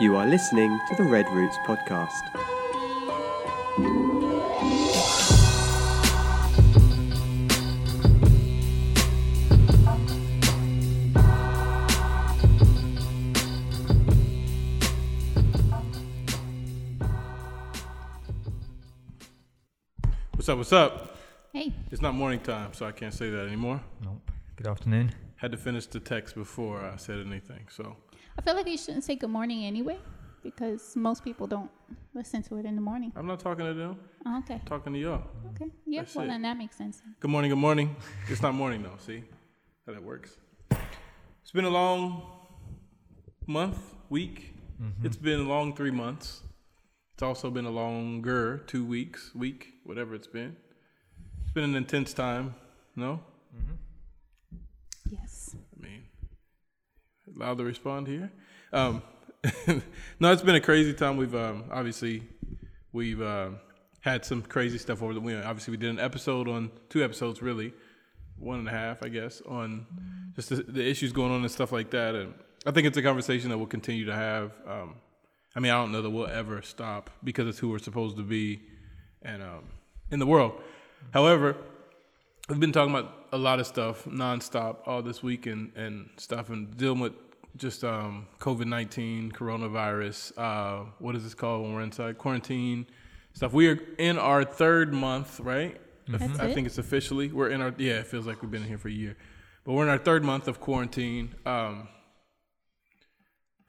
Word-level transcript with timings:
You 0.00 0.16
are 0.16 0.26
listening 0.26 0.80
to 0.88 0.94
the 0.96 1.04
Red 1.04 1.28
Roots 1.30 1.56
podcast. 1.66 2.22
What's 20.32 20.48
up? 20.48 20.58
What's 20.58 20.72
up? 20.72 21.16
Hey, 21.52 21.72
It's 21.90 22.02
not 22.02 22.14
morning 22.14 22.40
time, 22.40 22.72
so 22.74 22.86
I 22.86 22.92
can't 22.92 23.14
say 23.14 23.30
that 23.30 23.46
anymore. 23.46 23.80
Nope. 24.02 24.30
Good 24.56 24.66
afternoon. 24.66 25.12
Had 25.36 25.52
to 25.52 25.58
finish 25.58 25.86
the 25.86 26.00
text 26.00 26.34
before 26.34 26.80
I 26.80 26.96
said 26.96 27.24
anything. 27.24 27.66
So 27.70 27.96
I 28.12 28.16
feel 28.44 28.54
like 28.54 28.68
you 28.68 28.76
shouldn't 28.76 29.04
say 29.04 29.16
good 29.16 29.30
morning 29.30 29.64
anyway, 29.64 29.98
because 30.42 30.94
most 30.96 31.24
people 31.24 31.46
don't 31.46 31.70
listen 32.12 32.42
to 32.42 32.56
it 32.58 32.66
in 32.66 32.74
the 32.74 32.80
morning. 32.80 33.10
I'm 33.16 33.26
not 33.26 33.40
talking 33.40 33.64
to 33.64 33.72
them. 33.72 33.96
Oh, 34.26 34.38
okay, 34.38 34.54
I'm 34.54 34.60
talking 34.66 34.92
to 34.92 34.98
y'all. 34.98 35.22
okay, 35.54 35.70
yeah. 35.86 36.02
That's 36.02 36.14
well, 36.14 36.26
it. 36.26 36.28
then 36.28 36.42
that 36.42 36.58
makes 36.58 36.76
sense. 36.76 37.02
Good 37.20 37.30
morning. 37.30 37.50
Good 37.50 37.58
morning. 37.58 37.96
It's 38.28 38.42
not 38.42 38.54
morning 38.54 38.82
though. 38.82 38.98
See 38.98 39.24
how 39.86 39.94
that 39.94 40.02
works. 40.02 40.36
It's 40.70 41.52
been 41.52 41.64
a 41.64 41.70
long 41.70 42.22
month, 43.46 43.78
week. 44.10 44.54
Mm-hmm. 44.80 45.06
It's 45.06 45.16
been 45.16 45.40
a 45.40 45.48
long 45.48 45.74
three 45.74 45.90
months. 45.90 46.42
It's 47.14 47.22
also 47.22 47.50
been 47.50 47.64
a 47.64 47.70
longer 47.70 48.58
two 48.66 48.84
weeks, 48.84 49.30
week, 49.34 49.68
whatever 49.84 50.14
it's 50.14 50.26
been. 50.26 50.56
It's 51.44 51.52
been 51.52 51.64
an 51.64 51.76
intense 51.76 52.12
time. 52.12 52.56
No, 52.94 53.20
mm-hmm. 53.56 53.76
Yes. 55.10 55.56
Allowed 57.36 57.58
to 57.58 57.64
respond 57.64 58.06
here. 58.06 58.30
Um, 58.72 59.02
no, 60.20 60.32
it's 60.32 60.42
been 60.42 60.54
a 60.54 60.60
crazy 60.60 60.94
time. 60.94 61.16
We've 61.16 61.34
um, 61.34 61.64
obviously 61.70 62.22
we've 62.92 63.20
um 63.20 63.58
had 64.00 64.24
some 64.24 64.42
crazy 64.42 64.78
stuff 64.78 65.02
over 65.02 65.14
the 65.14 65.20
weekend. 65.20 65.44
Obviously, 65.44 65.72
we 65.72 65.76
did 65.76 65.90
an 65.90 65.98
episode 65.98 66.48
on 66.48 66.70
two 66.88 67.02
episodes, 67.02 67.42
really, 67.42 67.72
one 68.38 68.58
and 68.58 68.68
a 68.68 68.70
half, 68.70 69.02
I 69.02 69.08
guess, 69.08 69.42
on 69.48 69.86
just 70.36 70.50
the, 70.50 70.56
the 70.56 70.86
issues 70.86 71.12
going 71.12 71.32
on 71.32 71.40
and 71.40 71.50
stuff 71.50 71.72
like 71.72 71.90
that. 71.90 72.14
And 72.14 72.34
I 72.66 72.70
think 72.70 72.86
it's 72.86 72.96
a 72.96 73.02
conversation 73.02 73.50
that 73.50 73.58
we'll 73.58 73.66
continue 73.66 74.06
to 74.06 74.14
have. 74.14 74.52
Um, 74.66 74.96
I 75.56 75.60
mean, 75.60 75.72
I 75.72 75.76
don't 75.76 75.92
know 75.92 76.02
that 76.02 76.10
we'll 76.10 76.26
ever 76.26 76.62
stop 76.62 77.10
because 77.22 77.48
it's 77.48 77.58
who 77.58 77.68
we're 77.70 77.78
supposed 77.78 78.16
to 78.16 78.22
be, 78.22 78.62
and 79.22 79.42
um, 79.42 79.64
in 80.10 80.18
the 80.18 80.26
world. 80.26 80.60
However, 81.12 81.56
We've 82.46 82.60
been 82.60 82.72
talking 82.72 82.94
about 82.94 83.23
a 83.34 83.38
lot 83.38 83.58
of 83.58 83.66
stuff 83.66 84.04
nonstop 84.04 84.76
all 84.86 85.02
this 85.02 85.20
week 85.20 85.46
and, 85.46 85.72
and 85.74 86.08
stuff 86.16 86.50
and 86.50 86.76
dealing 86.76 87.00
with 87.00 87.14
just 87.56 87.82
um, 87.82 88.28
COVID 88.38 88.66
19, 88.66 89.32
coronavirus. 89.32 90.38
Uh, 90.38 90.84
what 91.00 91.16
is 91.16 91.24
this 91.24 91.34
called 91.34 91.64
when 91.64 91.74
we're 91.74 91.82
inside? 91.82 92.16
Quarantine 92.16 92.86
stuff. 93.32 93.52
We 93.52 93.68
are 93.68 93.78
in 93.98 94.18
our 94.18 94.44
third 94.44 94.94
month, 94.94 95.40
right? 95.40 95.76
That's 96.06 96.38
I 96.38 96.54
think 96.54 96.68
it's 96.68 96.78
officially. 96.78 97.32
We're 97.32 97.48
in 97.48 97.60
our, 97.60 97.74
yeah, 97.76 97.94
it 97.94 98.06
feels 98.06 98.24
like 98.24 98.40
we've 98.40 98.50
been 98.50 98.62
here 98.62 98.78
for 98.78 98.88
a 98.88 98.92
year. 98.92 99.16
But 99.64 99.72
we're 99.72 99.82
in 99.82 99.88
our 99.88 99.98
third 99.98 100.22
month 100.22 100.46
of 100.46 100.60
quarantine. 100.60 101.34
Um, 101.44 101.88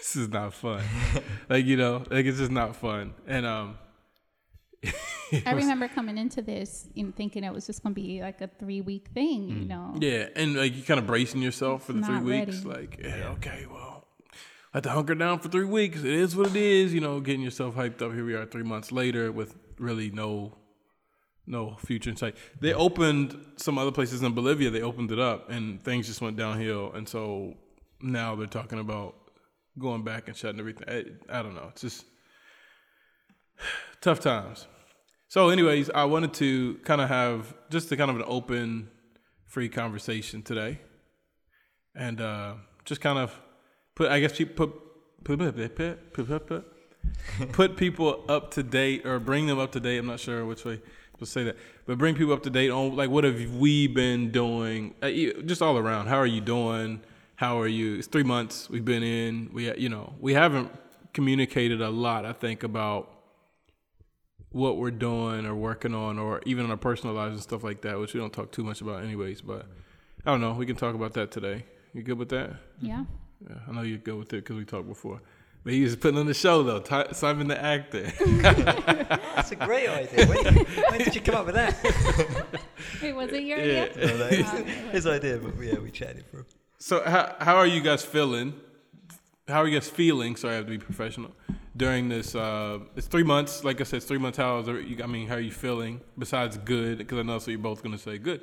this 0.00 0.16
is 0.16 0.28
not 0.28 0.54
fun. 0.54 0.82
like, 1.48 1.64
you 1.66 1.76
know, 1.76 2.02
like 2.10 2.26
it's 2.26 2.38
just 2.38 2.50
not 2.50 2.74
fun. 2.74 3.14
And, 3.28 3.46
um, 3.46 3.78
I 5.46 5.52
remember 5.52 5.88
coming 5.88 6.18
into 6.18 6.42
this 6.42 6.88
and 6.96 7.14
thinking 7.14 7.44
it 7.44 7.52
was 7.52 7.66
just 7.66 7.82
going 7.82 7.94
to 7.94 8.00
be 8.00 8.20
like 8.20 8.40
a 8.40 8.48
three 8.48 8.80
week 8.80 9.08
thing, 9.14 9.48
you 9.48 9.64
know. 9.64 9.92
Mm. 9.94 10.02
Yeah, 10.02 10.28
and 10.36 10.54
like 10.54 10.74
you 10.76 10.82
kind 10.82 11.00
of 11.00 11.06
bracing 11.06 11.42
yourself 11.42 11.84
for 11.84 11.92
the 11.92 12.02
three 12.02 12.14
Not 12.14 12.24
weeks. 12.24 12.64
ready. 12.64 12.80
Like, 12.80 13.00
yeah, 13.02 13.28
okay, 13.30 13.66
well, 13.70 14.06
I 14.72 14.78
have 14.78 14.82
to 14.84 14.90
hunker 14.90 15.14
down 15.14 15.40
for 15.40 15.48
three 15.48 15.64
weeks. 15.64 15.98
It 16.00 16.06
is 16.12 16.36
what 16.36 16.48
it 16.48 16.56
is. 16.56 16.92
You 16.94 17.00
know, 17.00 17.20
getting 17.20 17.42
yourself 17.42 17.74
hyped 17.74 18.02
up. 18.02 18.12
Here 18.12 18.24
we 18.24 18.34
are, 18.34 18.46
three 18.46 18.62
months 18.62 18.92
later, 18.92 19.30
with 19.32 19.56
really 19.78 20.10
no, 20.10 20.56
no 21.46 21.76
future 21.76 22.10
in 22.10 22.16
sight. 22.16 22.36
They 22.60 22.74
opened 22.74 23.36
some 23.56 23.78
other 23.78 23.92
places 23.92 24.22
in 24.22 24.34
Bolivia. 24.34 24.70
They 24.70 24.82
opened 24.82 25.10
it 25.10 25.18
up, 25.18 25.50
and 25.50 25.82
things 25.82 26.06
just 26.06 26.20
went 26.20 26.36
downhill. 26.36 26.92
And 26.92 27.08
so 27.08 27.54
now 28.00 28.34
they're 28.34 28.46
talking 28.46 28.78
about 28.78 29.14
going 29.78 30.04
back 30.04 30.28
and 30.28 30.36
shutting 30.36 30.60
everything. 30.60 30.88
I, 30.88 31.38
I 31.38 31.42
don't 31.42 31.54
know. 31.54 31.68
It's 31.70 31.80
just 31.80 32.04
tough 34.00 34.20
times. 34.20 34.66
So, 35.34 35.48
anyways, 35.48 35.90
I 35.90 36.04
wanted 36.04 36.32
to 36.34 36.74
kind 36.84 37.00
of 37.00 37.08
have 37.08 37.52
just 37.68 37.90
a 37.90 37.96
kind 37.96 38.08
of 38.08 38.18
an 38.18 38.24
open, 38.24 38.88
free 39.46 39.68
conversation 39.68 40.42
today, 40.42 40.78
and 41.92 42.20
uh, 42.20 42.54
just 42.84 43.00
kind 43.00 43.18
of 43.18 43.34
put, 43.96 44.12
I 44.12 44.20
guess, 44.20 44.40
put 44.54 44.70
put 47.52 47.76
people 47.76 48.24
up 48.28 48.52
to 48.52 48.62
date 48.62 49.04
or 49.04 49.18
bring 49.18 49.48
them 49.48 49.58
up 49.58 49.72
to 49.72 49.80
date. 49.80 49.98
I'm 49.98 50.06
not 50.06 50.20
sure 50.20 50.46
which 50.46 50.64
way 50.64 50.80
to 51.18 51.26
say 51.26 51.42
that, 51.42 51.56
but 51.84 51.98
bring 51.98 52.14
people 52.14 52.32
up 52.32 52.44
to 52.44 52.50
date 52.50 52.70
on 52.70 52.94
like 52.94 53.10
what 53.10 53.24
have 53.24 53.56
we 53.56 53.88
been 53.88 54.30
doing, 54.30 54.94
uh, 55.02 55.10
just 55.46 55.60
all 55.60 55.76
around. 55.76 56.06
How 56.06 56.18
are 56.18 56.26
you 56.26 56.42
doing? 56.42 57.00
How 57.34 57.60
are 57.60 57.66
you? 57.66 57.96
It's 57.96 58.06
three 58.06 58.22
months 58.22 58.70
we've 58.70 58.84
been 58.84 59.02
in. 59.02 59.50
We 59.52 59.76
you 59.76 59.88
know 59.88 60.14
we 60.20 60.32
haven't 60.32 60.70
communicated 61.12 61.82
a 61.82 61.90
lot. 61.90 62.24
I 62.24 62.32
think 62.32 62.62
about 62.62 63.13
what 64.54 64.76
we're 64.78 64.90
doing 64.92 65.44
or 65.46 65.54
working 65.54 65.94
on, 65.94 66.18
or 66.18 66.40
even 66.46 66.64
in 66.64 66.70
our 66.70 66.76
personal 66.76 67.14
lives 67.14 67.32
and 67.34 67.42
stuff 67.42 67.64
like 67.64 67.80
that, 67.82 67.98
which 67.98 68.14
we 68.14 68.20
don't 68.20 68.32
talk 68.32 68.52
too 68.52 68.62
much 68.64 68.80
about, 68.80 69.02
anyways. 69.02 69.40
But 69.40 69.66
I 70.24 70.30
don't 70.30 70.40
know. 70.40 70.52
We 70.52 70.64
can 70.64 70.76
talk 70.76 70.94
about 70.94 71.12
that 71.14 71.30
today. 71.32 71.64
You 71.92 72.02
good 72.02 72.18
with 72.18 72.28
that? 72.30 72.52
Yeah. 72.80 73.04
Yeah, 73.48 73.56
I 73.68 73.72
know 73.72 73.82
you're 73.82 73.98
good 73.98 74.14
with 74.16 74.32
it 74.32 74.36
because 74.44 74.56
we 74.56 74.64
talked 74.64 74.88
before. 74.88 75.20
But 75.64 75.72
he 75.72 75.82
was 75.82 75.96
putting 75.96 76.18
on 76.18 76.26
the 76.26 76.34
show 76.34 76.62
though. 76.62 76.78
Ty- 76.80 77.12
Simon 77.12 77.48
the 77.48 77.60
actor. 77.60 78.02
That's 79.34 79.50
a 79.50 79.56
great 79.56 79.88
idea. 79.88 80.26
When, 80.26 80.44
when 80.90 80.98
did 80.98 81.14
you 81.14 81.20
come 81.20 81.34
up 81.36 81.46
with 81.46 81.54
that? 81.54 81.74
Wait, 83.02 83.12
was 83.12 83.32
it 83.32 83.42
your 83.44 83.58
Yeah. 83.58 83.84
idea? 83.84 84.06
No, 84.06 84.16
that 84.18 84.30
was 84.38 84.46
oh, 84.52 84.64
his 84.92 85.06
idea, 85.06 85.38
but 85.38 85.54
yeah, 85.62 85.78
we 85.78 85.90
chatted 85.90 86.24
for. 86.30 86.46
so 86.78 87.02
how 87.04 87.34
how 87.40 87.56
are 87.56 87.66
you 87.66 87.80
guys 87.80 88.04
feeling? 88.04 88.54
How 89.48 89.62
are 89.62 89.66
you 89.68 89.78
guys 89.78 89.88
feeling? 89.88 90.36
Sorry, 90.36 90.54
I 90.54 90.56
have 90.56 90.66
to 90.66 90.70
be 90.70 90.78
professional. 90.78 91.32
During 91.76 92.08
this, 92.08 92.34
uh, 92.34 92.78
it's 92.94 93.08
three 93.08 93.24
months. 93.24 93.64
Like 93.64 93.80
I 93.80 93.84
said, 93.84 93.96
it's 93.98 94.06
three 94.06 94.18
months. 94.18 94.38
How 94.38 94.58
is 94.58 94.68
it, 94.68 95.02
I 95.02 95.06
mean, 95.06 95.26
how 95.26 95.34
are 95.34 95.40
you 95.40 95.50
feeling? 95.50 96.00
Besides 96.16 96.56
good, 96.58 96.98
because 96.98 97.18
I 97.18 97.22
know 97.22 97.38
so 97.40 97.50
you're 97.50 97.58
both 97.58 97.82
gonna 97.82 97.98
say 97.98 98.18
good. 98.18 98.40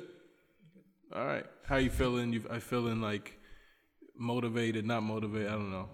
All 1.14 1.24
right. 1.24 1.44
How 1.66 1.76
are 1.76 1.80
you 1.80 1.90
feeling? 1.90 2.32
You, 2.32 2.44
I 2.50 2.58
feeling 2.58 3.00
like 3.00 3.38
motivated, 4.16 4.84
not 4.84 5.02
motivated. 5.02 5.48
I 5.48 5.52
don't 5.52 5.70
know. 5.70 5.88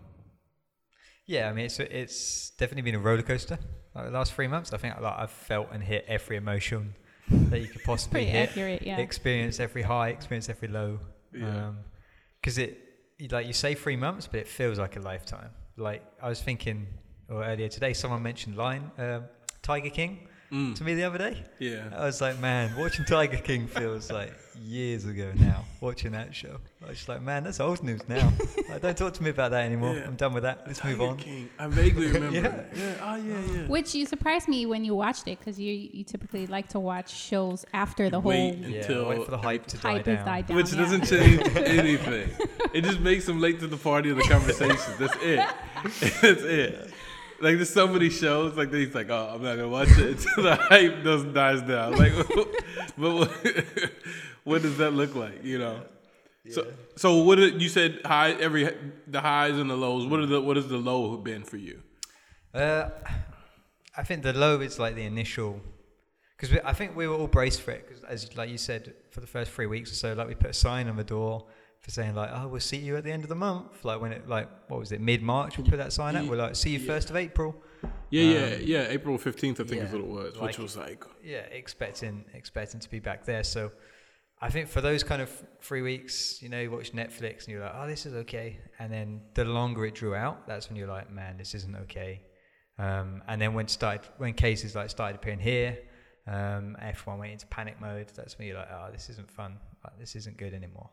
Yeah, 1.26 1.49
I 1.49 1.53
mean, 1.53 1.66
it's 1.66 1.78
it's 1.78 2.50
definitely 2.59 2.82
been 2.82 2.94
a 2.94 2.99
roller 2.99 3.22
coaster. 3.22 3.59
Like 3.94 4.06
the 4.06 4.10
last 4.10 4.32
three 4.32 4.49
months, 4.49 4.72
I 4.72 4.78
think 4.78 5.00
like 5.00 5.19
I've 5.19 5.31
felt 5.31 5.69
and 5.72 5.82
hit 5.82 6.05
every 6.09 6.37
emotion 6.37 6.94
that 7.28 7.60
you 7.60 7.69
could 7.69 7.82
possibly 7.84 8.20
Pretty 8.22 8.31
hit. 8.31 8.49
accurate, 8.50 8.82
yeah. 8.82 8.99
Experience 8.99 9.60
every 9.60 9.82
high, 9.82 10.09
experience 10.09 10.49
every 10.49 10.69
low. 10.69 10.99
Yeah. 11.32 11.72
Because 12.41 12.59
it, 12.59 12.78
like 13.31 13.47
you 13.47 13.53
say, 13.53 13.75
three 13.75 13.97
months, 13.97 14.26
but 14.26 14.41
it 14.41 14.49
feels 14.49 14.78
like 14.78 14.97
a 14.97 15.00
lifetime. 15.00 15.50
Like 15.76 16.03
I 16.22 16.28
was 16.28 16.41
thinking, 16.41 16.87
or 17.28 17.44
earlier 17.44 17.68
today, 17.68 17.92
someone 17.92 18.22
mentioned 18.22 18.56
Lion, 18.56 18.90
um, 18.98 19.24
Tiger 19.62 19.90
King 19.90 20.20
Mm. 20.50 20.74
to 20.76 20.82
me 20.84 20.94
the 20.94 21.04
other 21.04 21.18
day. 21.18 21.44
Yeah. 21.58 21.90
I 21.94 22.06
was 22.06 22.22
like, 22.22 22.38
man, 22.40 22.74
watching 22.78 23.04
Tiger 23.04 23.36
King 23.36 23.66
feels 23.66 24.10
like 24.20 24.32
years 24.58 25.04
ago 25.04 25.30
now. 25.36 25.66
Watching 25.82 26.12
that 26.12 26.34
show, 26.34 26.56
I 26.82 26.88
was 26.88 26.96
just 26.96 27.06
like, 27.08 27.20
man, 27.20 27.44
that's 27.44 27.60
old 27.60 27.82
news 27.82 28.00
now. 28.08 28.32
like, 28.70 28.80
don't 28.80 28.96
talk 28.96 29.12
to 29.12 29.22
me 29.22 29.28
about 29.28 29.50
that 29.50 29.66
anymore. 29.66 29.94
Yeah. 29.94 30.06
I'm 30.06 30.16
done 30.16 30.32
with 30.32 30.44
that. 30.44 30.62
Let's 30.66 30.82
move 30.82 31.02
on. 31.02 31.18
King. 31.18 31.50
I 31.58 31.66
vaguely 31.66 32.06
remember. 32.12 32.34
Yeah. 32.34 32.64
yeah. 32.74 32.94
Oh 33.02 33.16
yeah, 33.16 33.40
yeah. 33.52 33.66
Which 33.66 33.94
you 33.94 34.06
surprised 34.06 34.48
me 34.48 34.64
when 34.64 34.86
you 34.86 34.94
watched 34.94 35.28
it 35.28 35.38
because 35.38 35.60
you 35.60 35.70
you 35.70 36.02
typically 36.02 36.46
like 36.46 36.68
to 36.70 36.80
watch 36.80 37.10
shows 37.14 37.66
after 37.74 38.08
the 38.08 38.18
Wait 38.18 38.54
whole 38.54 38.70
Yeah, 38.70 39.02
wait 39.06 39.24
for 39.26 39.30
the 39.30 39.36
hype 39.36 39.66
to 39.66 39.76
die 39.76 39.92
hype 39.92 40.06
has 40.06 40.16
down. 40.16 40.26
died 40.26 40.46
down. 40.46 40.56
Which 40.56 40.72
yeah. 40.72 40.78
doesn't 40.78 41.04
change 41.04 41.42
anything. 41.58 42.31
It 42.72 42.84
just 42.84 43.00
makes 43.00 43.26
them 43.26 43.38
late 43.38 43.60
to 43.60 43.66
the 43.66 43.76
party 43.76 44.08
of 44.08 44.16
the 44.16 44.22
conversation. 44.22 44.94
That's 44.98 45.16
it. 45.20 45.46
That's 46.22 46.42
it. 46.42 46.90
Like 47.40 47.56
there's 47.56 47.70
so 47.70 47.87
many 47.87 48.11
shows 48.11 48.56
like 48.56 48.73
he's 48.73 48.94
like, 48.94 49.11
oh, 49.11 49.31
I'm 49.35 49.43
not 49.43 49.56
gonna 49.56 49.69
watch 49.69 49.90
it 49.93 50.19
until 50.19 50.44
the 50.44 50.56
hype 50.61 51.05
doesn't 51.05 51.35
dies 51.35 51.62
down. 51.62 51.96
Like, 51.96 52.12
but 52.99 53.14
what, 53.14 53.31
what 54.44 54.62
does 54.62 54.76
that 54.79 54.93
look 54.93 55.14
like? 55.14 55.44
You 55.44 55.58
know. 55.58 55.82
So, 56.50 56.67
so 56.96 57.23
what 57.23 57.37
did 57.37 57.61
you 57.61 57.69
said 57.69 58.00
high 58.05 58.32
every 58.32 58.75
the 59.06 59.20
highs 59.20 59.56
and 59.56 59.69
the 59.69 59.76
lows? 59.76 60.06
What 60.06 60.20
are 60.20 60.26
the 60.26 60.40
what 60.40 60.56
has 60.56 60.67
the 60.67 60.79
low 60.79 61.17
been 61.19 61.44
for 61.44 61.58
you? 61.58 61.82
Uh, 62.55 62.88
I 63.96 64.02
think 64.02 64.23
the 64.23 64.32
low 64.32 64.61
is 64.61 64.79
like 64.79 64.94
the 64.94 65.05
initial, 65.05 65.61
because 66.37 66.58
I 66.64 66.73
think 66.73 66.96
we 66.96 67.06
were 67.06 67.14
all 67.14 67.26
braced 67.26 67.61
for 67.61 67.73
it. 67.73 67.87
Because 67.87 68.02
as 68.05 68.37
like 68.37 68.49
you 68.49 68.58
said, 68.58 68.94
for 69.11 69.20
the 69.20 69.26
first 69.26 69.50
three 69.52 69.67
weeks 69.67 69.93
or 69.93 69.94
so, 69.94 70.14
like 70.14 70.26
we 70.26 70.34
put 70.34 70.50
a 70.50 70.55
sign 70.55 70.88
on 70.88 70.96
the 70.96 71.05
door 71.05 71.46
for 71.80 71.90
saying 71.90 72.14
like, 72.14 72.30
"Oh, 72.32 72.48
we'll 72.48 72.60
see 72.60 72.76
you 72.78 72.96
at 72.96 73.04
the 73.04 73.12
end 73.12 73.22
of 73.22 73.28
the 73.28 73.34
month." 73.34 73.84
Like 73.84 74.00
when 74.00 74.12
it 74.12 74.28
like 74.28 74.48
what 74.69 74.80
was 74.80 74.92
it, 74.92 75.00
mid 75.00 75.22
March? 75.22 75.58
We 75.58 75.64
put 75.64 75.76
that 75.78 75.92
sign 75.92 76.16
up. 76.16 76.26
We're 76.26 76.36
like, 76.36 76.56
"See 76.56 76.70
you 76.70 76.80
first 76.80 77.10
of 77.10 77.16
April." 77.16 77.56
Yeah, 78.10 78.22
yeah, 78.22 78.56
Um, 78.56 78.62
yeah. 78.64 78.86
April 78.88 79.19
fifteenth, 79.19 79.60
I 79.60 79.64
think 79.64 79.82
is 79.82 79.92
what 79.92 80.00
it 80.00 80.06
was, 80.06 80.38
which 80.38 80.58
was 80.58 80.76
like 80.76 81.04
Yeah, 81.22 81.40
expecting 81.40 82.25
expecting 82.34 82.80
to 82.80 82.90
be 82.90 83.00
back 83.00 83.25
there. 83.25 83.44
So 83.44 83.70
I 84.40 84.50
think 84.50 84.69
for 84.69 84.80
those 84.80 85.02
kind 85.02 85.20
of 85.20 85.30
three 85.60 85.82
weeks, 85.82 86.40
you 86.42 86.48
know, 86.48 86.60
you 86.60 86.70
watch 86.70 86.92
Netflix 86.92 87.44
and 87.44 87.48
you're 87.48 87.60
like, 87.62 87.75
oh, 87.75 87.86
this 87.88 88.06
is 88.06 88.14
okay. 88.14 88.58
And 88.78 88.92
then 88.92 89.20
the 89.34 89.44
longer 89.44 89.84
it 89.84 89.94
drew 89.96 90.14
out, 90.14 90.46
that's 90.46 90.69
when 90.69 90.76
you're 90.76 90.86
like, 90.88 91.10
man, 91.10 91.36
this 91.36 91.54
isn't 91.54 91.74
okay. 91.82 92.22
Um, 92.78 93.22
and 93.26 93.42
then 93.42 93.54
when 93.54 93.66
started, 93.66 94.08
when 94.19 94.34
cases 94.34 94.76
like 94.76 94.90
started 94.90 95.16
appearing 95.16 95.40
here, 95.40 95.76
um, 96.28 96.76
everyone 96.81 97.19
went 97.19 97.32
into 97.32 97.46
panic 97.48 97.81
mode. 97.81 98.12
That's 98.14 98.38
when 98.38 98.46
you're 98.46 98.56
like, 98.56 98.69
oh, 98.70 98.90
this 98.92 99.10
isn't 99.10 99.28
fun. 99.28 99.58
Like, 99.82 99.98
this 99.98 100.14
isn't 100.14 100.36
good 100.36 100.54
anymore. 100.54 100.88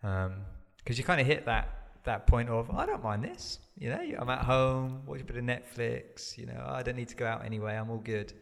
Because 0.00 0.26
um, 0.26 0.44
you 0.86 1.04
kind 1.04 1.20
of 1.20 1.26
hit 1.26 1.44
that 1.46 1.76
that 2.04 2.26
point 2.26 2.48
of 2.48 2.70
I 2.70 2.86
don't 2.86 3.02
mind 3.02 3.24
this. 3.24 3.58
You 3.76 3.90
know, 3.90 4.00
I'm 4.18 4.30
at 4.30 4.44
home, 4.44 5.02
watch 5.06 5.20
a 5.20 5.24
bit 5.24 5.36
of 5.36 5.44
Netflix. 5.44 6.36
You 6.38 6.46
know, 6.46 6.64
I 6.66 6.82
don't 6.82 6.96
need 6.96 7.08
to 7.08 7.16
go 7.16 7.26
out 7.26 7.44
anyway. 7.44 7.76
I'm 7.76 7.90
all 7.90 7.98
good. 7.98 8.32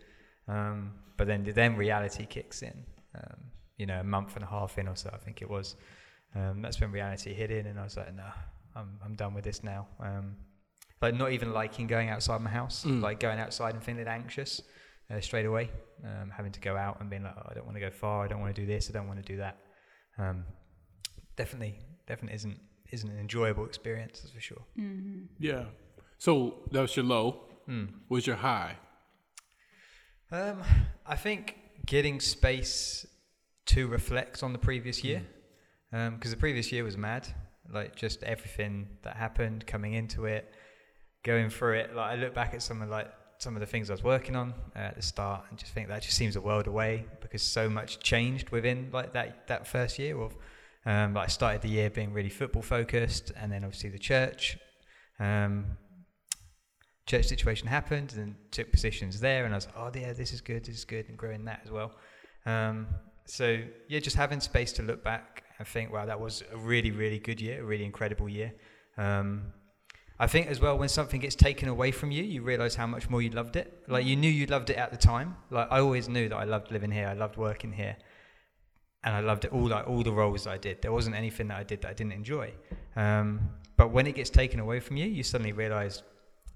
Um, 0.47 0.93
but 1.17 1.27
then 1.27 1.45
then 1.55 1.77
reality 1.77 2.27
kicks 2.27 2.63
in. 2.63 2.85
Um, 3.15 3.37
you 3.77 3.87
know, 3.87 4.01
a 4.01 4.05
month 4.05 4.35
and 4.35 4.45
a 4.45 4.47
half 4.47 4.79
in 4.79 4.89
or 4.89 4.97
so, 4.97 5.11
I 5.13 5.19
think 5.19 5.43
it 5.43 5.51
was. 5.51 5.77
Um, 6.35 6.63
that's 6.63 6.81
when 6.81 6.91
reality 6.93 7.33
hit 7.33 7.51
in, 7.51 7.67
and 7.67 7.79
I 7.79 7.85
was 7.85 7.97
like, 7.97 8.15
no, 8.15 8.25
I'm 8.75 8.99
I'm 9.05 9.15
done 9.15 9.35
with 9.35 9.45
this 9.45 9.63
now. 9.65 9.87
Um, 10.01 10.37
like 11.01 11.15
not 11.15 11.33
even 11.33 11.53
liking 11.53 11.87
going 11.87 12.09
outside 12.09 12.41
my 12.41 12.51
house, 12.51 12.85
mm. 12.85 13.01
like 13.01 13.21
going 13.21 13.39
outside 13.39 13.75
and 13.75 13.83
feeling 13.83 14.07
anxious 14.07 14.61
uh, 15.11 15.21
straight 15.21 15.47
away, 15.47 15.71
um, 16.05 16.31
having 16.31 16.53
to 16.53 16.61
go 16.61 16.77
out 16.77 17.01
and 17.01 17.09
being 17.09 17.23
like, 17.23 17.35
oh, 17.37 17.47
I 17.51 17.55
don't 17.55 17.65
want 17.65 17.77
to 17.77 17.81
go 17.81 17.91
far, 17.91 18.25
I 18.25 18.29
don't 18.29 18.41
want 18.41 18.55
to 18.55 18.61
do 18.61 18.67
this, 18.67 18.91
I 18.91 18.93
don't 18.93 19.07
want 19.07 19.25
to 19.25 19.33
do 19.33 19.39
that. 19.39 19.59
Um, 20.19 20.45
definitely, 21.39 21.79
definitely 22.07 22.35
isn't 22.35 22.61
isn't 22.91 23.11
an 23.11 23.19
enjoyable 23.19 23.65
experience, 23.65 24.21
that's 24.21 24.33
for 24.33 24.41
sure. 24.41 24.63
Mm-hmm. 24.79 25.27
Yeah. 25.39 25.65
So 26.19 26.55
that 26.73 26.81
was 26.83 26.97
your 26.97 27.05
low. 27.05 27.45
Mm. 27.69 27.89
What 28.09 28.17
was 28.17 28.27
your 28.27 28.37
high? 28.37 28.77
Um, 30.31 30.63
I 31.07 31.17
think 31.17 31.57
getting 31.87 32.21
space 32.21 33.07
to 33.67 33.87
reflect 33.87 34.43
on 34.43 34.53
the 34.53 34.59
previous 34.59 35.05
year, 35.05 35.23
because 35.91 36.11
mm. 36.11 36.25
um, 36.25 36.31
the 36.31 36.37
previous 36.37 36.73
year 36.73 36.85
was 36.85 36.97
mad. 36.97 37.29
Like 37.71 37.95
just 37.95 38.23
everything 38.23 38.89
that 39.03 39.17
happened, 39.17 39.67
coming 39.67 39.93
into 39.93 40.25
it, 40.25 40.51
going 41.23 41.51
through 41.51 41.75
it. 41.81 41.95
Like 41.95 42.13
I 42.13 42.15
look 42.17 42.35
back 42.35 42.55
at 42.55 42.63
some 42.63 42.83
of 42.83 42.89
like 42.89 43.11
some 43.39 43.55
of 43.55 43.61
the 43.61 43.67
things 43.67 43.91
I 43.91 43.93
was 43.93 44.03
working 44.03 44.35
on 44.35 44.55
uh, 44.75 44.79
at 44.91 44.97
the 44.97 45.03
start, 45.03 45.45
and 45.51 45.59
just 45.59 45.73
think 45.73 45.89
that 45.89 46.03
just 46.03 46.17
seems 46.17 46.37
a 46.37 46.41
world 46.41 46.67
away 46.67 47.05
because 47.21 47.43
so 47.43 47.69
much 47.69 48.01
changed 48.01 48.49
within 48.51 48.89
like 48.93 49.13
that 49.13 49.47
that 49.49 49.67
first 49.67 49.99
year 49.99 50.19
of 50.19 50.35
um, 50.89 51.13
but 51.13 51.21
I 51.21 51.27
started 51.27 51.61
the 51.61 51.69
year 51.69 51.91
being 51.91 52.15
really 52.15 52.31
football 52.31 52.63
focused, 52.63 53.31
and 53.37 53.53
then 53.53 53.63
obviously 53.63 53.91
the 53.91 53.99
church. 53.99 54.57
Um, 55.21 55.77
church 57.05 57.27
situation 57.27 57.67
happened 57.67 58.15
and 58.17 58.35
took 58.51 58.71
positions 58.71 59.19
there 59.19 59.47
and 59.47 59.55
I 59.55 59.57
was 59.57 59.67
like, 59.67 59.75
oh 59.79 59.91
yeah, 59.95 60.13
this 60.13 60.33
is 60.33 60.43
good, 60.43 60.65
this 60.65 60.77
is 60.77 60.85
good 60.85 61.09
and 61.09 61.17
growing 61.17 61.47
that 61.47 61.63
as 61.65 61.71
well. 61.71 61.93
Um, 62.45 62.87
so 63.25 63.59
yeah, 63.89 64.01
just 64.01 64.17
having 64.17 64.41
space 64.41 64.73
to 64.73 64.83
look 64.83 65.03
back 65.03 65.45
and 65.59 65.67
think, 65.67 65.91
wow, 65.91 66.05
that 66.05 66.21
was 66.21 66.45
a 66.53 66.57
really, 66.59 66.91
really 66.91 67.19
good 67.19 67.41
year, 67.41 67.63
a 67.63 67.65
really 67.65 67.85
incredible 67.85 68.29
year. 68.29 68.53
Um, 68.99 69.53
I 70.19 70.27
think 70.27 70.49
as 70.49 70.61
well, 70.61 70.77
when 70.77 70.89
something 70.89 71.21
gets 71.21 71.35
taken 71.35 71.69
away 71.69 71.93
from 71.93 72.11
you, 72.11 72.23
you 72.23 72.43
realize 72.43 72.75
how 72.75 72.87
much 72.87 73.09
more 73.09 73.23
you 73.23 73.31
loved 73.31 73.57
it. 73.57 73.85
Like 73.89 74.05
you 74.05 74.15
knew 74.17 74.31
you 74.31 74.47
loved 74.47 74.69
it 74.69 74.77
at 74.77 74.91
the 74.91 74.99
time. 74.99 75.37
Like 75.51 75.69
I 75.71 75.81
always 75.81 76.09
knew 76.09 76.29
that 76.29 76.37
I 76.37 76.45
loved 76.45 76.71
living 76.71 76.91
here, 76.91 77.09
I 77.09 77.15
loved 77.15 77.37
working 77.37 77.73
here 77.73 77.97
and 79.05 79.15
I 79.15 79.21
loved 79.21 79.45
it 79.45 79.53
all 79.53 79.69
like 79.69 79.87
all 79.87 80.03
the 80.03 80.13
roles 80.13 80.47
I 80.47 80.59
did. 80.59 80.83
There 80.83 80.93
wasn't 80.93 81.17
anything 81.17 81.49
that 81.49 81.59
I 81.59 81.63
did 81.63 81.83
that 81.83 81.91
I 81.91 81.95
didn't 81.95 82.13
enjoy. 82.13 82.53
Um, 82.97 83.51
but 83.77 83.93
when 83.93 84.07
it 84.07 84.15
gets 84.15 84.31
taken 84.31 84.61
away 84.61 84.81
from 84.81 84.97
you, 84.97 85.07
you 85.07 85.23
suddenly 85.23 85.53
realise, 85.53 86.03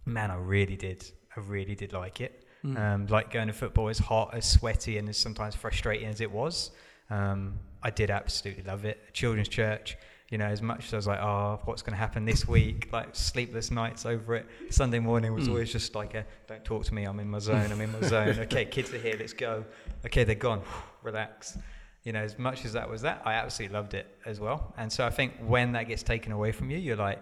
man, 0.05 0.31
I 0.31 0.37
really 0.37 0.77
did. 0.77 1.09
I 1.37 1.41
really 1.41 1.75
did 1.75 1.93
like 1.93 2.21
it. 2.21 2.45
Mm. 2.65 2.79
Um, 2.79 3.07
like 3.07 3.31
going 3.31 3.47
to 3.47 3.53
football, 3.53 3.89
as 3.89 3.99
hot, 3.99 4.35
as 4.35 4.49
sweaty, 4.49 4.99
and 4.99 5.09
as 5.09 5.17
sometimes 5.17 5.55
frustrating 5.55 6.09
as 6.09 6.21
it 6.21 6.31
was, 6.31 6.73
um, 7.11 7.59
I 7.83 7.91
did 7.91 8.11
absolutely 8.11 8.65
love 8.65 8.85
it. 8.85 9.13
Children's 9.13 9.49
church, 9.49 9.97
you 10.31 10.39
know, 10.39 10.47
as 10.47 10.63
much 10.63 10.87
as 10.87 10.95
I 10.95 10.97
was 10.97 11.07
like, 11.07 11.21
oh, 11.21 11.61
what's 11.65 11.83
going 11.83 11.93
to 11.93 11.99
happen 11.99 12.25
this 12.25 12.47
week? 12.47 12.89
Like 12.93 13.09
sleepless 13.13 13.71
nights 13.71 14.05
over 14.05 14.35
it. 14.35 14.47
Sunday 14.71 14.99
morning 14.99 15.33
was 15.33 15.47
mm. 15.47 15.53
always 15.53 15.73
just 15.73 15.95
like 15.95 16.15
a, 16.15 16.25
don't 16.47 16.65
talk 16.65 16.85
to 16.85 16.95
me. 16.95 17.05
I'm 17.05 17.19
in 17.21 17.29
my 17.29 17.39
zone. 17.39 17.71
I'm 17.71 17.81
in 17.81 17.93
my 17.93 18.01
zone. 18.03 18.39
Okay, 18.41 18.65
kids 18.65 18.93
are 18.93 18.99
here. 18.99 19.17
Let's 19.19 19.33
go. 19.33 19.65
Okay, 20.05 20.25
they're 20.25 20.35
gone. 20.35 20.63
Relax 21.03 21.57
you 22.05 22.13
know, 22.13 22.21
as 22.21 22.39
much 22.39 22.65
as 22.65 22.73
that 22.73 22.91
was 22.91 23.03
that, 23.03 23.23
I 23.25 23.35
absolutely 23.35 23.75
loved 23.75 23.95
it 23.95 24.19
as 24.27 24.41
well. 24.41 24.75
And 24.77 24.93
so 24.93 25.07
I 25.07 25.11
think 25.11 25.35
when 25.41 25.73
that 25.73 25.89
gets 25.89 26.03
taken 26.03 26.33
away 26.33 26.53
from 26.53 26.71
you, 26.71 26.79
you're 26.79 26.97
like, 26.97 27.21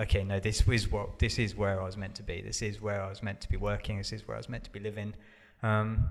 okay, 0.00 0.24
no, 0.24 0.40
this 0.40 0.66
is 0.66 0.90
what 0.90 1.18
this 1.18 1.38
is 1.38 1.54
where 1.54 1.80
I 1.80 1.84
was 1.84 1.96
meant 1.96 2.16
to 2.16 2.22
be. 2.22 2.42
This 2.42 2.60
is 2.60 2.80
where 2.80 3.02
I 3.02 3.08
was 3.08 3.22
meant 3.22 3.40
to 3.42 3.48
be 3.48 3.56
working. 3.56 3.98
This 3.98 4.12
is 4.12 4.26
where 4.26 4.36
I 4.36 4.38
was 4.38 4.48
meant 4.48 4.64
to 4.64 4.70
be 4.70 4.80
living. 4.80 5.14
Um, 5.62 6.10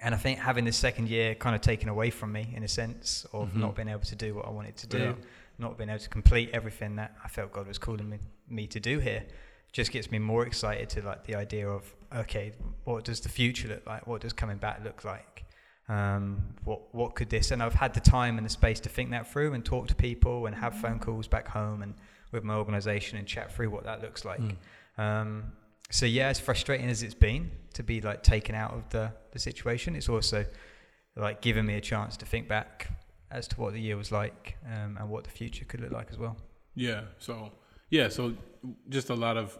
and 0.00 0.14
I 0.14 0.18
think 0.18 0.40
having 0.40 0.64
this 0.64 0.76
second 0.76 1.08
year 1.08 1.36
kind 1.36 1.54
of 1.54 1.62
taken 1.62 1.88
away 1.88 2.10
from 2.10 2.32
me 2.32 2.52
in 2.56 2.64
a 2.64 2.68
sense 2.68 3.24
of 3.32 3.48
mm-hmm. 3.48 3.60
not 3.60 3.76
being 3.76 3.88
able 3.88 4.00
to 4.00 4.16
do 4.16 4.34
what 4.34 4.46
I 4.46 4.50
wanted 4.50 4.76
to 4.78 4.86
do, 4.88 4.98
yeah. 4.98 5.14
not 5.58 5.78
being 5.78 5.88
able 5.88 6.00
to 6.00 6.08
complete 6.08 6.50
everything 6.52 6.96
that 6.96 7.14
I 7.24 7.28
felt 7.28 7.52
God 7.52 7.68
was 7.68 7.78
calling 7.78 8.10
me, 8.10 8.18
me 8.48 8.66
to 8.66 8.80
do 8.80 8.98
here, 8.98 9.24
just 9.70 9.92
gets 9.92 10.10
me 10.10 10.18
more 10.18 10.44
excited 10.44 10.88
to 10.90 11.02
like 11.02 11.24
the 11.24 11.36
idea 11.36 11.68
of 11.68 11.94
okay, 12.14 12.52
what 12.84 13.04
does 13.04 13.20
the 13.20 13.28
future 13.28 13.68
look 13.68 13.86
like? 13.86 14.06
What 14.08 14.22
does 14.22 14.32
coming 14.32 14.58
back 14.58 14.82
look 14.84 15.04
like? 15.04 15.44
Um, 15.88 16.42
what 16.64 16.94
what 16.94 17.14
could 17.14 17.28
this? 17.28 17.50
And 17.50 17.62
I've 17.62 17.74
had 17.74 17.94
the 17.94 18.00
time 18.00 18.38
and 18.38 18.44
the 18.44 18.50
space 18.50 18.80
to 18.80 18.88
think 18.88 19.10
that 19.10 19.30
through 19.30 19.52
and 19.54 19.64
talk 19.64 19.88
to 19.88 19.94
people 19.94 20.46
and 20.46 20.54
have 20.54 20.74
phone 20.74 20.98
calls 20.98 21.26
back 21.26 21.48
home 21.48 21.82
and 21.82 21.94
with 22.30 22.44
my 22.44 22.54
organisation 22.54 23.18
and 23.18 23.26
chat 23.26 23.52
through 23.52 23.70
what 23.70 23.84
that 23.84 24.00
looks 24.00 24.24
like. 24.24 24.40
Mm. 24.40 24.56
Um, 24.98 25.52
so 25.90 26.06
yeah, 26.06 26.28
as 26.28 26.40
frustrating 26.40 26.88
as 26.88 27.02
it's 27.02 27.14
been 27.14 27.50
to 27.74 27.82
be 27.82 28.00
like 28.00 28.22
taken 28.22 28.54
out 28.54 28.72
of 28.72 28.88
the 28.90 29.12
the 29.32 29.38
situation, 29.38 29.96
it's 29.96 30.08
also 30.08 30.44
like 31.16 31.40
given 31.42 31.66
me 31.66 31.74
a 31.74 31.80
chance 31.80 32.16
to 32.16 32.26
think 32.26 32.48
back 32.48 32.88
as 33.30 33.48
to 33.48 33.60
what 33.60 33.72
the 33.72 33.80
year 33.80 33.96
was 33.96 34.12
like 34.12 34.56
um, 34.66 34.96
and 34.98 35.08
what 35.08 35.24
the 35.24 35.30
future 35.30 35.64
could 35.64 35.80
look 35.80 35.92
like 35.92 36.08
as 36.10 36.18
well. 36.18 36.36
Yeah. 36.74 37.02
So 37.18 37.50
yeah. 37.90 38.08
So 38.08 38.34
just 38.88 39.10
a 39.10 39.14
lot 39.14 39.36
of 39.36 39.58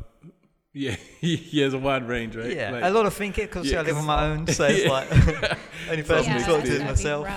yeah, 0.74 0.96
he 1.20 1.60
has 1.60 1.74
a 1.74 1.78
wide 1.78 2.08
range, 2.08 2.36
right? 2.36 2.54
Yeah, 2.54 2.70
like, 2.70 2.84
a 2.84 2.90
lot 2.90 3.06
of 3.06 3.14
thinking 3.14 3.46
because 3.46 3.70
yeah, 3.70 3.80
I 3.80 3.82
live 3.82 3.96
on 3.96 4.06
my 4.06 4.26
own, 4.26 4.46
so 4.48 4.64
it's 4.64 4.86
like 4.86 5.10
only 5.90 6.02
person 6.02 6.32
yeah, 6.32 6.38
to 6.38 6.44
talk 6.44 6.64
to 6.64 6.72
is 6.72 6.82
myself. 6.82 7.28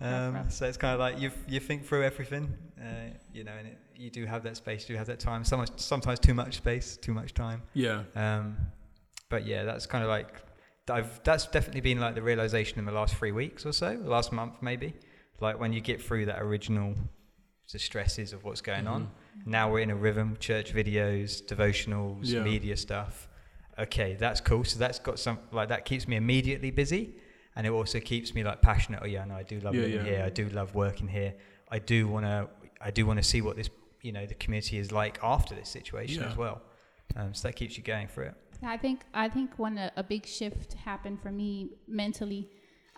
Um, 0.00 0.50
so 0.50 0.66
it's 0.66 0.76
kind 0.76 0.94
of 0.94 1.00
like 1.00 1.18
you 1.20 1.30
you 1.48 1.60
think 1.60 1.84
through 1.84 2.04
everything, 2.04 2.52
uh, 2.80 3.10
you 3.32 3.44
know, 3.44 3.52
and 3.58 3.68
it, 3.68 3.78
you 3.96 4.10
do 4.10 4.24
have 4.26 4.42
that 4.44 4.56
space, 4.56 4.88
you 4.88 4.94
do 4.94 4.98
have 4.98 5.06
that 5.08 5.18
time. 5.18 5.44
Sometimes 5.44 5.84
sometimes 5.84 6.20
too 6.20 6.34
much 6.34 6.56
space, 6.56 6.96
too 6.96 7.12
much 7.12 7.34
time. 7.34 7.62
Yeah. 7.74 8.02
Um, 8.14 8.56
but 9.28 9.46
yeah, 9.46 9.64
that's 9.64 9.86
kind 9.86 10.04
of 10.04 10.10
like 10.10 10.42
I've 10.88 11.22
that's 11.24 11.46
definitely 11.46 11.80
been 11.80 11.98
like 11.98 12.14
the 12.14 12.22
realization 12.22 12.78
in 12.78 12.84
the 12.84 12.92
last 12.92 13.16
three 13.16 13.32
weeks 13.32 13.66
or 13.66 13.72
so, 13.72 13.98
last 14.04 14.32
month 14.32 14.54
maybe. 14.60 14.94
Like 15.40 15.58
when 15.58 15.72
you 15.72 15.80
get 15.80 16.00
through 16.00 16.26
that 16.26 16.40
original 16.40 16.94
the 17.72 17.78
stresses 17.80 18.32
of 18.32 18.44
what's 18.44 18.60
going 18.60 18.84
mm-hmm. 18.84 18.94
on 18.94 19.10
now 19.44 19.70
we're 19.70 19.80
in 19.80 19.90
a 19.90 19.96
rhythm, 19.96 20.36
church 20.38 20.74
videos, 20.74 21.42
devotionals, 21.42 22.20
yeah. 22.22 22.42
media 22.42 22.76
stuff. 22.76 23.28
Okay, 23.78 24.16
that's 24.18 24.40
cool. 24.40 24.64
So 24.64 24.78
that's 24.78 24.98
got 24.98 25.18
some 25.18 25.38
like 25.52 25.68
that 25.68 25.84
keeps 25.84 26.08
me 26.08 26.16
immediately 26.16 26.70
busy, 26.70 27.16
and 27.54 27.66
it 27.66 27.70
also 27.70 28.00
keeps 28.00 28.34
me 28.34 28.42
like 28.42 28.62
passionate. 28.62 29.00
Oh 29.02 29.06
yeah, 29.06 29.24
no, 29.24 29.34
I 29.34 29.42
do 29.42 29.60
love 29.60 29.74
yeah, 29.74 29.82
living 29.82 30.06
yeah. 30.06 30.12
here. 30.12 30.22
I 30.24 30.30
do 30.30 30.48
love 30.48 30.74
working 30.74 31.08
here. 31.08 31.34
I 31.70 31.78
do 31.78 32.08
want 32.08 32.24
to. 32.24 32.48
I 32.80 32.90
do 32.90 33.06
want 33.06 33.18
to 33.18 33.22
see 33.22 33.42
what 33.42 33.56
this 33.56 33.68
you 34.02 34.12
know 34.12 34.24
the 34.26 34.34
community 34.34 34.78
is 34.78 34.92
like 34.92 35.18
after 35.22 35.54
this 35.54 35.68
situation 35.68 36.22
as 36.22 36.36
well. 36.36 36.62
Um, 37.16 37.34
so 37.34 37.48
that 37.48 37.54
keeps 37.54 37.76
you 37.76 37.82
going 37.82 38.08
through 38.08 38.26
it. 38.26 38.34
I 38.62 38.76
think 38.76 39.02
I 39.12 39.28
think 39.28 39.50
when 39.58 39.78
a, 39.78 39.92
a 39.96 40.02
big 40.02 40.26
shift 40.26 40.74
happened 40.74 41.20
for 41.20 41.30
me 41.30 41.70
mentally 41.86 42.48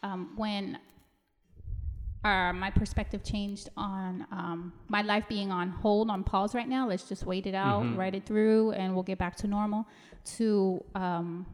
um, 0.02 0.32
when 0.36 0.78
uh, 2.24 2.52
my 2.52 2.70
perspective 2.70 3.22
changed 3.22 3.68
on 3.76 4.26
um, 4.32 4.72
my 4.88 5.02
life 5.02 5.24
being 5.28 5.52
on 5.52 5.70
hold, 5.70 6.10
on 6.10 6.24
pause 6.24 6.54
right 6.54 6.68
now. 6.68 6.88
Let's 6.88 7.08
just 7.08 7.24
wait 7.24 7.46
it 7.46 7.54
out, 7.54 7.84
mm-hmm. 7.84 7.96
write 7.96 8.14
it 8.14 8.26
through, 8.26 8.72
and 8.72 8.94
we'll 8.94 9.04
get 9.04 9.18
back 9.18 9.36
to 9.36 9.46
normal. 9.46 9.86
To 10.36 10.84
um, 10.94 11.46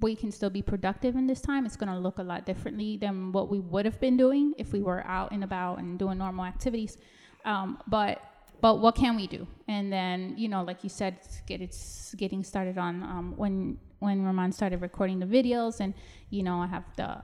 we 0.00 0.16
can 0.16 0.32
still 0.32 0.50
be 0.50 0.62
productive 0.62 1.14
in 1.14 1.26
this 1.26 1.40
time. 1.40 1.64
It's 1.64 1.76
going 1.76 1.92
to 1.92 1.98
look 1.98 2.18
a 2.18 2.22
lot 2.22 2.44
differently 2.44 2.96
than 2.96 3.32
what 3.32 3.48
we 3.48 3.60
would 3.60 3.84
have 3.84 4.00
been 4.00 4.16
doing 4.16 4.54
if 4.58 4.72
we 4.72 4.80
were 4.82 5.06
out 5.06 5.30
and 5.30 5.44
about 5.44 5.78
and 5.78 5.98
doing 5.98 6.18
normal 6.18 6.44
activities. 6.44 6.96
Um, 7.44 7.78
but 7.86 8.20
but 8.60 8.80
what 8.80 8.94
can 8.94 9.16
we 9.16 9.26
do? 9.26 9.46
And 9.68 9.92
then 9.92 10.34
you 10.36 10.48
know, 10.48 10.64
like 10.64 10.82
you 10.82 10.90
said, 10.90 11.18
get 11.46 11.60
it's 11.60 12.14
getting 12.16 12.42
started 12.42 12.78
on 12.78 13.02
um, 13.04 13.34
when 13.36 13.78
when 14.00 14.24
Ramon 14.24 14.50
started 14.50 14.80
recording 14.80 15.20
the 15.20 15.26
videos, 15.26 15.78
and 15.78 15.94
you 16.30 16.42
know, 16.42 16.56
I 16.60 16.66
have 16.66 16.84
the 16.96 17.20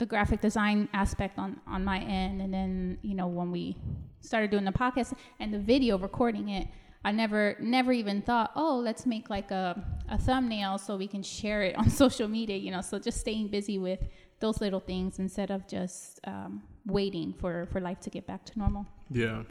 the 0.00 0.06
graphic 0.06 0.40
design 0.40 0.88
aspect 0.92 1.38
on 1.38 1.60
on 1.68 1.84
my 1.84 2.00
end. 2.00 2.42
And 2.42 2.52
then 2.52 2.98
you 3.02 3.14
know 3.14 3.28
when 3.28 3.52
we 3.52 3.76
started 4.20 4.50
doing 4.50 4.64
the 4.64 4.72
podcast 4.72 5.12
and 5.38 5.54
the 5.54 5.58
video 5.58 5.96
recording 5.96 6.50
it 6.50 6.68
i 7.04 7.10
never 7.10 7.56
never 7.58 7.92
even 7.92 8.20
thought 8.20 8.50
oh 8.54 8.76
let's 8.76 9.06
make 9.06 9.30
like 9.30 9.50
a, 9.50 9.82
a 10.10 10.18
thumbnail 10.18 10.76
so 10.76 10.94
we 10.98 11.08
can 11.08 11.22
share 11.22 11.62
it 11.62 11.74
on 11.80 11.88
social 11.88 12.28
media 12.28 12.56
you 12.56 12.70
know. 12.70 12.80
So 12.80 12.98
just 12.98 13.20
staying 13.20 13.48
busy 13.48 13.78
with 13.78 14.00
those 14.40 14.60
little 14.60 14.80
things 14.80 15.18
instead 15.18 15.50
of 15.50 15.68
just 15.68 16.18
um, 16.24 16.62
waiting 16.86 17.34
for 17.40 17.68
for 17.70 17.80
life 17.80 18.00
to 18.00 18.10
get 18.10 18.26
back 18.26 18.44
to 18.46 18.58
normal. 18.58 18.86
Yeah. 19.10 19.42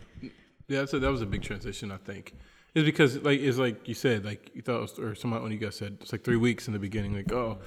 Yeah 0.68 0.86
so 0.86 1.00
that 1.00 1.12
was 1.12 1.22
a 1.22 1.28
big 1.28 1.44
transition 1.44 1.92
i 1.92 1.98
think. 1.98 2.34
It's 2.76 2.86
because 2.86 3.12
like 3.30 3.40
it's 3.40 3.58
like 3.58 3.88
you 3.88 3.96
said 3.96 4.26
like 4.26 4.52
you 4.54 4.62
thought 4.62 4.82
was, 4.82 5.00
or 5.00 5.16
someone 5.16 5.42
when 5.44 5.52
you 5.52 5.58
guys 5.58 5.76
said 5.76 5.98
it's 6.02 6.12
like 6.12 6.24
three 6.24 6.38
weeks 6.38 6.68
in 6.68 6.74
the 6.74 6.80
beginning 6.80 7.14
like 7.16 7.32
oh 7.32 7.58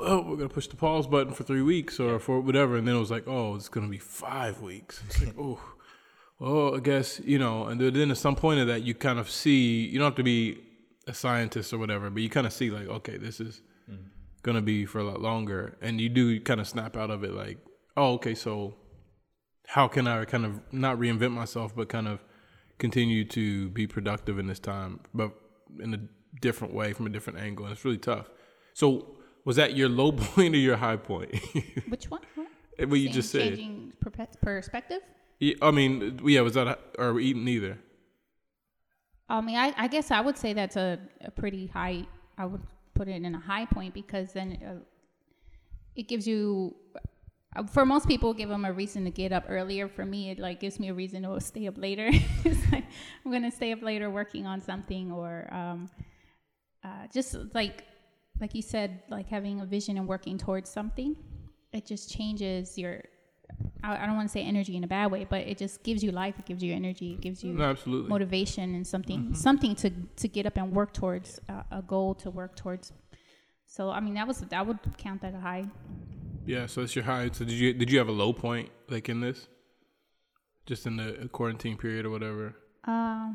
oh, 0.00 0.22
we're 0.22 0.36
gonna 0.36 0.48
push 0.48 0.66
the 0.66 0.76
pause 0.76 1.06
button 1.06 1.32
for 1.32 1.44
three 1.44 1.62
weeks 1.62 1.98
or 2.00 2.18
for 2.18 2.40
whatever, 2.40 2.76
and 2.76 2.86
then 2.86 2.96
it 2.96 2.98
was 2.98 3.10
like, 3.10 3.26
oh, 3.26 3.54
it's 3.54 3.68
gonna 3.68 3.88
be 3.88 3.98
five 3.98 4.60
weeks. 4.60 5.02
It's 5.06 5.24
like, 5.24 5.34
oh, 5.38 5.60
well, 6.38 6.76
I 6.76 6.80
guess 6.80 7.20
you 7.24 7.38
know. 7.38 7.66
And 7.66 7.80
then 7.80 8.10
at 8.10 8.18
some 8.18 8.36
point 8.36 8.60
of 8.60 8.66
that, 8.68 8.82
you 8.82 8.94
kind 8.94 9.18
of 9.18 9.30
see. 9.30 9.86
You 9.86 9.98
don't 9.98 10.06
have 10.06 10.16
to 10.16 10.22
be 10.22 10.60
a 11.06 11.14
scientist 11.14 11.72
or 11.72 11.78
whatever, 11.78 12.10
but 12.10 12.22
you 12.22 12.30
kind 12.30 12.46
of 12.46 12.52
see 12.52 12.70
like, 12.70 12.88
okay, 12.88 13.16
this 13.16 13.40
is 13.40 13.62
mm-hmm. 13.90 14.08
gonna 14.42 14.62
be 14.62 14.86
for 14.86 14.98
a 14.98 15.04
lot 15.04 15.20
longer, 15.20 15.76
and 15.80 16.00
you 16.00 16.08
do 16.08 16.40
kind 16.40 16.60
of 16.60 16.68
snap 16.68 16.96
out 16.96 17.10
of 17.10 17.24
it, 17.24 17.32
like, 17.32 17.58
oh, 17.96 18.14
okay, 18.14 18.34
so 18.34 18.74
how 19.68 19.86
can 19.86 20.06
I 20.06 20.24
kind 20.24 20.46
of 20.46 20.60
not 20.72 20.98
reinvent 20.98 21.32
myself, 21.32 21.76
but 21.76 21.88
kind 21.88 22.08
of 22.08 22.24
continue 22.78 23.24
to 23.24 23.68
be 23.70 23.86
productive 23.86 24.38
in 24.38 24.46
this 24.46 24.58
time, 24.58 25.00
but 25.12 25.32
in 25.80 25.92
a 25.92 26.00
different 26.40 26.72
way, 26.72 26.92
from 26.92 27.06
a 27.06 27.10
different 27.10 27.38
angle, 27.38 27.66
and 27.66 27.72
it's 27.72 27.84
really 27.84 27.98
tough. 27.98 28.30
So, 28.72 29.17
was 29.44 29.56
that 29.56 29.76
your 29.76 29.88
low 29.88 30.12
point 30.28 30.54
or 30.54 30.58
your 30.58 30.76
high 30.76 30.96
point? 30.96 31.34
Which 31.88 32.10
one? 32.10 32.20
What? 32.34 32.48
what 32.88 33.00
you 33.00 33.08
just 33.08 33.30
said. 33.30 33.56
Changing 33.56 33.92
perspective. 34.40 35.00
Yeah, 35.40 35.54
I 35.62 35.70
mean, 35.70 36.20
yeah, 36.24 36.40
was 36.40 36.54
that 36.54 36.78
or 36.98 37.14
we 37.14 37.24
eating 37.24 37.46
either? 37.48 37.78
I 39.28 39.40
mean, 39.40 39.56
I, 39.56 39.74
I 39.76 39.88
guess 39.88 40.10
I 40.10 40.20
would 40.20 40.38
say 40.38 40.52
that's 40.52 40.76
a, 40.76 40.98
a 41.24 41.30
pretty 41.30 41.66
high. 41.66 42.06
I 42.36 42.46
would 42.46 42.62
put 42.94 43.08
it 43.08 43.22
in 43.22 43.34
a 43.34 43.38
high 43.38 43.66
point 43.66 43.94
because 43.94 44.32
then 44.32 44.58
uh, 44.66 44.84
it 45.94 46.08
gives 46.08 46.26
you. 46.26 46.74
uh, 47.56 47.64
For 47.64 47.84
most 47.84 48.08
people, 48.08 48.32
give 48.32 48.48
them 48.48 48.64
a 48.64 48.72
reason 48.72 49.04
to 49.04 49.10
get 49.10 49.32
up 49.32 49.44
earlier. 49.48 49.88
For 49.88 50.04
me, 50.04 50.30
it 50.30 50.38
like 50.38 50.60
gives 50.60 50.80
me 50.80 50.88
a 50.88 50.94
reason 50.94 51.22
to 51.22 51.40
stay 51.40 51.66
up 51.66 51.76
later. 51.76 52.10
like 52.72 52.84
I'm 53.24 53.32
gonna 53.32 53.50
stay 53.50 53.72
up 53.72 53.82
later 53.82 54.10
working 54.10 54.46
on 54.46 54.60
something, 54.60 55.12
or 55.12 55.52
um, 55.52 55.90
uh, 56.84 57.06
just 57.12 57.36
like 57.54 57.84
like 58.40 58.54
you 58.54 58.62
said, 58.62 59.02
like 59.08 59.28
having 59.28 59.60
a 59.60 59.66
vision 59.66 59.96
and 59.98 60.06
working 60.08 60.38
towards 60.38 60.70
something. 60.70 61.16
It 61.72 61.86
just 61.86 62.10
changes 62.10 62.78
your. 62.78 63.02
I, 63.82 64.02
I 64.02 64.06
don't 64.06 64.16
want 64.16 64.28
to 64.28 64.32
say 64.32 64.42
energy 64.42 64.76
in 64.76 64.84
a 64.84 64.86
bad 64.86 65.10
way, 65.10 65.26
but 65.28 65.40
it 65.46 65.56
just 65.58 65.82
gives 65.82 66.02
you 66.04 66.10
life. 66.12 66.38
It 66.38 66.46
gives 66.46 66.62
you 66.62 66.74
energy. 66.74 67.12
It 67.14 67.20
gives 67.20 67.42
you 67.42 67.60
absolutely. 67.62 68.08
motivation 68.08 68.74
and 68.74 68.86
something 68.86 69.34
something 69.34 69.74
to 69.76 69.90
to 70.16 70.28
get 70.28 70.46
up 70.46 70.56
and 70.56 70.72
work 70.72 70.92
towards 70.92 71.40
uh, 71.48 71.62
a 71.70 71.82
goal 71.82 72.14
to 72.16 72.30
work 72.30 72.54
towards 72.56 72.92
so 73.66 73.90
i 73.90 74.00
mean 74.00 74.14
that 74.14 74.26
was 74.26 74.38
that 74.40 74.66
would 74.66 74.78
count 74.96 75.20
that 75.22 75.34
a 75.34 75.40
high 75.40 75.66
Yeah, 76.46 76.64
so 76.66 76.80
it's 76.82 76.94
your 76.96 77.04
high. 77.04 77.28
So 77.32 77.44
did 77.44 77.52
you 77.62 77.74
did 77.74 77.90
you 77.92 77.98
have 77.98 78.08
a 78.08 78.12
low 78.24 78.32
point 78.32 78.70
like 78.88 79.08
in 79.10 79.20
this? 79.20 79.48
Just 80.66 80.86
in 80.86 80.96
the 80.96 81.28
quarantine 81.32 81.76
period 81.76 82.06
or 82.06 82.10
whatever. 82.10 82.54
uh, 82.86 83.28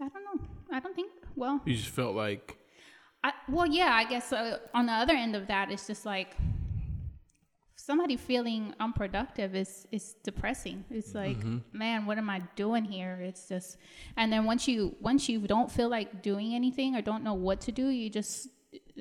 i 0.00 0.08
don't 0.12 0.24
know 0.28 0.38
i 0.72 0.80
don't 0.80 0.94
think 0.94 1.10
well 1.34 1.60
You 1.64 1.74
just 1.74 1.90
felt 1.90 2.14
like 2.14 2.55
I, 3.26 3.32
well 3.48 3.66
yeah 3.66 3.92
i 3.92 4.04
guess 4.04 4.32
uh, 4.32 4.58
on 4.72 4.86
the 4.86 4.92
other 4.92 5.14
end 5.14 5.34
of 5.34 5.46
that 5.48 5.70
it's 5.72 5.86
just 5.86 6.04
like 6.06 6.36
somebody 7.86 8.16
feeling 8.16 8.74
unproductive 8.80 9.54
is 9.54 9.86
is 9.92 10.16
depressing. 10.24 10.84
It's 10.90 11.14
like 11.14 11.36
man 11.72 12.04
what 12.06 12.18
am 12.18 12.28
i 12.28 12.40
doing 12.56 12.84
here? 12.84 13.18
It's 13.22 13.48
just 13.48 13.78
and 14.16 14.32
then 14.32 14.44
once 14.44 14.66
you 14.66 14.96
once 15.00 15.28
you 15.28 15.38
don't 15.46 15.70
feel 15.70 15.88
like 15.88 16.22
doing 16.22 16.54
anything 16.54 16.96
or 16.96 17.02
don't 17.02 17.22
know 17.22 17.34
what 17.34 17.60
to 17.62 17.72
do 17.72 17.86
you 17.88 18.10
just 18.10 18.48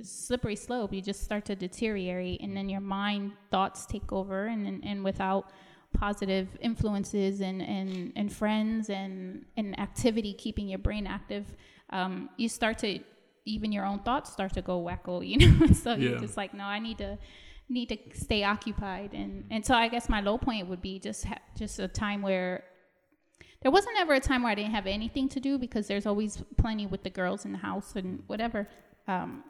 slippery 0.04 0.56
slope. 0.56 0.94
You 0.94 1.02
just 1.02 1.24
start 1.24 1.46
to 1.46 1.56
deteriorate 1.56 2.42
and 2.42 2.56
then 2.56 2.70
your 2.70 2.82
mind 2.82 3.32
thoughts 3.50 3.86
take 3.86 4.12
over 4.12 4.46
and 4.46 4.68
and, 4.68 4.86
and 4.86 5.04
without 5.04 5.52
positive 5.94 6.50
influences 6.60 7.40
and, 7.40 7.62
and, 7.62 8.12
and 8.18 8.32
friends 8.32 8.90
and, 8.90 9.46
and 9.56 9.80
activity 9.80 10.34
keeping 10.34 10.68
your 10.68 10.80
brain 10.80 11.08
active 11.08 11.46
um, 11.92 12.30
you 12.36 12.50
start 12.50 12.78
to 12.80 13.00
even 13.46 13.72
your 13.72 13.86
own 13.86 14.00
thoughts 14.00 14.32
start 14.32 14.54
to 14.54 14.62
go 14.62 14.82
wacko 14.84 15.26
you 15.28 15.38
know 15.38 15.68
so 15.68 15.92
Yeah. 15.94 16.10
you're 16.10 16.20
just 16.20 16.38
like 16.38 16.54
no 16.54 16.64
i 16.64 16.80
need 16.80 16.98
to 16.98 17.18
need 17.70 17.90
to 17.90 17.98
stay 18.14 18.44
occupied 18.44 19.12
and 19.14 19.46
and 19.50 19.66
so 19.66 19.74
i 19.74 19.88
guess 19.88 20.10
my 20.10 20.22
low 20.22 20.38
point 20.38 20.68
would 20.68 20.82
be 20.82 21.00
just 21.00 21.26
ha- 21.26 21.40
just 21.58 21.80
a 21.80 21.88
time 21.88 22.22
where 22.22 22.64
there 23.62 23.72
wasn't 23.72 23.96
ever 24.00 24.14
a 24.14 24.20
time 24.20 24.44
where 24.44 24.52
i 24.52 24.56
didn't 24.56 24.72
have 24.72 24.86
anything 24.86 25.28
to 25.30 25.40
do 25.40 25.58
because 25.58 25.88
there's 25.88 26.06
always 26.06 26.44
plenty 26.58 26.86
with 26.86 27.04
the 27.04 27.10
girls 27.10 27.46
in 27.46 27.52
the 27.52 27.58
house 27.58 27.96
and 27.96 28.22
whatever 28.28 28.68
um, 29.08 29.44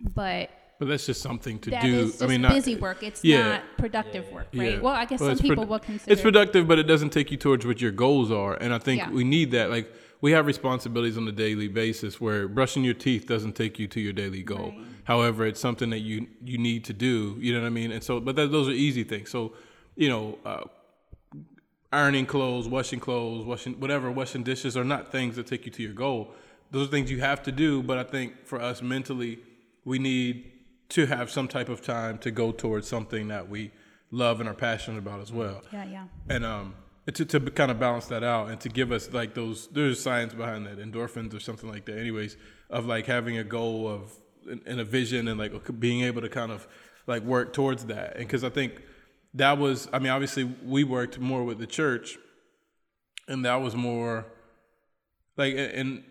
but 0.00 0.50
but 0.78 0.88
that's 0.88 1.06
just 1.06 1.22
something 1.22 1.60
to 1.60 1.70
do. 1.70 2.12
I 2.20 2.26
mean, 2.26 2.42
not, 2.42 2.50
busy 2.52 2.74
work. 2.74 3.04
It's 3.04 3.22
yeah. 3.24 3.48
not 3.48 3.62
productive 3.78 4.28
work, 4.32 4.48
right? 4.52 4.72
Yeah. 4.72 4.80
Well, 4.80 4.92
I 4.92 5.04
guess 5.04 5.20
some 5.20 5.30
it's 5.30 5.40
people 5.40 5.64
produ- 5.64 5.68
will 5.68 5.78
consider 5.78 6.12
It's 6.12 6.20
productive, 6.20 6.66
but 6.66 6.80
it 6.80 6.82
doesn't 6.82 7.10
take 7.10 7.30
you 7.30 7.36
towards 7.36 7.64
what 7.64 7.80
your 7.80 7.92
goals 7.92 8.32
are. 8.32 8.54
And 8.54 8.74
I 8.74 8.78
think 8.78 9.00
Yeah. 9.00 9.10
we 9.10 9.22
need 9.22 9.52
that. 9.52 9.70
Like 9.70 9.90
we 10.24 10.32
have 10.32 10.46
responsibilities 10.46 11.18
on 11.18 11.28
a 11.28 11.32
daily 11.32 11.68
basis 11.68 12.18
where 12.18 12.48
brushing 12.48 12.82
your 12.82 12.94
teeth 12.94 13.26
doesn't 13.26 13.54
take 13.54 13.78
you 13.78 13.86
to 13.86 14.00
your 14.00 14.14
daily 14.14 14.42
goal. 14.42 14.70
Right. 14.70 14.86
However, 15.04 15.44
it's 15.44 15.60
something 15.60 15.90
that 15.90 15.98
you 15.98 16.26
you 16.42 16.56
need 16.56 16.82
to 16.86 16.94
do. 16.94 17.36
You 17.38 17.52
know 17.52 17.60
what 17.60 17.66
I 17.66 17.68
mean? 17.68 17.92
And 17.92 18.02
so, 18.02 18.20
but 18.20 18.34
that, 18.36 18.50
those 18.50 18.66
are 18.66 18.72
easy 18.72 19.04
things. 19.04 19.28
So, 19.28 19.52
you 19.96 20.08
know, 20.08 20.38
uh, 20.46 20.64
ironing 21.92 22.24
clothes, 22.24 22.66
washing 22.66 23.00
clothes, 23.00 23.44
washing 23.44 23.74
whatever, 23.78 24.10
washing 24.10 24.42
dishes 24.42 24.78
are 24.78 24.88
not 24.94 25.12
things 25.12 25.36
that 25.36 25.46
take 25.46 25.66
you 25.66 25.72
to 25.72 25.82
your 25.82 25.92
goal. 25.92 26.32
Those 26.70 26.88
are 26.88 26.90
things 26.90 27.10
you 27.10 27.20
have 27.20 27.42
to 27.42 27.52
do. 27.52 27.82
But 27.82 27.98
I 27.98 28.04
think 28.04 28.46
for 28.46 28.58
us 28.62 28.80
mentally, 28.80 29.40
we 29.84 29.98
need 29.98 30.50
to 30.88 31.04
have 31.04 31.30
some 31.30 31.48
type 31.48 31.68
of 31.68 31.82
time 31.82 32.16
to 32.20 32.30
go 32.30 32.50
towards 32.50 32.88
something 32.88 33.28
that 33.28 33.50
we 33.50 33.72
love 34.10 34.40
and 34.40 34.48
are 34.48 34.54
passionate 34.54 34.96
about 34.98 35.20
as 35.20 35.32
well 35.32 35.60
Yeah, 35.70 35.84
yeah. 35.84 36.04
and 36.30 36.44
um 36.44 36.74
to, 37.12 37.24
to 37.24 37.40
kind 37.40 37.70
of 37.70 37.78
balance 37.78 38.06
that 38.06 38.24
out 38.24 38.48
and 38.48 38.60
to 38.60 38.68
give 38.68 38.90
us 38.90 39.12
like 39.12 39.34
those 39.34 39.68
there's 39.68 40.00
science 40.00 40.32
behind 40.32 40.66
that 40.66 40.78
endorphins 40.78 41.34
or 41.34 41.40
something 41.40 41.68
like 41.68 41.84
that 41.84 41.98
anyways 41.98 42.36
of 42.70 42.86
like 42.86 43.06
having 43.06 43.36
a 43.38 43.44
goal 43.44 43.86
of 43.88 44.12
and, 44.66 44.80
a 44.80 44.84
vision 44.84 45.28
and 45.28 45.38
like 45.38 45.52
being 45.80 46.02
able 46.02 46.20
to 46.20 46.28
kind 46.28 46.50
of 46.50 46.66
like 47.06 47.22
work 47.22 47.52
towards 47.52 47.86
that 47.86 48.16
and 48.16 48.26
because 48.26 48.44
i 48.44 48.48
think 48.48 48.82
that 49.34 49.58
was 49.58 49.88
i 49.92 49.98
mean 49.98 50.10
obviously 50.10 50.44
we 50.64 50.84
worked 50.84 51.18
more 51.18 51.44
with 51.44 51.58
the 51.58 51.66
church 51.66 52.16
and 53.28 53.44
that 53.44 53.56
was 53.56 53.74
more 53.74 54.26
like 55.36 55.54
in 55.54 56.04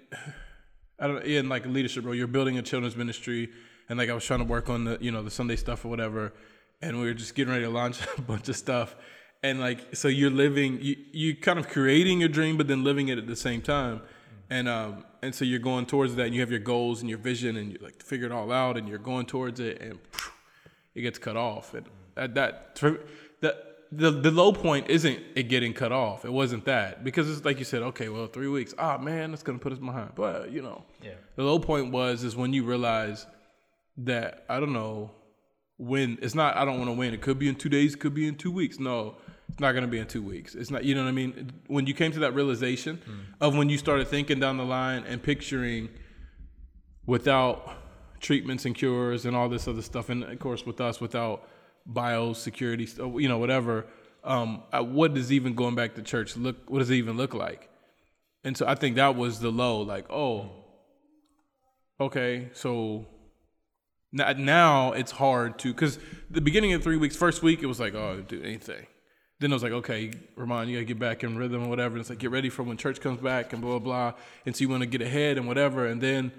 I 0.99 1.07
don't 1.07 1.23
in 1.23 1.49
like 1.49 1.65
leadership 1.65 2.05
role. 2.05 2.15
You're 2.15 2.27
building 2.27 2.57
a 2.57 2.61
children's 2.61 2.95
ministry, 2.95 3.49
and 3.89 3.97
like 3.97 4.09
I 4.09 4.13
was 4.13 4.25
trying 4.25 4.39
to 4.39 4.45
work 4.45 4.69
on 4.69 4.85
the 4.85 4.97
you 5.01 5.11
know 5.11 5.23
the 5.23 5.31
Sunday 5.31 5.55
stuff 5.55 5.85
or 5.85 5.89
whatever, 5.89 6.33
and 6.81 6.99
we 6.99 7.07
were 7.07 7.13
just 7.13 7.35
getting 7.35 7.51
ready 7.51 7.65
to 7.65 7.69
launch 7.69 7.99
a 8.17 8.21
bunch 8.21 8.49
of 8.49 8.55
stuff, 8.55 8.95
and 9.43 9.59
like 9.59 9.95
so 9.95 10.07
you're 10.07 10.31
living 10.31 10.79
you 10.81 10.95
you 11.11 11.35
kind 11.35 11.59
of 11.59 11.67
creating 11.67 12.19
your 12.19 12.29
dream, 12.29 12.57
but 12.57 12.67
then 12.67 12.83
living 12.83 13.09
it 13.09 13.17
at 13.17 13.27
the 13.27 13.35
same 13.35 13.61
time, 13.61 14.01
and 14.49 14.67
um 14.67 15.05
and 15.21 15.33
so 15.35 15.45
you're 15.45 15.59
going 15.59 15.85
towards 15.85 16.15
that, 16.15 16.25
and 16.25 16.33
you 16.35 16.41
have 16.41 16.51
your 16.51 16.59
goals 16.59 17.01
and 17.01 17.09
your 17.09 17.19
vision, 17.19 17.57
and 17.57 17.71
you 17.73 17.77
like 17.81 18.01
figure 18.03 18.25
it 18.25 18.31
all 18.31 18.51
out, 18.51 18.77
and 18.77 18.87
you're 18.89 18.97
going 18.97 19.25
towards 19.25 19.59
it, 19.59 19.81
and 19.81 19.99
it 20.95 21.01
gets 21.01 21.19
cut 21.19 21.37
off, 21.37 21.73
and 21.73 21.85
at 22.17 22.33
that 22.35 22.75
that 23.41 23.55
the 23.91 24.09
the 24.11 24.31
low 24.31 24.51
point 24.51 24.89
isn't 24.89 25.19
it 25.35 25.43
getting 25.43 25.73
cut 25.73 25.91
off. 25.91 26.25
It 26.25 26.31
wasn't 26.33 26.65
that 26.65 27.03
because 27.03 27.29
it's 27.29 27.45
like 27.45 27.59
you 27.59 27.65
said. 27.65 27.83
Okay, 27.83 28.09
well, 28.09 28.27
three 28.27 28.47
weeks. 28.47 28.73
Ah, 28.77 28.97
man, 28.97 29.31
that's 29.31 29.43
gonna 29.43 29.59
put 29.59 29.71
us 29.71 29.79
behind. 29.79 30.11
But 30.15 30.51
you 30.51 30.61
know, 30.61 30.83
Yeah. 31.03 31.11
the 31.35 31.43
low 31.43 31.59
point 31.59 31.91
was 31.91 32.23
is 32.23 32.35
when 32.35 32.53
you 32.53 32.63
realize 32.63 33.27
that 33.97 34.45
I 34.49 34.59
don't 34.59 34.73
know 34.73 35.11
when 35.77 36.17
it's 36.21 36.33
not. 36.35 36.55
I 36.57 36.65
don't 36.65 36.77
want 36.79 36.89
to 36.89 36.93
win. 36.97 37.13
It 37.13 37.21
could 37.21 37.37
be 37.39 37.47
in 37.47 37.55
two 37.55 37.69
days. 37.69 37.93
It 37.93 37.99
could 37.99 38.13
be 38.15 38.27
in 38.27 38.35
two 38.35 38.51
weeks. 38.51 38.79
No, 38.79 39.17
it's 39.53 39.59
not 39.59 39.73
gonna 39.73 39.85
be 39.85 39.99
in 39.99 40.07
two 40.07 40.23
weeks. 40.23 40.55
It's 40.55 40.71
not. 40.71 40.83
You 40.83 40.95
know 40.95 41.03
what 41.03 41.09
I 41.09 41.11
mean? 41.11 41.51
When 41.67 41.85
you 41.85 41.93
came 41.93 42.11
to 42.13 42.19
that 42.21 42.33
realization 42.33 42.99
of 43.39 43.55
when 43.55 43.69
you 43.69 43.77
started 43.77 44.07
thinking 44.07 44.39
down 44.39 44.57
the 44.57 44.65
line 44.65 45.03
and 45.03 45.21
picturing 45.21 45.89
without 47.05 47.75
treatments 48.19 48.65
and 48.65 48.73
cures 48.73 49.25
and 49.25 49.35
all 49.35 49.47
this 49.49 49.67
other 49.67 49.83
stuff, 49.83 50.09
and 50.09 50.23
of 50.23 50.39
course 50.39 50.65
with 50.65 50.81
us 50.81 50.99
without 50.99 51.47
biosecurity, 51.87 53.21
you 53.21 53.29
know, 53.29 53.37
whatever. 53.37 53.85
Um, 54.23 54.63
what 54.71 55.13
does 55.13 55.31
even 55.31 55.53
going 55.53 55.75
back 55.75 55.93
to 55.95 56.01
church 56.01 56.35
look? 56.35 56.67
What 56.67 56.79
does 56.79 56.89
it 56.89 56.95
even 56.95 57.15
look 57.15 57.35
like? 57.35 57.69
And 58.43 58.57
so 58.57 58.65
I 58.67 58.73
think 58.73 58.95
that 58.95 59.15
was 59.15 59.39
the 59.39 59.51
low. 59.51 59.81
Like, 59.81 60.09
oh, 60.09 60.49
okay, 62.01 62.49
so 62.53 63.05
now, 64.11 64.33
now 64.33 64.93
it's 64.93 65.11
hard 65.11 65.59
to 65.59 65.71
because 65.71 65.99
the 66.31 66.41
beginning 66.41 66.73
of 66.73 66.81
three 66.81 66.97
weeks, 66.97 67.15
first 67.15 67.43
week, 67.43 67.61
it 67.61 67.67
was 67.67 67.79
like, 67.79 67.93
oh, 67.93 68.23
do 68.27 68.41
anything. 68.41 68.87
Then 69.39 69.51
it 69.51 69.55
was 69.55 69.63
like, 69.63 69.73
okay, 69.73 70.11
Ramon, 70.35 70.69
you 70.69 70.77
gotta 70.77 70.85
get 70.85 70.99
back 70.99 71.23
in 71.23 71.37
rhythm 71.37 71.63
or 71.63 71.67
whatever. 71.67 71.97
It's 71.97 72.09
like 72.09 72.19
get 72.19 72.31
ready 72.31 72.49
for 72.49 72.63
when 72.63 72.77
church 72.77 73.01
comes 73.01 73.19
back 73.19 73.53
and 73.53 73.61
blah 73.61 73.79
blah 73.79 74.11
blah. 74.11 74.19
And 74.45 74.55
so 74.55 74.61
you 74.61 74.69
want 74.69 74.81
to 74.81 74.87
get 74.87 75.01
ahead 75.01 75.37
and 75.37 75.47
whatever. 75.47 75.85
And 75.87 76.01
then 76.01 76.31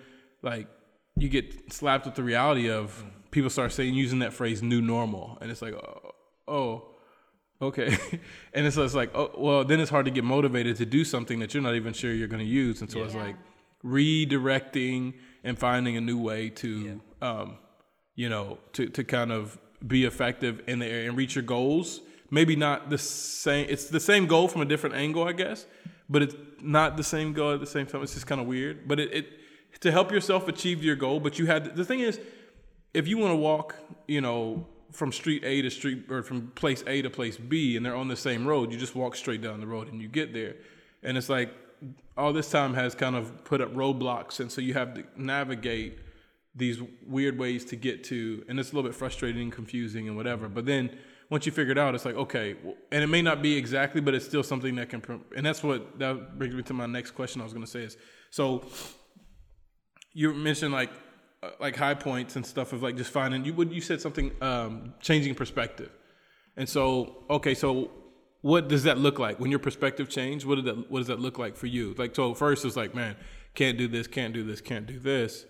like 0.43 0.69
you 1.17 1.29
get 1.29 1.73
slapped 1.73 2.07
with 2.07 2.15
the 2.15 2.23
reality 2.23 2.71
of 2.71 3.05
people 3.31 3.51
start 3.51 3.73
saying 3.73 3.95
using 3.95 4.21
that 4.21 4.33
phrase 4.33 4.63
"new 4.63 4.81
normal," 4.81 5.39
and 5.41 5.51
it's 5.51 5.61
like, 5.61 5.75
oh, 5.75 6.13
oh 6.49 6.95
okay. 7.61 7.97
and 8.55 8.67
it's, 8.67 8.77
it's 8.77 8.95
like, 8.95 9.15
oh, 9.15 9.31
well, 9.37 9.65
then 9.65 9.81
it's 9.81 9.91
hard 9.91 10.05
to 10.07 10.11
get 10.11 10.25
motivated 10.25 10.77
to 10.77 10.87
do 10.87 11.05
something 11.05 11.39
that 11.41 11.55
you're 11.55 11.63
not 11.63 11.75
even 11.75 11.93
sure 11.93 12.13
you're 12.13 12.29
going 12.29 12.45
to 12.45 12.51
use. 12.51 12.81
And 12.81 12.91
so 12.91 13.03
it's 13.03 13.15
like 13.15 13.37
redirecting 13.85 15.15
and 15.43 15.59
finding 15.59 15.97
a 15.97 16.01
new 16.01 16.19
way 16.19 16.51
to, 16.51 17.01
um, 17.21 17.59
you 18.15 18.29
know, 18.29 18.59
to, 18.75 18.87
to 18.89 19.05
kind 19.05 19.33
of 19.33 19.59
be 19.87 20.05
effective 20.05 20.63
in 20.67 20.79
the 20.79 20.87
area 20.87 21.09
and 21.09 21.17
reach 21.17 21.35
your 21.35 21.45
goals. 21.45 22.01
Maybe 22.35 22.57
not 22.57 22.91
the 22.91 22.99
same. 22.99 23.69
It's 23.71 23.85
the 23.85 24.01
same 24.01 24.27
goal 24.27 24.49
from 24.49 24.61
a 24.61 24.65
different 24.65 24.97
angle, 24.97 25.23
I 25.23 25.31
guess, 25.31 25.67
but 26.09 26.21
it's 26.21 26.35
not 26.61 26.97
the 26.97 27.05
same 27.05 27.33
goal 27.33 27.53
at 27.55 27.61
the 27.61 27.67
same 27.67 27.87
time. 27.87 28.03
It's 28.03 28.15
just 28.15 28.27
kind 28.27 28.41
of 28.41 28.49
weird. 28.49 28.89
But 28.89 28.99
it, 28.99 29.15
it 29.15 29.81
to 29.83 29.93
help 29.93 30.11
yourself 30.11 30.49
achieve 30.49 30.83
your 30.83 30.97
goal. 30.97 31.21
But 31.21 31.39
you 31.39 31.47
had 31.47 31.77
the 31.77 31.85
thing 31.85 32.01
is, 32.01 32.19
if 32.93 33.07
you 33.07 33.19
want 33.19 33.31
to 33.31 33.37
walk, 33.37 33.77
you 34.09 34.21
know, 34.21 34.67
from 34.91 35.13
street 35.13 35.45
A 35.45 35.63
to 35.63 35.71
street 35.71 36.11
or 36.11 36.25
from 36.25 36.49
place 36.57 36.83
A 36.89 37.03
to 37.03 37.09
place 37.09 37.37
B, 37.37 37.77
and 37.77 37.87
they're 37.87 37.95
on 37.95 38.09
the 38.09 38.17
same 38.17 38.45
road, 38.49 38.73
you 38.73 38.79
just 38.79 38.97
walk 38.97 39.15
straight 39.15 39.41
down 39.41 39.61
the 39.61 39.69
road 39.69 39.87
and 39.93 40.03
you 40.03 40.09
get 40.09 40.33
there. 40.33 40.57
And 41.05 41.17
it's 41.17 41.29
like 41.29 41.55
all 42.17 42.33
this 42.33 42.51
time 42.51 42.75
has 42.75 42.97
kind 42.97 43.15
of 43.15 43.45
put 43.45 43.61
up 43.61 43.73
roadblocks, 43.73 44.41
and 44.41 44.51
so 44.51 44.61
you 44.61 44.75
have 44.75 44.95
to 44.95 45.05
navigate 45.17 46.01
these 46.53 46.83
weird 47.07 47.39
ways 47.39 47.65
to 47.67 47.77
get 47.77 48.03
to, 48.05 48.45
and 48.49 48.59
it's 48.59 48.73
a 48.73 48.75
little 48.75 48.91
bit 48.91 48.97
frustrating 48.97 49.43
and 49.43 49.53
confusing 49.53 50.09
and 50.09 50.17
whatever. 50.17 50.49
But 50.49 50.67
then 50.67 50.99
once 51.35 51.47
you 51.47 51.51
figure 51.51 51.73
it 51.73 51.79
out, 51.79 51.97
it's 51.97 52.05
like 52.05 52.15
okay, 52.15 52.55
and 52.93 53.03
it 53.03 53.09
may 53.09 53.21
not 53.21 53.43
be 53.43 53.57
exactly, 53.57 54.01
but 54.01 54.15
it's 54.15 54.25
still 54.25 54.45
something 54.45 54.77
that 54.77 54.89
can. 54.89 55.03
And 55.37 55.45
that's 55.45 55.65
what 55.65 55.99
that 55.99 56.39
brings 56.39 56.55
me 56.55 56.63
to 56.63 56.73
my 56.73 56.87
next 56.87 57.11
question. 57.11 57.41
I 57.41 57.45
was 57.45 57.53
going 57.53 57.65
to 57.65 57.71
say 57.71 57.81
is 57.81 57.97
so. 58.31 58.65
You 60.13 60.33
mentioned 60.33 60.73
like 60.73 60.91
uh, 61.43 61.51
like 61.59 61.75
high 61.75 61.95
points 61.95 62.37
and 62.37 62.47
stuff 62.47 62.73
of 62.73 62.85
like 62.85 62.97
just 62.97 63.11
finding 63.11 63.45
you 63.45 63.53
would 63.55 63.73
you 63.73 63.81
said 63.81 64.01
something 64.01 64.31
um, 64.41 64.95
changing 65.01 65.35
perspective, 65.35 65.91
and 66.57 66.69
so 66.69 67.25
okay, 67.29 67.55
so 67.55 67.91
what 68.43 68.69
does 68.69 68.85
that 68.85 68.99
look 68.99 69.19
like 69.19 69.41
when 69.41 69.51
your 69.51 69.59
perspective 69.59 70.09
changed? 70.09 70.47
What 70.47 70.55
did 70.55 70.67
that 70.67 70.89
what 70.89 71.01
does 71.01 71.09
that 71.09 71.19
look 71.19 71.37
like 71.37 71.57
for 71.57 71.67
you? 71.67 71.97
Like 71.99 72.15
so, 72.15 72.33
first 72.35 72.65
it's 72.65 72.77
like 72.77 72.95
man, 72.95 73.17
can't 73.57 73.77
do 73.77 73.89
this, 73.89 74.07
can't 74.07 74.33
do 74.33 74.45
this, 74.45 74.61
can't 74.61 74.87
do 74.87 75.01
this, 75.01 75.47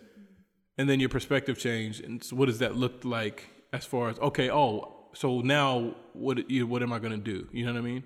and 0.79 0.89
then 0.89 0.99
your 0.99 1.11
perspective 1.11 1.59
changed, 1.59 2.03
and 2.03 2.25
so 2.25 2.37
what 2.37 2.47
does 2.47 2.61
that 2.61 2.75
look 2.75 3.05
like 3.05 3.51
as 3.75 3.85
far 3.85 4.09
as 4.09 4.19
okay, 4.21 4.51
oh, 4.51 4.94
so 5.15 5.41
now 5.41 5.95
what 6.13 6.51
you 6.51 6.67
what 6.67 6.83
am 6.83 6.93
I 6.93 6.99
gonna 6.99 7.17
do? 7.17 7.47
You 7.53 7.67
know 7.67 7.73
what 7.73 7.79
I 7.79 7.83
mean? 7.83 8.05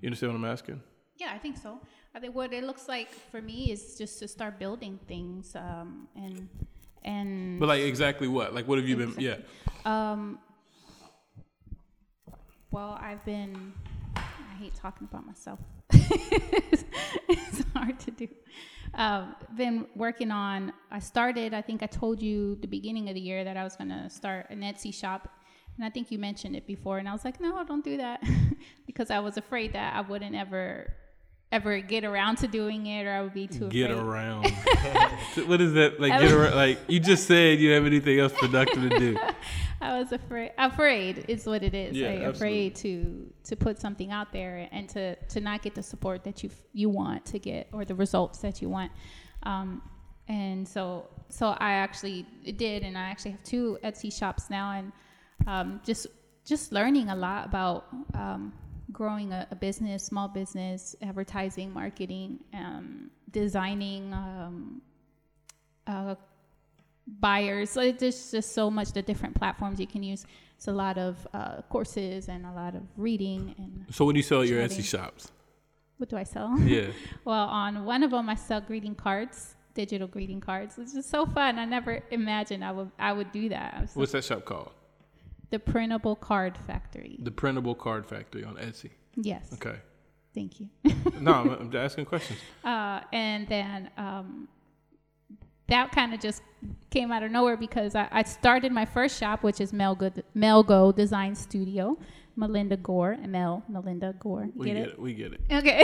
You 0.00 0.06
understand 0.06 0.32
what 0.32 0.38
I'm 0.38 0.44
asking? 0.44 0.80
Yeah, 1.16 1.32
I 1.32 1.38
think 1.38 1.56
so. 1.56 1.80
I 2.14 2.20
think 2.20 2.34
what 2.34 2.52
it 2.52 2.62
looks 2.62 2.88
like 2.88 3.10
for 3.10 3.42
me 3.42 3.72
is 3.72 3.98
just 3.98 4.18
to 4.20 4.28
start 4.28 4.58
building 4.58 4.98
things 5.08 5.56
um, 5.56 6.08
and 6.14 6.48
and 7.04 7.58
But 7.58 7.68
like 7.68 7.82
exactly 7.82 8.28
what? 8.28 8.54
Like 8.54 8.68
what 8.68 8.78
have 8.78 8.88
you 8.88 8.96
been? 8.96 9.14
Yeah. 9.18 9.36
Um, 9.84 10.38
well, 12.70 12.98
I've 13.00 13.24
been. 13.24 13.72
I 14.16 14.60
hate 14.60 14.74
talking 14.74 15.08
about 15.10 15.26
myself. 15.26 15.58
it's 15.92 17.64
hard 17.74 17.98
to 18.00 18.10
do. 18.10 18.28
Um, 18.94 19.34
been 19.56 19.86
working 19.94 20.30
on. 20.30 20.72
I 20.90 20.98
started. 20.98 21.54
I 21.54 21.62
think 21.62 21.82
I 21.82 21.86
told 21.86 22.20
you 22.20 22.56
the 22.56 22.66
beginning 22.66 23.08
of 23.08 23.14
the 23.14 23.20
year 23.20 23.44
that 23.44 23.56
I 23.56 23.64
was 23.64 23.76
going 23.76 23.90
to 23.90 24.08
start 24.10 24.50
an 24.50 24.60
Etsy 24.60 24.92
shop, 24.92 25.28
and 25.78 25.84
I 25.84 25.90
think 25.90 26.10
you 26.10 26.18
mentioned 26.18 26.56
it 26.56 26.66
before, 26.66 26.98
and 26.98 27.08
I 27.08 27.12
was 27.12 27.24
like, 27.24 27.40
no, 27.40 27.64
don't 27.64 27.84
do 27.84 27.96
that, 27.98 28.22
because 28.86 29.10
I 29.10 29.20
was 29.20 29.36
afraid 29.36 29.72
that 29.72 29.94
I 29.94 30.00
wouldn't 30.02 30.34
ever 30.34 30.92
ever 31.50 31.80
get 31.80 32.04
around 32.04 32.36
to 32.36 32.46
doing 32.46 32.86
it 32.86 33.06
or 33.06 33.10
I 33.10 33.22
would 33.22 33.32
be 33.32 33.46
too 33.46 33.68
Get 33.68 33.90
afraid. 33.90 34.04
around. 34.04 34.50
what 35.46 35.60
is 35.60 35.72
that? 35.74 35.98
Like 35.98 36.12
get 36.20 36.30
around. 36.30 36.54
Like 36.54 36.78
you 36.88 37.00
just 37.00 37.26
said, 37.26 37.58
you 37.58 37.70
don't 37.70 37.84
have 37.84 37.86
anything 37.86 38.18
else 38.18 38.34
productive 38.34 38.90
to 38.90 38.98
do? 38.98 39.18
I 39.80 39.98
was 39.98 40.12
afraid. 40.12 40.52
Afraid 40.58 41.24
is 41.28 41.46
what 41.46 41.62
it 41.62 41.72
is. 41.74 41.96
Yeah, 41.96 42.08
right? 42.08 42.22
Afraid 42.24 42.74
to 42.76 43.32
to 43.44 43.56
put 43.56 43.80
something 43.80 44.10
out 44.10 44.32
there 44.32 44.68
and 44.72 44.88
to 44.90 45.14
to 45.14 45.40
not 45.40 45.62
get 45.62 45.74
the 45.74 45.82
support 45.82 46.24
that 46.24 46.42
you 46.42 46.50
you 46.72 46.90
want 46.90 47.24
to 47.26 47.38
get 47.38 47.68
or 47.72 47.84
the 47.84 47.94
results 47.94 48.40
that 48.40 48.60
you 48.60 48.68
want. 48.68 48.92
Um, 49.44 49.80
and 50.28 50.68
so 50.68 51.08
so 51.30 51.56
I 51.58 51.72
actually 51.72 52.26
did, 52.56 52.82
and 52.82 52.98
I 52.98 53.02
actually 53.02 53.32
have 53.32 53.42
two 53.42 53.78
Etsy 53.82 54.12
shops 54.12 54.50
now, 54.50 54.72
and 54.72 54.92
um, 55.46 55.80
just 55.84 56.06
just 56.44 56.72
learning 56.72 57.10
a 57.10 57.16
lot 57.16 57.46
about 57.46 57.86
um, 58.14 58.52
growing 58.90 59.32
a, 59.32 59.46
a 59.50 59.54
business, 59.54 60.02
small 60.02 60.28
business, 60.28 60.96
advertising, 61.02 61.72
marketing, 61.72 62.38
um, 62.54 63.10
designing. 63.30 64.12
Um, 64.12 64.82
uh, 65.86 66.14
buyers. 67.20 67.70
So 67.70 67.90
there's 67.92 68.30
just 68.30 68.52
so 68.52 68.70
much 68.70 68.92
the 68.92 69.02
different 69.02 69.34
platforms 69.34 69.80
you 69.80 69.86
can 69.86 70.02
use. 70.02 70.26
It's 70.56 70.68
a 70.68 70.72
lot 70.72 70.98
of 70.98 71.26
uh, 71.32 71.62
courses 71.68 72.28
and 72.28 72.44
a 72.44 72.52
lot 72.52 72.74
of 72.74 72.82
reading. 72.96 73.54
And 73.58 73.86
So 73.94 74.04
what 74.04 74.12
do 74.12 74.18
you 74.18 74.22
sell 74.22 74.42
at 74.42 74.48
your 74.48 74.60
Etsy 74.62 74.84
shops? 74.84 75.32
what 75.96 76.08
do 76.08 76.16
I 76.16 76.22
sell? 76.22 76.58
Yeah. 76.60 76.88
well, 77.24 77.46
on 77.48 77.84
one 77.84 78.02
of 78.02 78.12
them, 78.12 78.28
I 78.28 78.34
sell 78.36 78.60
greeting 78.60 78.94
cards, 78.94 79.56
digital 79.74 80.06
greeting 80.06 80.40
cards, 80.40 80.76
which 80.76 80.94
is 80.94 81.06
so 81.06 81.26
fun. 81.26 81.58
I 81.58 81.64
never 81.64 82.02
imagined 82.10 82.64
I 82.64 82.72
would 82.72 82.90
I 82.98 83.12
would 83.12 83.32
do 83.32 83.48
that. 83.48 83.90
What's 83.94 84.12
that 84.12 84.24
shop 84.24 84.44
called? 84.44 84.70
The 85.50 85.58
printable 85.58 86.16
card 86.16 86.56
factory. 86.66 87.16
The 87.20 87.30
Printable 87.30 87.74
Card 87.74 88.06
Factory 88.06 88.44
on 88.44 88.56
Etsy. 88.56 88.90
Yes. 89.16 89.50
Okay. 89.54 89.76
Thank 90.34 90.60
you. 90.60 90.68
No, 91.20 91.32
I'm, 91.32 91.50
I'm 91.50 91.76
asking 91.76 92.04
questions. 92.04 92.38
Uh, 92.64 93.00
and 93.12 93.48
then 93.48 93.90
um, 93.96 94.46
that 95.66 95.90
kind 95.90 96.14
of 96.14 96.20
just 96.20 96.42
came 96.90 97.10
out 97.10 97.22
of 97.24 97.30
nowhere 97.32 97.56
because 97.56 97.94
I, 97.96 98.08
I 98.12 98.22
started 98.22 98.70
my 98.70 98.84
first 98.84 99.18
shop, 99.18 99.42
which 99.42 99.60
is 99.60 99.72
Melgo, 99.72 100.22
Melgo 100.36 100.94
Design 100.94 101.34
Studio. 101.34 101.98
Melinda 102.36 102.76
Gore, 102.76 103.16
Mel 103.26 103.64
Melinda 103.68 104.14
Gore. 104.20 104.48
We 104.54 104.66
Get 104.66 104.74
get 104.74 104.82
it? 104.82 104.88
it. 104.90 104.98
We 105.00 105.12
get 105.12 105.32
it. 105.32 105.40
Okay. 105.50 105.82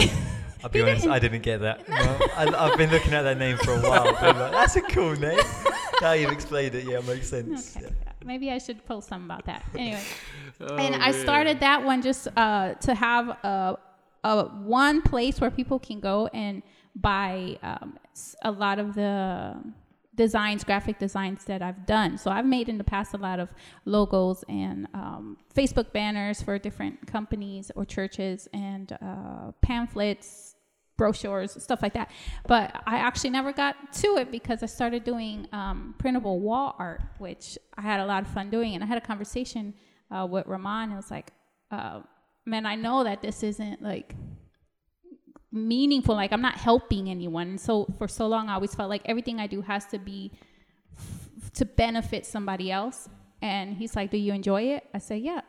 I'll 0.62 0.70
be 0.70 0.81
honest, 0.83 1.03
didn't. 1.03 1.12
I 1.12 1.18
didn't 1.18 1.42
get 1.42 1.61
that. 1.62 1.83
Well, 1.88 2.18
I, 2.37 2.70
I've 2.70 2.79
been 2.79 2.90
looking 2.90 3.12
at 3.12 3.22
that 3.22 3.38
name 3.38 3.59
for 3.59 3.72
a 3.72 3.81
while. 3.81 4.12
But 4.20 4.37
like, 4.37 4.53
That's 4.53 4.77
a 4.77 4.83
cool 4.83 5.14
name. 5.16 5.40
Now 6.00 6.12
you've 6.12 6.33
explained 6.33 6.74
it, 6.74 6.85
yeah, 6.85 6.98
it 6.98 7.07
makes 7.07 7.29
sense. 7.29 7.77
Okay. 7.77 7.88
Maybe 8.24 8.50
I 8.50 8.58
should 8.58 8.84
post 8.87 9.08
something 9.08 9.26
about 9.26 9.44
that. 9.46 9.64
Anyway, 9.76 10.02
Oh, 10.60 10.76
and 10.76 10.94
I 10.94 11.10
started 11.10 11.60
that 11.60 11.84
one 11.84 12.00
just 12.00 12.28
uh, 12.37 12.74
to 12.74 12.94
have 12.94 13.28
a, 13.28 13.76
a 14.22 14.44
one 14.44 15.02
place 15.02 15.40
where 15.40 15.50
people 15.50 15.78
can 15.80 15.98
go 16.00 16.28
and 16.32 16.62
buy 16.94 17.58
um, 17.62 17.98
a 18.42 18.52
lot 18.52 18.78
of 18.78 18.94
the 18.94 19.56
designs, 20.14 20.62
graphic 20.62 20.98
designs 21.00 21.44
that 21.46 21.60
I've 21.60 21.87
done. 21.87 22.18
So 22.18 22.30
I've 22.30 22.46
made 22.46 22.68
in 22.68 22.78
the 22.78 22.84
past 22.84 23.14
a 23.14 23.16
lot 23.16 23.40
of 23.40 23.48
logos 23.84 24.44
and 24.48 24.87
um, 24.94 25.37
Facebook 25.52 25.92
banners 25.92 26.40
for 26.40 26.56
different 26.58 27.04
companies 27.06 27.72
or 27.74 27.84
churches 27.84 28.48
and 28.52 28.92
uh, 29.02 29.50
pamphlets, 29.60 30.54
brochures, 30.96 31.62
stuff 31.62 31.83
like 31.83 31.94
that. 31.94 32.11
But 32.46 32.83
I 32.87 32.96
actually 32.98 33.30
never 33.30 33.52
got 33.52 33.92
to 33.94 34.16
it 34.18 34.30
because 34.30 34.62
I 34.62 34.66
started 34.66 35.04
doing 35.04 35.48
um, 35.52 35.94
printable 35.98 36.40
wall 36.40 36.76
art, 36.78 37.02
which 37.18 37.59
I 37.76 37.83
had 37.83 38.00
a 38.00 38.07
lot 38.07 38.22
of 38.22 38.28
fun 38.28 38.50
doing. 38.50 38.74
And 38.74 38.85
I 38.85 38.87
had 38.87 38.98
a 38.98 39.07
conversation 39.07 39.74
uh, 40.11 40.26
with 40.30 40.46
Ramon. 40.46 40.85
And 40.85 40.92
it 40.92 40.96
was 40.96 41.11
like, 41.11 41.33
uh, 41.70 42.00
man, 42.46 42.66
I 42.66 42.76
know 42.76 43.04
that 43.04 43.22
this 43.22 43.42
isn't 43.42 43.83
like 43.83 44.14
meaningful. 45.50 46.14
Like 46.14 46.33
I'm 46.33 46.42
not 46.42 46.57
helping 46.57 47.09
anyone. 47.09 47.48
And 47.48 47.61
so 47.61 47.87
for 47.98 48.09
so 48.09 48.26
long, 48.26 48.48
I 48.48 48.54
always 48.54 48.74
felt 48.74 48.90
like 48.90 49.02
everything 49.07 49.40
I 49.40 49.46
do 49.46 49.62
has 49.62 49.87
to 49.87 49.98
be 49.98 50.33
f- 50.96 51.52
to 51.54 51.64
benefit 51.64 52.26
somebody 52.26 52.70
else. 52.70 53.09
And 53.40 53.74
he's 53.76 53.94
like, 53.94 54.11
"Do 54.11 54.16
you 54.16 54.33
enjoy 54.33 54.62
it?" 54.62 54.85
I 54.94 54.98
say, 54.98 55.18
"Yeah." 55.18 55.42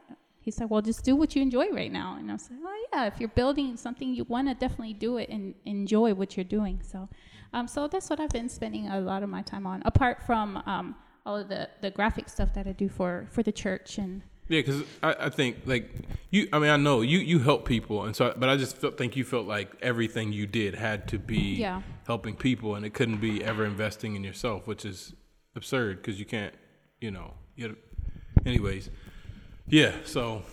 He's 0.45 0.60
like, 0.60 0.69
"Well, 0.69 0.81
just 0.81 1.03
do 1.03 1.15
what 1.15 1.36
you 1.36 1.41
enjoy 1.41 1.67
right 1.71 1.91
now." 1.91 2.15
And 2.17 2.29
I 2.29 2.34
was 2.36 2.49
like, 2.49 2.60
"Oh 2.63 2.86
yeah, 2.93 3.05
if 3.08 3.19
you're 3.19 3.36
building 3.41 3.75
something, 3.77 4.13
you 4.13 4.23
want 4.36 4.47
to 4.47 4.53
definitely 4.53 4.93
do 4.93 5.17
it 5.17 5.27
and 5.29 5.55
enjoy 5.65 6.13
what 6.13 6.38
you're 6.38 6.43
doing." 6.60 6.79
So, 6.84 7.10
um, 7.53 7.67
so 7.67 7.88
that's 7.88 8.10
what 8.10 8.19
I've 8.19 8.29
been 8.39 8.49
spending 8.49 8.88
a 8.88 9.01
lot 9.01 9.23
of 9.23 9.29
my 9.29 9.41
time 9.41 9.65
on, 9.65 9.81
apart 9.86 10.17
from 10.27 10.47
um, 10.67 10.95
all 11.25 11.38
of 11.38 11.47
the 11.49 11.67
the 11.81 11.89
graphic 11.89 12.29
stuff 12.29 12.53
that 12.53 12.67
I 12.67 12.73
do 12.73 12.88
for 12.89 13.27
for 13.31 13.41
the 13.43 13.51
church 13.51 13.97
and. 13.97 14.21
Yeah, 14.47 14.60
because 14.60 14.84
I, 15.01 15.15
I 15.21 15.29
think 15.31 15.62
like 15.65 15.86
you. 16.29 16.47
I 16.53 16.60
mean, 16.60 16.69
I 16.69 16.77
know 16.77 17.01
you 17.01 17.17
you 17.17 17.39
help 17.39 17.65
people, 17.65 18.03
and 18.05 18.15
so 18.15 18.31
but 18.38 18.47
I 18.47 18.55
just 18.58 18.77
felt, 18.77 18.95
think 18.95 19.15
you 19.15 19.23
felt 19.23 19.47
like 19.47 19.71
everything 19.81 20.31
you 20.31 20.45
did 20.45 20.75
had 20.75 21.08
to 21.08 21.17
be 21.17 21.55
Yeah. 21.55 21.81
helping 22.05 22.36
people, 22.36 22.75
and 22.75 22.86
it 22.86 22.93
couldn't 22.93 23.21
be 23.21 23.43
ever 23.43 23.65
investing 23.65 24.15
in 24.15 24.23
yourself, 24.23 24.67
which 24.67 24.86
is 24.86 25.13
absurd 25.55 25.93
because 25.97 26.19
you 26.19 26.25
can't. 26.25 26.53
You 27.01 27.10
know. 27.10 27.34
You 27.55 27.75
anyways, 28.45 28.91
yeah. 29.67 29.93
So. 30.06 30.43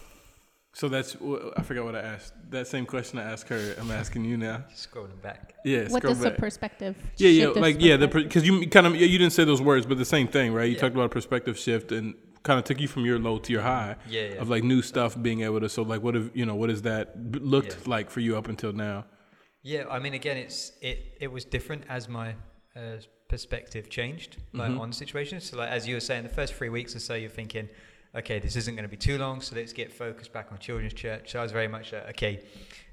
So 0.74 0.88
that's 0.88 1.12
wh- 1.12 1.50
I 1.54 1.60
forgot 1.62 1.84
what 1.84 1.94
I 1.94 2.00
asked. 2.00 2.32
That 2.48 2.66
same 2.66 2.86
question 2.86 3.18
I 3.18 3.24
asked 3.30 3.46
her, 3.50 3.74
I'm 3.78 3.90
asking 3.90 4.24
you 4.24 4.38
now. 4.38 4.64
Scrolling 4.74 5.20
back. 5.20 5.52
Yeah, 5.66 5.80
what 5.88 6.00
scroll 6.00 6.14
does 6.14 6.22
the 6.22 6.30
perspective? 6.30 6.96
Yeah, 7.18 7.28
yeah, 7.28 7.46
like 7.48 7.76
yeah, 7.78 7.98
the 7.98 8.08
because 8.08 8.46
you 8.46 8.66
kind 8.70 8.86
of 8.86 8.96
you 8.96 9.18
didn't 9.18 9.34
say 9.34 9.44
those 9.44 9.60
words, 9.60 9.84
but 9.84 9.98
the 9.98 10.06
same 10.06 10.28
thing, 10.28 10.54
right? 10.54 10.64
You 10.64 10.74
Yeah. 10.76 10.80
talked 10.80 10.94
about 10.94 11.04
a 11.04 11.08
perspective 11.10 11.58
shift 11.58 11.92
and 11.92 12.14
kind 12.42 12.58
of 12.58 12.64
took 12.64 12.80
you 12.80 12.88
from 12.88 13.04
your 13.04 13.18
low 13.18 13.38
to 13.38 13.52
your 13.52 13.60
high 13.60 13.96
Yeah, 14.08 14.22
yeah. 14.22 14.40
of 14.40 14.48
like 14.48 14.64
new 14.64 14.80
stuff 14.80 15.14
being 15.20 15.42
able 15.42 15.60
to. 15.60 15.68
So 15.68 15.82
like, 15.82 16.02
what 16.02 16.14
have 16.14 16.30
you 16.32 16.46
know? 16.46 16.54
What 16.54 16.70
has 16.70 16.80
that 16.82 17.14
looked 17.34 17.72
Yeah. 17.82 17.90
like 17.94 18.08
for 18.08 18.20
you 18.20 18.38
up 18.38 18.48
until 18.48 18.72
now? 18.72 19.04
Yeah, 19.62 19.84
I 19.90 19.98
mean, 19.98 20.14
again, 20.14 20.38
it's 20.38 20.72
it 20.80 21.18
it 21.20 21.30
was 21.30 21.44
different 21.44 21.84
as 21.90 22.08
my 22.08 22.34
uh, 22.74 22.96
perspective 23.28 23.90
changed, 23.90 24.38
like 24.54 24.70
Mhm. 24.70 24.80
on 24.80 24.92
situations. 24.94 25.44
So, 25.50 25.58
like 25.58 25.68
as 25.70 25.86
you 25.86 25.96
were 25.96 26.00
saying, 26.00 26.22
the 26.22 26.30
first 26.30 26.54
three 26.54 26.70
weeks 26.70 26.96
or 26.96 27.00
so, 27.00 27.14
you're 27.14 27.28
thinking, 27.28 27.68
okay, 28.14 28.38
this 28.38 28.56
isn't 28.56 28.74
going 28.74 28.84
to 28.84 28.88
be 28.90 28.96
too 28.96 29.18
long, 29.18 29.40
so 29.40 29.56
let's 29.56 29.72
get 29.72 29.92
focused 29.92 30.32
back 30.32 30.48
on 30.52 30.58
children's 30.58 30.92
church. 30.94 31.32
So 31.32 31.38
I 31.40 31.42
was 31.42 31.52
very 31.52 31.68
much 31.68 31.92
like, 31.92 32.08
okay, 32.10 32.42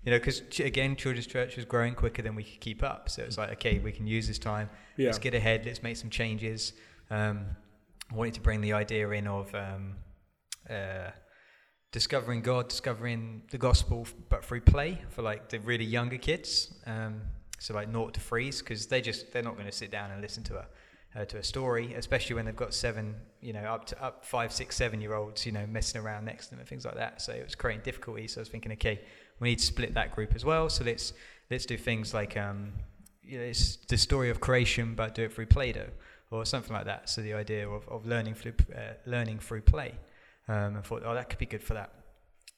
you 0.03 0.11
know, 0.11 0.17
because 0.17 0.41
ch- 0.49 0.61
again, 0.61 0.95
children's 0.95 1.27
church 1.27 1.55
was 1.57 1.65
growing 1.65 1.93
quicker 1.93 2.21
than 2.21 2.35
we 2.35 2.43
could 2.43 2.61
keep 2.61 2.83
up. 2.83 3.09
So 3.09 3.23
it's 3.23 3.37
like, 3.37 3.51
okay, 3.53 3.79
we 3.79 3.91
can 3.91 4.07
use 4.07 4.27
this 4.27 4.39
time. 4.39 4.69
Yeah, 4.97 5.07
Let's 5.07 5.19
get 5.19 5.33
ahead. 5.33 5.65
Let's 5.65 5.83
make 5.83 5.97
some 5.97 6.09
changes. 6.09 6.73
Um, 7.09 7.45
I 8.11 8.15
wanted 8.15 8.33
to 8.35 8.41
bring 8.41 8.61
the 8.61 8.73
idea 8.73 9.09
in 9.09 9.27
of 9.27 9.53
um, 9.53 9.97
uh, 10.69 11.11
discovering 11.91 12.41
God, 12.41 12.69
discovering 12.69 13.43
the 13.51 13.57
gospel, 13.57 14.01
f- 14.05 14.13
but 14.29 14.43
through 14.45 14.61
play 14.61 15.01
for 15.09 15.21
like 15.21 15.49
the 15.49 15.59
really 15.59 15.85
younger 15.85 16.17
kids. 16.17 16.73
Um, 16.85 17.21
so 17.59 17.73
like 17.73 17.89
naught 17.89 18.13
to 18.13 18.19
freeze, 18.21 18.59
because 18.61 18.87
they 18.87 19.01
just 19.01 19.33
they're 19.33 19.43
not 19.43 19.55
going 19.55 19.65
to 19.65 19.71
sit 19.71 19.91
down 19.91 20.11
and 20.11 20.21
listen 20.21 20.43
to 20.45 20.57
a 20.59 20.65
uh, 21.19 21.25
to 21.25 21.37
a 21.39 21.43
story, 21.43 21.93
especially 21.95 22.35
when 22.35 22.45
they've 22.45 22.55
got 22.55 22.73
seven, 22.73 23.15
you 23.41 23.53
know, 23.53 23.61
up 23.61 23.85
to 23.85 24.03
up 24.03 24.25
five, 24.25 24.51
six, 24.51 24.75
seven 24.75 25.01
year 25.01 25.13
olds, 25.13 25.45
you 25.45 25.51
know, 25.51 25.65
messing 25.67 26.01
around 26.01 26.25
next 26.25 26.45
to 26.45 26.51
them 26.51 26.59
and 26.59 26.67
things 26.67 26.85
like 26.85 26.95
that. 26.95 27.21
So 27.21 27.31
it 27.33 27.43
was 27.43 27.55
creating 27.55 27.83
difficulty. 27.83 28.27
So 28.27 28.39
I 28.39 28.41
was 28.41 28.49
thinking, 28.49 28.71
okay, 28.73 29.01
we 29.39 29.49
need 29.49 29.59
to 29.59 29.65
split 29.65 29.93
that 29.93 30.15
group 30.15 30.35
as 30.35 30.43
well. 30.43 30.69
So 30.69 30.83
let's 30.83 31.13
let's 31.49 31.65
do 31.65 31.77
things 31.77 32.13
like 32.13 32.35
um, 32.37 32.73
you 33.23 33.37
know, 33.37 33.43
it's 33.43 33.77
the 33.87 33.97
story 33.97 34.29
of 34.29 34.39
creation, 34.39 34.95
but 34.95 35.15
do 35.15 35.23
it 35.23 35.33
through 35.33 35.45
Play-Doh 35.45 35.89
or 36.31 36.45
something 36.45 36.73
like 36.73 36.85
that. 36.85 37.09
So 37.09 37.21
the 37.21 37.33
idea 37.33 37.67
of, 37.67 37.87
of 37.87 38.05
learning 38.05 38.35
through 38.35 38.53
uh, 38.75 38.93
learning 39.05 39.39
through 39.39 39.61
play, 39.61 39.93
um, 40.47 40.75
and 40.75 40.83
thought, 40.83 41.03
oh, 41.05 41.13
that 41.13 41.29
could 41.29 41.39
be 41.39 41.45
good 41.45 41.63
for 41.63 41.73
that. 41.75 41.93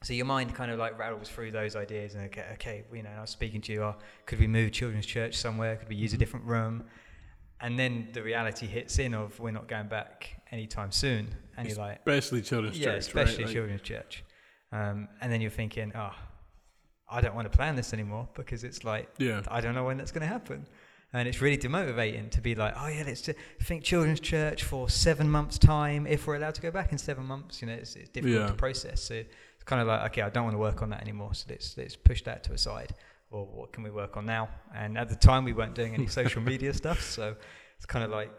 So 0.04 0.14
your 0.14 0.26
mind 0.26 0.56
kind 0.56 0.72
of 0.72 0.80
like 0.80 0.98
rattles 0.98 1.30
through 1.30 1.52
those 1.52 1.76
ideas, 1.76 2.16
and 2.16 2.26
okay, 2.26 2.46
okay, 2.54 2.84
you 2.94 3.04
know, 3.04 3.12
I 3.16 3.22
was 3.22 3.30
speaking 3.30 3.62
to 3.62 3.74
you, 3.74 3.84
oh, 3.84 3.96
could 4.26 4.40
we 4.40 4.48
move 4.48 4.72
children's 4.72 5.06
church 5.06 5.38
somewhere? 5.38 5.76
Could 5.76 5.90
we 5.90 5.96
use 5.96 6.14
a 6.14 6.18
different 6.18 6.46
room? 6.46 6.86
And 7.60 7.78
then 7.78 8.10
the 8.12 8.24
reality 8.24 8.66
hits 8.66 8.98
in 8.98 9.14
of 9.14 9.40
we're 9.40 9.52
not 9.52 9.68
going 9.68 9.88
back 9.88 10.41
anytime 10.52 10.92
soon, 10.92 11.28
and 11.58 11.68
you're 11.68 11.78
like, 11.78 11.98
Especially 12.00 12.42
children's 12.42 12.78
yeah, 12.78 12.86
church, 12.94 13.00
especially 13.00 13.38
right? 13.38 13.46
Like, 13.46 13.54
children's 13.54 13.82
church. 13.82 14.24
Um, 14.72 15.08
and 15.22 15.32
then 15.32 15.42
you're 15.42 15.52
thinking, 15.52 15.92
oh, 15.96 16.14
I 17.10 17.20
don't 17.22 17.36
want 17.36 17.52
to 17.52 17.56
plan 17.58 17.76
this 17.76 17.94
anymore 17.94 18.30
because 18.36 18.64
it's 18.64 18.84
like 18.86 19.10
yeah, 19.18 19.42
I 19.50 19.60
don't 19.60 19.76
know 19.76 19.84
when 19.84 19.98
that's 19.98 20.12
going 20.12 20.22
to 20.22 20.28
happen. 20.28 20.66
And 21.14 21.28
it's 21.28 21.42
really 21.42 21.58
demotivating 21.58 22.32
to 22.32 22.42
be 22.42 22.56
like, 22.56 22.74
oh 22.78 22.88
yeah, 22.88 23.04
let's 23.06 23.28
think 23.64 23.84
children's 23.84 24.22
church 24.22 24.64
for 24.64 24.88
seven 24.90 25.30
months' 25.30 25.58
time 25.58 26.08
if 26.08 26.26
we're 26.26 26.38
allowed 26.38 26.56
to 26.56 26.62
go 26.62 26.72
back 26.72 26.94
in 26.94 26.98
seven 26.98 27.26
months. 27.26 27.62
You 27.62 27.68
know, 27.68 27.74
it's, 27.74 27.98
it's 27.98 28.08
difficult 28.10 28.40
Yeah. 28.42 28.48
to 28.48 28.54
process. 28.54 29.02
So 29.04 29.16
it's 29.16 29.64
kind 29.66 29.82
of 29.82 29.90
like, 29.90 30.10
okay, 30.12 30.22
I 30.22 30.30
don't 30.30 30.46
want 30.46 30.54
to 30.54 30.60
work 30.60 30.82
on 30.82 30.90
that 30.92 31.02
anymore. 31.02 31.34
So 31.34 31.48
let's 31.50 31.78
let's 31.78 31.98
push 31.98 32.22
that 32.24 32.46
to 32.46 32.54
a 32.54 32.58
side. 32.58 32.96
Or 33.30 33.46
what 33.46 33.74
can 33.74 33.84
we 33.84 33.90
work 33.92 34.16
on 34.16 34.26
now? 34.26 34.48
And 34.74 34.98
at 34.98 35.10
the 35.10 35.16
time, 35.16 35.44
we 35.44 35.52
weren't 35.52 35.76
doing 35.76 35.94
any 35.94 36.08
social 36.08 36.42
media 36.52 36.74
stuff, 36.74 37.02
so 37.02 37.36
it's 37.76 37.86
kind 37.86 38.06
of 38.06 38.12
like 38.12 38.32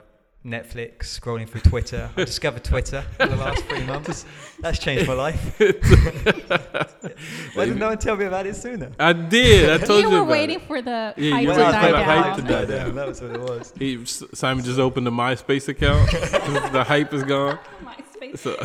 Netflix, 0.44 1.20
scrolling 1.20 1.48
through 1.48 1.60
Twitter. 1.60 2.10
I 2.16 2.24
discovered 2.24 2.64
Twitter 2.64 3.04
in 3.20 3.28
the 3.30 3.36
last 3.36 3.64
three 3.64 3.84
months. 3.84 4.24
That's 4.60 4.78
changed 4.78 5.06
my 5.06 5.14
life. 5.14 5.58
Why 7.54 7.64
didn't 7.66 7.78
no 7.78 7.88
one 7.88 7.98
tell 7.98 8.16
me 8.16 8.24
about 8.24 8.46
it 8.46 8.56
sooner? 8.56 8.90
I 8.98 9.12
did. 9.12 9.70
I 9.70 9.78
told 9.86 10.02
you 10.02 10.10
you, 10.10 10.16
were 10.16 10.24
waiting 10.24 10.56
it. 10.60 10.66
for 10.66 10.82
the 10.82 11.14
Yeah, 11.16 11.30
hype 11.34 11.42
you 11.42 11.46
to 11.46 11.52
waited 11.58 11.72
die 11.72 11.86
for 11.86 11.92
the 11.92 12.04
hype 12.04 12.24
down. 12.24 12.36
to 12.36 12.42
die 12.42 12.64
down. 12.64 12.94
That 12.96 13.06
was 13.08 13.22
what 13.22 13.30
it 13.30 13.40
was. 13.40 13.72
He, 13.78 14.04
Simon 14.04 14.64
just 14.64 14.78
opened 14.80 15.06
the 15.06 15.10
MySpace 15.12 15.68
account. 15.68 16.10
the 16.72 16.84
hype 16.86 17.12
is 17.14 17.22
gone. 17.22 17.58
MySpace. 17.84 18.38
So, 18.38 18.56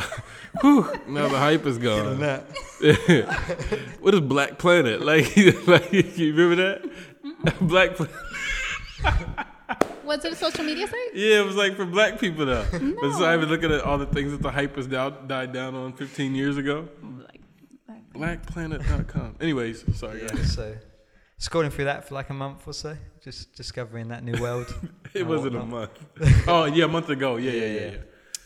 whew, 0.61 0.91
now 1.07 1.27
the 1.27 1.37
hype 1.37 1.65
is 1.67 1.77
gone. 1.77 2.19
that. 2.21 2.41
what 3.99 4.13
is 4.15 4.21
Black 4.21 4.57
Planet? 4.57 5.01
Like, 5.01 5.35
like 5.67 5.91
you 5.93 6.33
remember 6.33 6.55
that? 6.55 7.57
Black 7.61 7.95
Planet. 7.95 8.15
Was 10.07 10.23
it 10.25 10.31
a 10.33 10.35
social 10.35 10.63
media 10.63 10.87
site? 10.87 11.13
Yeah, 11.13 11.41
it 11.41 11.45
was 11.45 11.55
like 11.55 11.75
for 11.75 11.85
black 11.85 12.19
people 12.19 12.45
though. 12.45 12.65
No. 12.79 12.95
But 13.19 13.37
been 13.39 13.49
looking 13.49 13.71
at 13.71 13.81
all 13.81 13.97
the 13.97 14.05
things 14.05 14.31
that 14.31 14.41
the 14.41 14.51
hype 14.51 14.75
has 14.77 14.87
now 14.87 15.09
died 15.09 15.51
down 15.53 15.75
on 15.75 15.93
15 15.93 16.33
years 16.33 16.57
ago. 16.57 16.87
Like, 17.27 17.41
like- 17.89 18.13
Blackplanet.com. 18.13 19.35
Anyways, 19.41 19.83
sorry 19.97 20.21
Yeah, 20.23 20.27
guys. 20.29 20.53
so 20.53 20.75
scrolling 21.39 21.71
through 21.71 21.85
that 21.85 22.07
for 22.07 22.15
like 22.15 22.29
a 22.29 22.33
month 22.33 22.67
or 22.67 22.73
so, 22.73 22.95
just 23.23 23.53
discovering 23.55 24.07
that 24.09 24.23
new 24.23 24.39
world. 24.41 24.73
It 25.13 25.25
wasn't 25.25 25.55
a 25.55 25.59
whatnot. 25.59 25.89
month. 26.19 26.47
oh 26.47 26.65
yeah, 26.65 26.85
a 26.85 26.87
month 26.87 27.09
ago. 27.09 27.35
Yeah, 27.37 27.51
yeah, 27.51 27.59
Yeah, 27.59 27.65
yeah. 27.67 27.79
yeah. 27.81 27.91
yeah. 27.91 27.97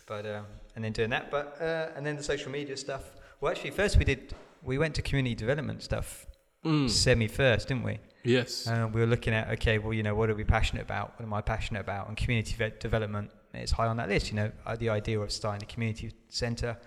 But 0.07 0.25
um, 0.25 0.45
and 0.75 0.83
then 0.83 0.91
doing 0.93 1.09
that, 1.09 1.29
but 1.31 1.57
uh, 1.61 1.95
and 1.95 2.05
then 2.05 2.15
the 2.17 2.23
social 2.23 2.51
media 2.51 2.75
stuff. 2.77 3.03
Well, 3.39 3.51
actually, 3.51 3.71
first 3.71 3.97
we 3.97 4.05
did 4.05 4.33
we 4.63 4.77
went 4.77 4.95
to 4.95 5.01
community 5.01 5.35
development 5.35 5.83
stuff 5.83 6.25
Mm. 6.65 6.87
semi 6.89 7.27
first, 7.27 7.67
didn't 7.69 7.83
we? 7.83 7.97
Yes. 8.23 8.67
Uh, 8.67 8.89
we 8.91 9.01
were 9.01 9.07
looking 9.07 9.33
at 9.33 9.49
okay, 9.51 9.77
well, 9.77 9.93
you 9.93 10.03
know, 10.03 10.15
what 10.15 10.29
are 10.29 10.35
we 10.35 10.43
passionate 10.43 10.83
about? 10.83 11.13
What 11.17 11.25
am 11.25 11.33
I 11.33 11.41
passionate 11.41 11.81
about? 11.81 12.07
And 12.07 12.17
community 12.17 12.55
ve- 12.57 12.73
development 12.79 13.31
is 13.53 13.71
high 13.71 13.87
on 13.87 13.97
that 13.97 14.09
list. 14.09 14.29
You 14.29 14.35
know, 14.35 14.51
uh, 14.65 14.75
the 14.75 14.89
idea 14.89 15.19
of 15.19 15.31
starting 15.31 15.63
a 15.63 15.71
community 15.71 16.11
centre, 16.29 16.77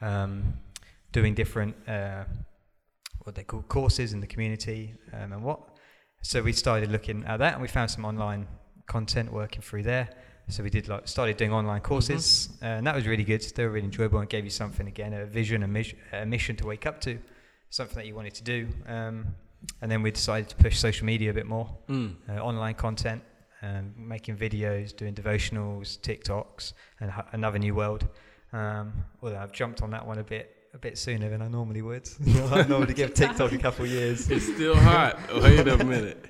um, 0.00 0.54
doing 1.12 1.34
different 1.34 1.74
uh, 1.88 2.24
what 3.22 3.34
they 3.34 3.42
call 3.44 3.62
courses 3.62 4.12
in 4.12 4.20
the 4.20 4.26
community, 4.26 4.94
um, 5.12 5.32
and 5.32 5.42
what. 5.42 5.60
So 6.22 6.42
we 6.42 6.52
started 6.52 6.90
looking 6.90 7.24
at 7.24 7.38
that, 7.38 7.54
and 7.54 7.62
we 7.62 7.68
found 7.68 7.90
some 7.90 8.04
online 8.04 8.46
content 8.86 9.32
working 9.32 9.62
through 9.62 9.82
there. 9.82 10.08
So 10.48 10.62
we 10.62 10.70
did 10.70 10.88
like 10.88 11.08
started 11.08 11.38
doing 11.38 11.52
online 11.52 11.80
courses, 11.80 12.50
uh, 12.62 12.66
and 12.66 12.86
that 12.86 12.94
was 12.94 13.06
really 13.06 13.24
good. 13.24 13.40
They 13.40 13.64
were 13.64 13.70
really 13.70 13.86
enjoyable 13.86 14.18
and 14.20 14.28
gave 14.28 14.44
you 14.44 14.50
something 14.50 14.86
again, 14.86 15.14
a 15.14 15.24
vision, 15.24 15.62
a, 15.62 15.68
mis- 15.68 15.94
a 16.12 16.26
mission 16.26 16.54
to 16.56 16.66
wake 16.66 16.84
up 16.86 17.00
to, 17.02 17.18
something 17.70 17.96
that 17.96 18.06
you 18.06 18.14
wanted 18.14 18.34
to 18.34 18.44
do. 18.44 18.68
Um, 18.86 19.34
and 19.80 19.90
then 19.90 20.02
we 20.02 20.10
decided 20.10 20.48
to 20.50 20.56
push 20.56 20.78
social 20.78 21.06
media 21.06 21.30
a 21.30 21.34
bit 21.34 21.46
more, 21.46 21.68
Mm. 21.88 22.14
uh, 22.28 22.32
online 22.42 22.74
content, 22.74 23.22
um, 23.62 23.92
making 23.96 24.36
videos, 24.36 24.94
doing 24.96 25.14
devotionals, 25.14 25.98
TikToks, 26.00 26.72
and 27.00 27.10
h- 27.10 27.24
another 27.32 27.58
new 27.58 27.74
world. 27.74 28.06
Um, 28.52 28.92
although 29.22 29.38
I've 29.38 29.52
jumped 29.52 29.82
on 29.82 29.90
that 29.90 30.06
one 30.06 30.18
a 30.18 30.24
bit 30.24 30.50
a 30.74 30.78
bit 30.78 30.98
sooner 30.98 31.30
than 31.30 31.40
I 31.40 31.46
normally 31.48 31.82
would. 31.82 32.08
I 32.26 32.62
normally 32.68 32.94
give 32.94 33.14
TikTok 33.14 33.52
a 33.52 33.58
couple 33.58 33.84
of 33.84 33.90
years 33.92 34.28
It's 34.34 34.44
still 34.52 34.74
hot. 34.74 35.18
Wait 35.42 35.66
a 35.68 35.84
minute. 35.84 36.24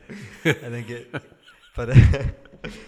and 0.44 0.74
then 0.74 0.84
get. 0.86 1.10
But 1.74 1.90
uh, 1.90 1.94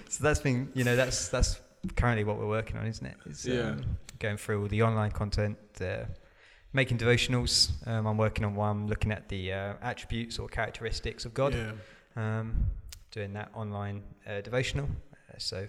so 0.09 0.22
that's 0.22 0.40
been 0.40 0.70
you 0.74 0.85
know 0.85 0.96
that's 0.96 1.28
that's 1.28 1.59
currently 1.96 2.24
what 2.24 2.37
we're 2.38 2.46
working 2.48 2.76
on, 2.76 2.87
isn't 2.87 3.06
it? 3.06 3.16
It's, 3.26 3.46
Yeah. 3.46 3.70
Um, 3.70 3.96
going 4.18 4.37
through 4.38 4.62
all 4.62 4.68
the 4.68 4.82
online 4.82 5.11
content, 5.12 5.56
uh, 5.80 6.04
making 6.76 6.98
devotionals. 6.98 7.70
Um, 7.88 8.06
I'm 8.06 8.16
working 8.18 8.44
on 8.44 8.54
one 8.54 8.86
looking 8.86 9.10
at 9.10 9.28
the 9.28 9.52
uh, 9.52 9.72
attributes 9.82 10.38
or 10.38 10.46
characteristics 10.48 11.24
of 11.24 11.34
God. 11.34 11.54
Yeah. 11.54 11.72
um, 12.16 12.66
doing 13.10 13.32
that 13.32 13.50
online 13.54 14.02
uh, 14.28 14.42
devotional. 14.42 14.86
Uh, 15.14 15.38
so 15.38 15.66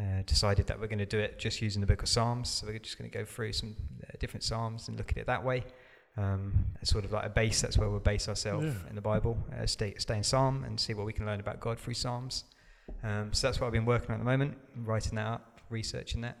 uh, 0.00 0.22
decided 0.26 0.66
that 0.66 0.80
we're 0.80 0.88
going 0.88 0.98
to 0.98 1.06
do 1.06 1.18
it 1.20 1.38
just 1.38 1.62
using 1.62 1.80
the 1.80 1.86
book 1.86 2.02
of 2.02 2.08
Psalms. 2.08 2.48
So 2.48 2.66
we're 2.66 2.78
just 2.80 2.98
going 2.98 3.08
to 3.10 3.16
go 3.16 3.24
through 3.24 3.52
some 3.52 3.76
uh, 4.02 4.12
different 4.18 4.42
Psalms 4.42 4.88
and 4.88 4.98
look 4.98 5.10
at 5.12 5.18
it 5.18 5.26
that 5.26 5.44
way. 5.44 5.62
Um, 6.16 6.52
it's 6.82 6.90
sort 6.90 7.04
of 7.04 7.12
like 7.12 7.24
a 7.24 7.28
base. 7.30 7.60
That's 7.62 7.78
where 7.78 7.88
we'll 7.88 8.00
base 8.00 8.28
ourselves 8.28 8.66
Yeah. 8.66 8.88
in 8.88 8.96
the 8.96 9.00
Bible. 9.00 9.38
Uh, 9.56 9.66
stay, 9.66 9.94
stay 9.98 10.16
in 10.16 10.24
Psalm 10.24 10.64
and 10.64 10.78
see 10.80 10.94
what 10.94 11.06
we 11.06 11.12
can 11.12 11.26
learn 11.26 11.38
about 11.38 11.60
God 11.60 11.78
through 11.78 11.94
Psalms. 11.94 12.44
Um, 13.04 13.32
so 13.32 13.46
that's 13.46 13.60
what 13.60 13.68
I've 13.68 13.72
been 13.72 13.84
working 13.86 14.08
on 14.10 14.14
at 14.14 14.18
the 14.18 14.24
moment, 14.24 14.58
writing 14.78 15.14
that 15.14 15.26
up, 15.28 15.60
researching 15.70 16.22
that, 16.22 16.38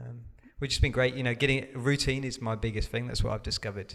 um, 0.00 0.20
which 0.62 0.74
has 0.74 0.80
been 0.80 0.92
great. 0.92 1.14
You 1.16 1.24
know, 1.24 1.34
getting 1.34 1.66
routine 1.74 2.22
is 2.22 2.40
my 2.40 2.54
biggest 2.54 2.88
thing. 2.88 3.08
That's 3.08 3.24
what 3.24 3.32
I've 3.32 3.42
discovered. 3.42 3.94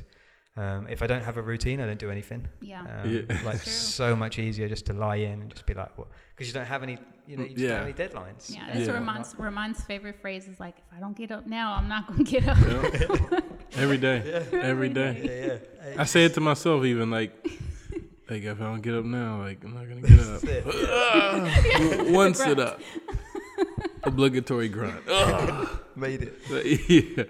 Um, 0.58 0.88
if 0.90 1.02
I 1.02 1.08
don't 1.08 1.24
have 1.24 1.38
a 1.38 1.42
routine, 1.42 1.80
I 1.80 1.86
don't 1.86 2.00
do 2.00 2.12
anything. 2.12 2.46
Yeah. 2.60 2.82
Um, 2.82 3.10
Yeah. 3.10 3.42
Like 3.46 3.60
so 3.62 4.16
much 4.18 4.38
easier 4.38 4.68
just 4.68 4.86
to 4.88 4.94
lie 4.94 5.16
in 5.30 5.42
and 5.44 5.50
just 5.50 5.66
be 5.66 5.74
like, 5.74 5.98
what? 5.98 6.08
Because 6.36 6.48
you 6.50 6.54
don't 6.54 6.66
have 6.66 6.84
any, 6.84 6.98
you 7.26 7.38
know, 7.38 7.44
you 7.44 7.50
just 7.52 7.62
Yeah. 7.62 7.70
don't 7.70 7.78
have 7.88 8.00
any 8.00 8.10
deadlines. 8.10 8.54
Yeah, 8.54 8.66
that's 8.74 8.86
Yeah. 8.88 8.94
Ramon's, 8.96 9.34
Ramon's 9.38 9.82
favorite 9.86 10.18
phrase 10.20 10.48
is 10.50 10.60
like, 10.60 10.76
if 10.80 10.98
I 10.98 11.00
don't 11.00 11.16
get 11.16 11.32
up 11.32 11.48
now, 11.48 11.72
I'm 11.78 11.88
not 11.88 12.08
going 12.08 12.26
to 12.26 12.32
get 12.36 12.46
up. 12.50 12.58
Yeah. 12.60 13.40
Every 13.84 13.98
day. 13.98 14.18
Yeah. 14.26 14.36
Every 14.36 14.60
Every 14.72 14.90
day. 14.90 15.14
Yeah, 15.24 15.90
yeah. 15.94 16.02
I 16.02 16.06
say 16.06 16.26
it 16.26 16.34
to 16.34 16.42
myself 16.42 16.84
even 16.84 17.10
like 17.12 17.32
like 18.30 18.44
if 18.44 18.60
I 18.60 18.64
don't 18.66 18.82
get 18.82 18.94
up 18.96 19.06
now, 19.06 19.40
like 19.48 19.64
I'm 19.64 19.74
not 19.74 19.88
gonna 19.88 20.02
get 20.02 20.20
up. 20.20 20.42
That's 20.42 22.04
it, 22.06 22.12
One 22.12 22.34
sit 22.34 22.60
up. 22.60 22.82
Obligatory 24.08 24.70
grunt. 24.70 25.06
Made 25.96 26.24
it. 26.24 26.40
But, 26.50 26.66
yeah. 26.90 27.02
Yeah. 27.18 27.24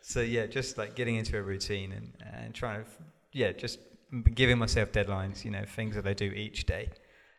So 0.00 0.20
yeah, 0.20 0.46
just 0.46 0.78
like 0.78 0.94
getting 0.94 1.16
into 1.16 1.36
a 1.36 1.42
routine 1.42 1.92
and 1.92 2.12
and 2.32 2.54
trying 2.54 2.84
to, 2.84 2.90
yeah, 3.32 3.52
just 3.52 3.78
giving 4.34 4.58
myself 4.58 4.92
deadlines. 4.92 5.44
You 5.44 5.50
know, 5.50 5.64
things 5.64 5.94
that 5.96 6.06
I 6.06 6.14
do 6.14 6.26
each 6.26 6.66
day. 6.66 6.90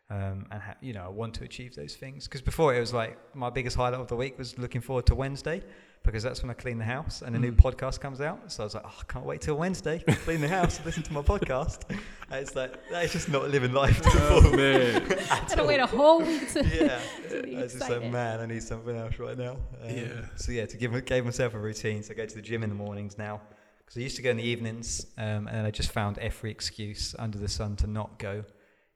Um, 0.09 0.45
and 0.51 0.61
ha- 0.61 0.75
you 0.81 0.93
know, 0.93 1.03
I 1.03 1.09
want 1.09 1.33
to 1.35 1.43
achieve 1.43 1.75
those 1.75 1.95
things 1.95 2.27
because 2.27 2.41
before 2.41 2.73
it 2.73 2.79
was 2.79 2.93
like 2.93 3.17
my 3.35 3.49
biggest 3.49 3.75
highlight 3.75 3.99
of 3.99 4.07
the 4.07 4.15
week 4.15 4.37
was 4.37 4.57
looking 4.57 4.79
forward 4.79 5.05
to 5.07 5.15
Wednesday 5.15 5.61
because 6.03 6.23
that's 6.23 6.41
when 6.41 6.49
I 6.49 6.53
clean 6.53 6.77
the 6.77 6.85
house 6.85 7.21
and 7.21 7.35
a 7.35 7.39
new 7.39 7.51
Mm. 7.51 7.57
podcast 7.61 7.99
comes 7.99 8.21
out. 8.21 8.49
So 8.51 8.63
I 8.63 8.65
was 8.65 8.75
like, 8.75 8.83
oh, 8.85 8.93
I 8.99 9.03
can't 9.11 9.25
wait 9.25 9.41
till 9.41 9.55
Wednesday 9.55 9.99
to 9.99 10.15
clean 10.15 10.39
the 10.41 10.47
house 10.47 10.77
and 10.77 10.85
listen 10.85 11.03
to 11.03 11.13
my 11.13 11.21
podcast. 11.21 11.81
And 11.89 11.99
it's 12.41 12.55
like 12.55 12.73
that 12.89 13.03
is 13.05 13.11
just 13.11 13.29
not 13.29 13.49
living 13.49 13.73
life 13.73 13.97
to 14.01 14.09
the 14.09 14.27
Oh 14.29 14.41
full. 14.41 14.51
man. 14.55 15.07
Gotta 15.47 15.63
wait 15.65 15.79
a 15.81 15.85
whole 15.85 16.19
week 16.21 16.51
to, 16.53 16.65
yeah, 16.65 16.99
to 17.29 17.43
be 17.43 17.57
I 17.57 17.63
was 17.63 17.73
just 17.73 17.89
like, 17.89 18.03
man, 18.09 18.39
I 18.39 18.45
need 18.45 18.63
something 18.63 18.95
else 18.95 19.19
right 19.19 19.37
now. 19.37 19.57
Um, 19.83 19.89
Yeah. 19.89 20.07
So 20.35 20.51
yeah, 20.53 20.65
to 20.65 20.77
give 20.77 21.05
gave 21.05 21.25
myself 21.25 21.53
a 21.53 21.59
routine. 21.59 22.03
So 22.03 22.13
I 22.13 22.15
go 22.15 22.25
to 22.25 22.35
the 22.35 22.41
gym 22.41 22.63
in 22.63 22.69
the 22.69 22.75
mornings 22.75 23.17
now 23.17 23.41
because 23.79 23.97
I 23.97 24.01
used 24.01 24.15
to 24.17 24.21
go 24.21 24.29
in 24.31 24.37
the 24.37 24.43
evenings, 24.43 25.05
um, 25.17 25.47
and 25.47 25.65
I 25.67 25.71
just 25.71 25.91
found 25.91 26.17
every 26.19 26.51
excuse 26.51 27.15
under 27.19 27.37
the 27.37 27.47
sun 27.47 27.75
to 27.77 27.87
not 27.87 28.17
go 28.19 28.43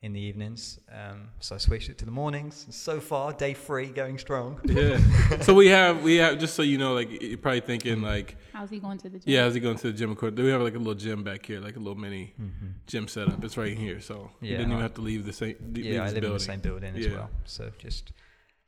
in 0.02 0.14
the 0.14 0.20
evenings. 0.20 0.80
Um, 0.92 1.30
so 1.40 1.54
I 1.56 1.58
switched 1.60 1.90
it 1.90 1.98
to 2.00 2.06
the 2.06 2.12
mornings. 2.12 2.66
So 2.72 3.00
far, 3.00 3.34
day 3.34 3.54
three 3.54 3.88
going 3.88 4.18
strong. 4.18 4.60
Yeah. 4.66 5.00
So 5.42 5.54
we 5.54 5.68
have 5.68 6.04
we 6.04 6.16
have 6.18 6.40
just 6.40 6.56
so 6.56 6.62
you 6.64 6.78
know, 6.78 6.94
like 6.94 7.22
you're 7.22 7.38
probably 7.38 7.62
thinking 7.62 8.02
like, 8.02 8.36
How's 8.54 8.70
he 8.70 8.80
going 8.80 8.98
to 9.00 9.10
the 9.10 9.20
gym? 9.20 9.24
yeah, 9.34 9.44
how's 9.44 9.54
he 9.54 9.60
going 9.60 9.78
to 9.78 9.88
the 9.92 9.98
gym? 9.98 10.12
Of 10.12 10.18
course, 10.18 10.34
we 10.34 10.50
have 10.50 10.62
like 10.62 10.76
a 10.76 10.78
little 10.80 10.96
gym 10.96 11.24
back 11.24 11.46
here, 11.46 11.60
like 11.60 11.76
a 11.76 11.80
little 11.80 11.96
mini 11.96 12.34
Mm-hmm. 12.42 12.68
gym 12.88 13.08
setup. 13.08 13.44
It's 13.44 13.58
right 13.58 13.78
here, 13.78 14.02
so 14.02 14.32
you 14.42 14.50
didn't 14.58 14.72
even 14.72 14.82
have 14.82 14.96
to 14.96 15.02
leave 15.02 15.26
the 15.26 15.34
same. 15.34 15.56
leave 15.74 15.86
Yeah, 15.86 16.02
I 16.04 16.06
this 16.08 16.16
live 16.16 16.24
in 16.26 16.34
the 16.34 16.40
same 16.40 16.60
building 16.60 16.96
as 16.96 17.06
Yeah. 17.06 17.14
well. 17.14 17.30
So 17.46 17.72
just 17.78 18.12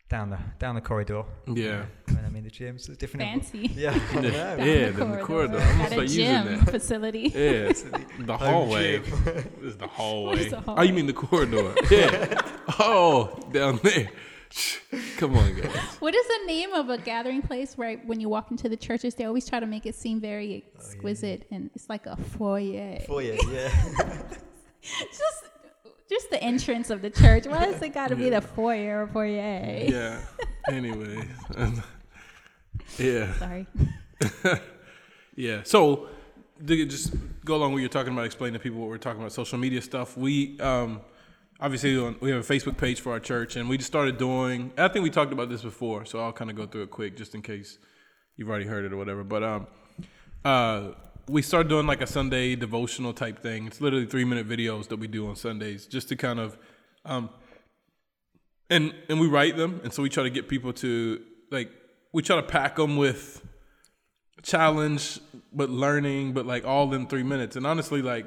down 0.09 0.29
the 0.29 0.39
down 0.59 0.75
the 0.75 0.81
corridor. 0.81 1.23
Yeah. 1.47 1.85
When 2.07 2.23
I'm 2.25 2.35
in 2.35 2.43
the 2.43 2.49
gym, 2.49 2.77
so 2.77 2.91
it's 2.91 2.99
different. 2.99 3.23
Fancy. 3.23 3.71
Yeah, 3.73 3.91
I. 3.91 4.19
Yeah, 4.21 4.55
Down 4.55 4.67
yeah, 4.67 4.85
the 4.85 4.91
then 4.91 5.11
the 5.11 5.17
corridor. 5.17 5.59
I'm 5.59 5.77
Got 5.77 5.85
a 5.85 5.91
start 5.91 6.09
using 6.09 6.25
gym 6.25 6.65
facility. 6.65 7.31
Yeah, 7.33 7.73
the 8.19 8.37
hallway. 8.37 8.99
gym. 8.99 9.03
This 9.61 9.71
is 9.71 9.77
the 9.77 9.87
hallway. 9.87 10.29
What 10.29 10.39
is 10.39 10.51
the 10.51 10.63
Oh, 10.67 10.81
you 10.81 10.93
mean 10.93 11.07
the 11.07 11.13
corridor? 11.13 11.73
Yeah. 11.89 12.41
oh, 12.79 13.39
down 13.51 13.79
there. 13.83 14.09
Come 15.17 15.35
on, 15.35 15.55
guys. 15.55 15.75
What 15.99 16.13
is 16.13 16.27
the 16.27 16.45
name 16.45 16.73
of 16.73 16.89
a 16.89 16.97
gathering 16.99 17.41
place 17.41 17.75
where 17.75 17.97
when 18.05 18.19
you 18.19 18.29
walk 18.29 18.51
into 18.51 18.69
the 18.69 18.77
churches, 18.77 19.15
they 19.15 19.25
always 19.25 19.49
try 19.49 19.59
to 19.59 19.65
make 19.65 19.87
it 19.87 19.95
seem 19.95 20.19
very 20.19 20.63
oh, 20.63 20.75
exquisite 20.77 21.47
and 21.49 21.71
it's 21.73 21.89
like 21.89 22.05
a 22.05 22.15
foyer. 22.15 22.99
Foyer, 23.07 23.35
yeah. 23.51 23.71
just 24.83 25.43
just 26.13 26.29
the 26.29 26.41
entrance 26.41 26.89
of 26.89 27.01
the 27.01 27.09
church. 27.09 27.45
Why 27.47 27.65
does 27.65 27.81
it 27.81 27.89
got 27.93 28.09
to 28.09 28.15
be 28.15 28.29
the 28.29 28.41
foyer 28.41 29.03
or 29.03 29.07
foyer? 29.07 29.85
Yeah. 29.87 30.21
Anyway. 30.69 31.27
yeah. 32.97 33.33
Sorry. 33.33 33.67
Yeah. 35.35 35.61
So, 35.63 36.09
just 36.63 37.15
go 37.43 37.55
along 37.55 37.73
with 37.73 37.81
you're 37.81 37.89
talking 37.89 38.13
about, 38.13 38.25
explain 38.25 38.53
to 38.53 38.59
people 38.59 38.79
what 38.79 38.89
we're 38.89 38.97
talking 38.97 39.19
about, 39.19 39.31
social 39.31 39.57
media 39.57 39.81
stuff. 39.81 40.15
We 40.15 40.59
um, 40.59 41.01
obviously 41.59 41.97
we 42.21 42.29
have 42.29 42.47
a 42.47 42.53
Facebook 42.53 42.77
page 42.77 43.01
for 43.01 43.11
our 43.13 43.19
church, 43.19 43.55
and 43.55 43.67
we 43.67 43.77
just 43.77 43.87
started 43.87 44.17
doing. 44.17 44.71
I 44.77 44.89
think 44.89 45.03
we 45.03 45.09
talked 45.09 45.33
about 45.33 45.49
this 45.49 45.63
before, 45.63 46.05
so 46.05 46.19
I'll 46.19 46.33
kind 46.33 46.51
of 46.51 46.55
go 46.55 46.67
through 46.67 46.83
it 46.83 46.91
quick, 46.91 47.17
just 47.17 47.33
in 47.33 47.41
case 47.41 47.79
you've 48.37 48.49
already 48.49 48.65
heard 48.65 48.85
it 48.85 48.93
or 48.93 48.97
whatever. 48.97 49.23
But 49.23 49.43
um, 49.43 49.67
uh, 50.45 50.91
we 51.27 51.41
started 51.41 51.69
doing 51.69 51.87
like 51.87 52.01
a 52.01 52.07
Sunday 52.07 52.55
devotional 52.55 53.13
type 53.13 53.39
thing. 53.39 53.67
It's 53.67 53.79
literally 53.79 54.05
three 54.05 54.25
minute 54.25 54.47
videos 54.47 54.87
that 54.89 54.97
we 54.97 55.07
do 55.07 55.27
on 55.27 55.35
Sundays, 55.35 55.85
just 55.85 56.09
to 56.09 56.15
kind 56.15 56.39
of 56.39 56.57
um, 57.05 57.29
and 58.69 58.93
and 59.09 59.19
we 59.19 59.27
write 59.27 59.57
them, 59.57 59.81
and 59.83 59.93
so 59.93 60.03
we 60.03 60.09
try 60.09 60.23
to 60.23 60.29
get 60.29 60.47
people 60.47 60.73
to 60.73 61.21
like 61.51 61.71
we 62.11 62.21
try 62.21 62.35
to 62.35 62.43
pack 62.43 62.75
them 62.75 62.97
with 62.97 63.45
challenge, 64.41 65.19
but 65.53 65.69
learning, 65.69 66.33
but 66.33 66.45
like 66.45 66.65
all 66.65 66.93
in 66.93 67.07
three 67.07 67.23
minutes. 67.23 67.55
And 67.55 67.65
honestly, 67.65 68.01
like 68.01 68.25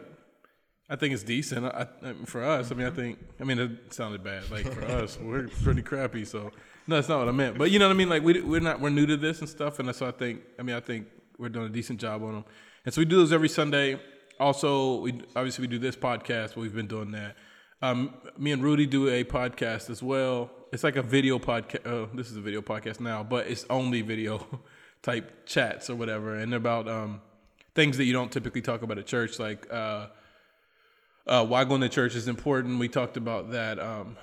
I 0.88 0.96
think 0.96 1.14
it's 1.14 1.22
decent 1.22 1.66
I, 1.66 1.86
I, 2.02 2.14
for 2.24 2.44
us. 2.44 2.70
I 2.70 2.74
mean, 2.74 2.86
I 2.86 2.90
think 2.90 3.18
I 3.40 3.44
mean 3.44 3.58
it 3.58 3.92
sounded 3.92 4.22
bad. 4.22 4.50
Like 4.50 4.72
for 4.72 4.84
us, 4.84 5.18
we're 5.22 5.48
pretty 5.48 5.82
crappy. 5.82 6.24
So 6.24 6.50
no, 6.86 6.96
that's 6.96 7.08
not 7.08 7.18
what 7.18 7.28
I 7.28 7.32
meant. 7.32 7.58
But 7.58 7.70
you 7.70 7.78
know 7.78 7.88
what 7.88 7.94
I 7.94 7.96
mean. 7.96 8.08
Like 8.08 8.22
we 8.22 8.40
we're 8.40 8.60
not 8.60 8.80
we're 8.80 8.90
new 8.90 9.06
to 9.06 9.16
this 9.16 9.40
and 9.40 9.48
stuff, 9.48 9.78
and 9.78 9.94
so 9.94 10.06
I 10.06 10.12
think 10.12 10.40
I 10.58 10.62
mean 10.62 10.76
I 10.76 10.80
think 10.80 11.06
we're 11.38 11.48
doing 11.48 11.66
a 11.66 11.70
decent 11.70 12.00
job 12.00 12.22
on 12.22 12.32
them. 12.32 12.44
And 12.86 12.94
so 12.94 13.00
we 13.00 13.04
do 13.04 13.16
those 13.16 13.32
every 13.32 13.48
Sunday. 13.48 14.00
Also, 14.38 15.00
we 15.00 15.20
obviously 15.34 15.62
we 15.62 15.66
do 15.66 15.80
this 15.80 15.96
podcast, 15.96 16.54
but 16.54 16.58
we've 16.58 16.74
been 16.74 16.86
doing 16.86 17.10
that. 17.10 17.34
Um, 17.82 18.14
me 18.38 18.52
and 18.52 18.62
Rudy 18.62 18.86
do 18.86 19.08
a 19.08 19.24
podcast 19.24 19.90
as 19.90 20.04
well. 20.04 20.52
It's 20.72 20.84
like 20.84 20.94
a 20.94 21.02
video 21.02 21.40
podcast. 21.40 21.84
Oh, 21.84 22.08
this 22.14 22.30
is 22.30 22.36
a 22.36 22.40
video 22.40 22.62
podcast 22.62 23.00
now, 23.00 23.24
but 23.24 23.48
it's 23.48 23.66
only 23.68 24.02
video 24.02 24.46
type 25.02 25.46
chats 25.46 25.90
or 25.90 25.96
whatever, 25.96 26.36
and 26.36 26.54
about 26.54 26.86
um, 26.86 27.20
things 27.74 27.96
that 27.96 28.04
you 28.04 28.12
don't 28.12 28.30
typically 28.30 28.62
talk 28.62 28.82
about 28.82 28.98
at 28.98 29.06
church, 29.06 29.40
like 29.40 29.66
uh, 29.72 30.06
uh, 31.26 31.44
why 31.44 31.64
going 31.64 31.80
to 31.80 31.88
church 31.88 32.14
is 32.14 32.28
important. 32.28 32.78
We 32.78 32.88
talked 32.88 33.16
about 33.16 33.50
that. 33.50 33.80
Um, 33.80 34.16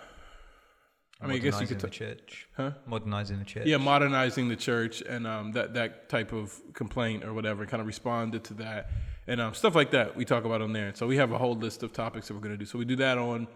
I 1.23 1.27
mean, 1.27 1.37
I 1.37 1.39
guess 1.39 1.61
you 1.61 1.67
could 1.67 1.79
the 1.79 1.89
church. 1.89 2.47
Huh? 2.55 2.71
Modernizing 2.85 3.39
the 3.39 3.45
church. 3.45 3.65
yeah, 3.65 3.77
modernizing 3.77 4.49
the 4.49 4.55
church 4.55 5.01
and 5.01 5.25
um, 5.25 5.51
that 5.53 5.73
that 5.73 6.09
type 6.09 6.33
of 6.33 6.59
complaint 6.73 7.23
or 7.23 7.33
whatever, 7.33 7.65
kind 7.65 7.81
of 7.81 7.87
responded 7.87 8.43
to 8.45 8.53
that 8.55 8.89
and 9.27 9.39
um, 9.39 9.53
stuff 9.53 9.75
like 9.75 9.91
that. 9.91 10.15
We 10.15 10.25
talk 10.25 10.45
about 10.45 10.61
on 10.61 10.73
there. 10.73 10.93
So 10.95 11.07
we 11.07 11.17
have 11.17 11.31
a 11.31 11.37
whole 11.37 11.55
list 11.55 11.83
of 11.83 11.93
topics 11.93 12.27
that 12.27 12.33
we're 12.33 12.41
going 12.41 12.53
to 12.53 12.57
do. 12.57 12.65
So 12.65 12.77
we 12.77 12.85
do 12.85 12.95
that 12.97 13.17
on 13.17 13.47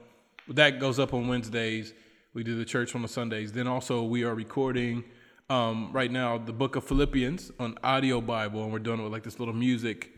that 0.50 0.80
goes 0.80 1.00
up 1.00 1.14
on 1.14 1.28
Wednesdays. 1.28 1.94
We 2.34 2.44
do 2.44 2.56
the 2.56 2.66
church 2.66 2.96
on 2.96 3.02
the 3.02 3.08
Sundays. 3.08 3.52
Then 3.52 3.68
also 3.68 4.04
we 4.04 4.24
are 4.24 4.36
recording 4.36 5.04
um, 5.50 5.92
right 5.92 6.12
now 6.12 6.38
the 6.38 6.54
book 6.54 6.76
of 6.76 6.84
Philippians 6.84 7.52
on 7.60 7.78
audio 7.84 8.22
Bible, 8.22 8.64
and 8.64 8.72
we're 8.72 8.80
doing 8.80 9.00
it 9.00 9.04
with 9.04 9.12
like 9.12 9.24
this 9.24 9.40
little 9.40 9.54
music 9.54 10.14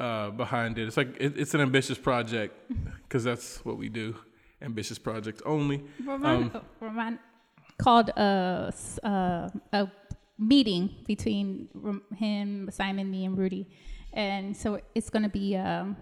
uh, 0.00 0.30
behind 0.30 0.78
it. 0.78 0.86
It's 0.86 0.96
like 0.96 1.16
it, 1.18 1.38
it's 1.38 1.54
an 1.54 1.60
ambitious 1.60 1.98
project 1.98 2.54
because 3.02 3.24
that's 3.24 3.64
what 3.64 3.78
we 3.78 3.88
do. 3.88 4.16
Ambitious 4.62 4.98
project 4.98 5.42
only. 5.44 5.82
Ramon, 6.04 6.50
Ramon 6.80 7.18
called 7.78 8.10
a, 8.10 8.72
uh, 9.02 9.48
a 9.72 9.88
meeting 10.38 10.90
between 11.06 11.68
him, 12.16 12.68
Simon, 12.70 13.10
me, 13.10 13.24
and 13.24 13.36
Rudy, 13.36 13.68
and 14.12 14.56
so 14.56 14.80
it's 14.94 15.10
going 15.10 15.22
to 15.24 15.28
be, 15.28 15.56
um, 15.56 15.96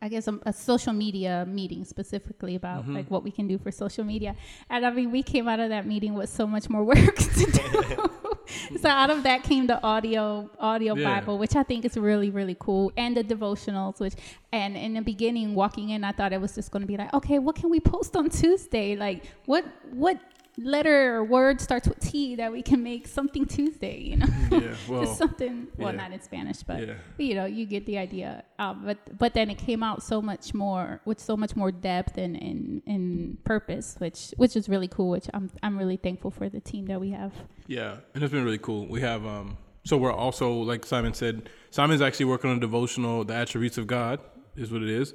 I 0.00 0.08
guess, 0.08 0.28
a, 0.28 0.38
a 0.46 0.52
social 0.52 0.92
media 0.92 1.44
meeting 1.46 1.84
specifically 1.84 2.54
about 2.54 2.82
Mm-hmm. 2.82 2.94
like 2.96 3.10
what 3.10 3.22
we 3.22 3.30
can 3.30 3.46
do 3.48 3.58
for 3.58 3.70
social 3.70 4.04
media. 4.04 4.34
And 4.70 4.86
I 4.86 4.90
mean, 4.90 5.10
we 5.10 5.22
came 5.22 5.46
out 5.48 5.60
of 5.60 5.68
that 5.70 5.86
meeting 5.86 6.14
with 6.14 6.30
so 6.30 6.46
much 6.46 6.68
more 6.70 6.84
work 6.84 7.16
to 7.16 7.44
do. 7.50 8.10
so 8.80 8.88
out 8.88 9.10
of 9.10 9.22
that 9.24 9.42
came 9.42 9.66
the 9.66 9.82
audio 9.82 10.50
audio 10.58 10.94
Yeah. 10.94 11.20
Bible, 11.20 11.38
which 11.38 11.56
I 11.56 11.62
think 11.62 11.84
is 11.84 11.96
really 11.96 12.30
really 12.30 12.56
cool, 12.58 12.92
and 12.96 13.16
the 13.16 13.24
devotionals. 13.24 14.00
Which 14.00 14.14
and 14.52 14.76
in 14.76 14.94
the 14.94 15.02
beginning, 15.02 15.54
walking 15.54 15.90
in, 15.90 16.04
I 16.04 16.12
thought 16.12 16.32
it 16.32 16.40
was 16.40 16.54
just 16.54 16.70
going 16.70 16.82
to 16.82 16.86
be 16.86 16.96
like, 16.96 17.12
okay, 17.14 17.38
what 17.38 17.56
can 17.56 17.70
we 17.70 17.80
post 17.80 18.16
on 18.16 18.30
Tuesday? 18.30 18.96
Like 18.96 19.24
what 19.46 19.64
what 19.90 20.18
letter 20.58 21.14
or 21.16 21.24
word 21.24 21.60
starts 21.60 21.88
with 21.88 22.00
T 22.00 22.34
that 22.36 22.50
we 22.52 22.62
can 22.62 22.82
make 22.82 23.06
something 23.06 23.46
Tuesday? 23.46 23.98
You 24.00 24.16
know, 24.18 24.26
Yeah, 24.50 24.74
well, 24.88 25.04
just 25.04 25.18
something. 25.18 25.68
Well, 25.76 25.92
yeah. 25.92 26.02
not 26.02 26.12
in 26.12 26.20
Spanish, 26.20 26.62
but 26.62 26.86
yeah. 26.86 26.94
you 27.18 27.34
know, 27.34 27.46
you 27.46 27.66
get 27.66 27.86
the 27.86 27.98
idea. 27.98 28.44
Um, 28.58 28.82
but 28.84 29.18
but 29.18 29.34
then 29.34 29.50
it 29.50 29.58
came 29.58 29.82
out 29.82 30.02
so 30.02 30.20
much 30.20 30.54
more 30.54 31.00
with 31.04 31.20
so 31.20 31.36
much 31.36 31.56
more 31.56 31.70
depth 31.70 32.18
and 32.18 32.36
and, 32.36 32.82
and 32.86 33.44
purpose, 33.44 33.96
which 33.98 34.34
which 34.36 34.56
is 34.56 34.68
really 34.68 34.88
cool. 34.88 35.10
Which 35.10 35.28
I'm 35.32 35.50
I'm 35.62 35.78
really 35.78 35.96
thankful 35.96 36.30
for 36.30 36.48
the 36.48 36.60
team 36.60 36.86
that 36.86 37.00
we 37.00 37.10
have. 37.10 37.32
Yeah, 37.66 37.96
and 38.14 38.22
it's 38.22 38.32
been 38.32 38.44
really 38.44 38.58
cool. 38.58 38.86
We 38.86 39.00
have 39.02 39.24
um 39.26 39.56
so 39.84 39.96
we're 39.96 40.12
also 40.12 40.52
like 40.52 40.84
Simon 40.84 41.14
said, 41.14 41.48
Simon's 41.70 42.02
actually 42.02 42.26
working 42.26 42.50
on 42.50 42.56
a 42.56 42.60
devotional, 42.60 43.24
the 43.24 43.34
attributes 43.34 43.78
of 43.78 43.86
God 43.86 44.20
is 44.56 44.70
what 44.70 44.82
it 44.82 44.90
is. 44.90 45.14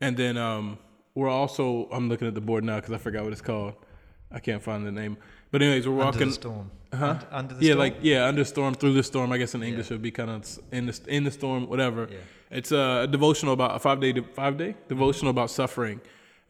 And 0.00 0.16
then 0.16 0.36
um 0.36 0.78
we're 1.14 1.28
also 1.28 1.88
I'm 1.92 2.08
looking 2.08 2.26
at 2.26 2.34
the 2.34 2.40
board 2.40 2.64
now 2.64 2.80
cuz 2.80 2.90
I 2.92 2.98
forgot 2.98 3.24
what 3.24 3.32
it's 3.32 3.42
called. 3.42 3.74
I 4.32 4.40
can't 4.40 4.62
find 4.62 4.86
the 4.86 4.92
name. 4.92 5.16
But 5.50 5.62
anyways, 5.62 5.86
we're 5.86 5.94
walking. 5.94 6.22
Under 6.22 6.24
the 6.26 6.32
storm. 6.32 6.70
Huh? 6.94 7.18
Under, 7.30 7.54
the 7.54 7.64
yeah, 7.64 7.72
storm. 7.72 7.78
like 7.78 7.96
yeah, 8.02 8.26
under 8.26 8.44
storm, 8.44 8.74
through 8.74 8.94
the 8.94 9.02
storm. 9.02 9.32
I 9.32 9.38
guess 9.38 9.54
in 9.54 9.62
English 9.62 9.86
Yeah. 9.86 9.94
it 9.94 9.96
would 9.96 10.02
be 10.02 10.10
kind 10.10 10.30
of 10.30 10.58
in 10.72 10.86
the 10.86 11.00
in 11.08 11.24
the 11.24 11.30
storm, 11.30 11.68
whatever. 11.68 12.08
Yeah. 12.10 12.18
It's 12.50 12.72
a 12.72 13.06
devotional 13.10 13.54
about 13.54 13.76
a 13.76 13.78
five 13.78 14.00
day 14.00 14.12
five 14.34 14.56
day 14.56 14.76
devotional 14.88 15.30
about 15.30 15.50
suffering, 15.50 16.00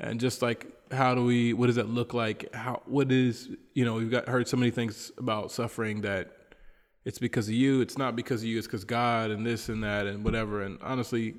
and 0.01 0.21
just 0.21 0.42
like 0.42 0.66
how 0.90 1.14
do 1.14 1.25
we, 1.25 1.55
what 1.55 1.68
does 1.68 1.77
that 1.77 1.88
look 1.88 2.12
like? 2.12 2.55
How 2.55 2.83
what 2.87 3.11
is 3.11 3.49
you 3.75 3.85
know 3.85 3.95
we've 3.95 4.11
got 4.11 4.29
heard 4.29 4.47
so 4.49 4.57
many 4.57 4.71
things 4.71 5.11
about 5.16 5.51
suffering 5.51 6.03
that 6.03 6.37
it's 7.05 7.18
because 7.18 7.49
of 7.49 7.55
you. 7.55 7.81
It's 7.81 7.99
not 7.99 8.14
because 8.14 8.42
of 8.42 8.49
you. 8.49 8.59
It's 8.59 8.66
because 8.66 8.85
God 8.85 9.31
and 9.31 9.45
this 9.47 9.68
and 9.68 9.83
that 9.83 10.07
and 10.07 10.25
whatever. 10.25 10.62
And 10.62 10.79
honestly, 10.83 11.35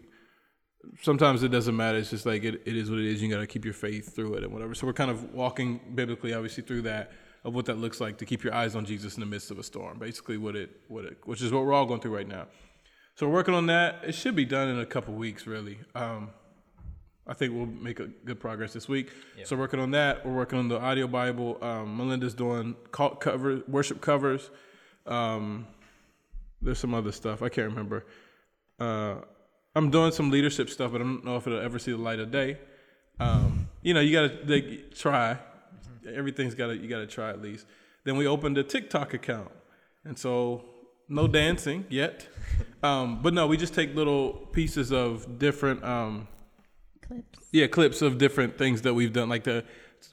sometimes 1.02 1.44
it 1.44 1.50
doesn't 1.50 1.76
matter. 1.76 1.98
It's 1.98 2.10
just 2.10 2.26
like 2.26 2.44
it, 2.44 2.62
it 2.66 2.76
is 2.76 2.90
what 2.90 3.00
it 3.00 3.06
is. 3.06 3.22
You 3.22 3.30
got 3.30 3.40
to 3.40 3.48
keep 3.48 3.66
your 3.66 3.74
faith 3.74 4.16
through 4.16 4.36
it 4.36 4.44
and 4.44 4.54
whatever. 4.54 4.76
So 4.76 4.88
we're 4.88 4.94
kind 4.94 5.12
of 5.12 5.34
walking 5.34 5.80
biblically, 5.96 6.34
obviously, 6.34 6.64
through 6.64 6.84
that 6.84 7.12
of 7.44 7.54
what 7.54 7.66
that 7.66 7.78
looks 7.78 8.00
like 8.00 8.18
to 8.18 8.26
keep 8.26 8.44
your 8.44 8.54
eyes 8.54 8.76
on 8.76 8.86
Jesus 8.86 9.16
in 9.16 9.20
the 9.20 9.26
midst 9.26 9.52
of 9.52 9.60
a 9.60 9.64
storm. 9.64 10.00
Basically, 10.00 10.38
what 10.38 10.56
it 10.56 10.70
what 10.88 11.06
it 11.06 11.18
which 11.26 11.42
is 11.42 11.52
what 11.52 11.66
we're 11.66 11.74
all 11.74 11.86
going 11.86 12.00
through 12.00 12.16
right 12.16 12.28
now. 12.28 12.48
So 13.16 13.28
we're 13.28 13.34
working 13.34 13.54
on 13.54 13.68
that. 13.68 14.02
It 14.04 14.16
should 14.16 14.36
be 14.36 14.46
done 14.46 14.70
in 14.70 14.80
a 14.80 14.86
couple 14.86 15.14
weeks, 15.14 15.46
really. 15.46 15.78
Um, 15.94 16.32
I 17.28 17.34
think 17.34 17.54
we'll 17.54 17.68
make 17.68 18.00
a 18.00 18.08
good 18.08 18.40
progress 18.40 18.74
this 18.74 18.90
week. 18.90 19.12
So 19.46 19.56
working 19.56 19.80
on 19.80 19.92
that. 19.92 20.26
We're 20.26 20.34
working 20.34 20.60
on 20.60 20.68
the 20.68 20.80
audio 20.80 21.08
Bible. 21.08 21.58
Um, 21.62 21.96
Melinda's 21.96 22.34
doing 22.34 22.76
cult 22.92 23.22
cover 23.22 23.62
worship 23.68 24.02
covers. 24.02 24.50
Um, 25.06 25.68
there's 26.62 26.80
some 26.80 26.94
other 26.94 27.12
stuff 27.12 27.42
I 27.42 27.50
can't 27.50 27.70
remember. 27.70 28.06
Uh, 28.80 29.16
I'm 29.76 29.90
doing 29.90 30.12
some 30.12 30.30
leadership 30.30 30.70
stuff, 30.70 30.92
but 30.92 31.02
I 31.02 31.04
don't 31.04 31.26
know 31.26 31.36
if 31.38 31.48
it'll 31.48 31.60
ever 31.60 31.80
see 31.80 31.92
the 31.92 31.98
light 31.98 32.20
of 32.20 32.32
day. 32.32 32.58
Um, 33.20 33.68
you 33.82 33.94
know, 33.94 34.02
you 34.02 34.12
gotta 34.12 34.46
they, 34.46 34.84
try. 34.94 35.38
Everything's 36.08 36.56
gotta 36.56 36.76
you 36.78 36.88
gotta 36.88 37.08
try 37.08 37.30
at 37.30 37.42
least. 37.42 37.66
Then 38.04 38.18
we 38.18 38.28
opened 38.28 38.58
a 38.58 38.64
TikTok 38.64 39.14
account, 39.14 39.52
and 40.04 40.18
so 40.18 40.66
no 41.10 41.28
dancing 41.28 41.86
yet. 41.90 42.28
Um, 42.84 43.22
but 43.22 43.34
no, 43.34 43.48
we 43.48 43.56
just 43.56 43.74
take 43.74 43.96
little 43.96 44.34
pieces 44.52 44.92
of 44.92 45.40
different 45.40 45.82
um, 45.86 46.28
Clips. 47.08 47.40
yeah, 47.54 47.66
clips 47.66 48.02
of 48.02 48.18
different 48.18 48.58
things 48.58 48.82
that 48.82 48.94
we've 48.94 49.14
done. 49.14 49.30
Like 49.30 49.46
the, 49.46 49.64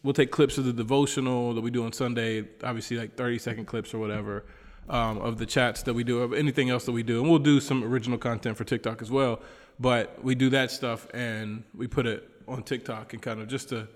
we'll 0.05 0.15
take 0.15 0.31
clips 0.31 0.57
of 0.57 0.67
the 0.67 0.73
devotional 0.73 1.53
that 1.55 1.63
we 1.63 1.73
do 1.73 1.85
on 1.85 1.93
Sunday. 1.93 2.47
Obviously, 2.63 2.97
like 2.97 3.17
thirty 3.17 3.41
second 3.41 3.65
clips 3.65 3.93
or 3.93 3.99
whatever 3.99 4.45
um, 4.89 5.19
of 5.19 5.39
the 5.39 5.47
chats 5.47 5.83
that 5.85 5.95
we 5.95 6.05
do, 6.05 6.21
of 6.21 6.33
anything 6.33 6.71
else 6.71 6.85
that 6.85 6.93
we 6.93 7.03
do, 7.03 7.21
and 7.21 7.31
we'll 7.31 7.39
do 7.39 7.61
some 7.61 7.85
original 7.85 8.19
content 8.19 8.57
for 8.57 8.65
TikTok 8.65 9.03
as 9.03 9.11
well. 9.11 9.41
But 9.79 10.23
we 10.23 10.35
do 10.35 10.51
that 10.51 10.71
stuff 10.71 11.07
and 11.15 11.65
we 11.75 11.87
put 11.87 12.07
it 12.07 12.29
on 12.47 12.63
TikTok 12.63 13.13
and 13.13 13.23
kind 13.23 13.41
of 13.41 13.49
just 13.49 13.71
to 13.71 13.89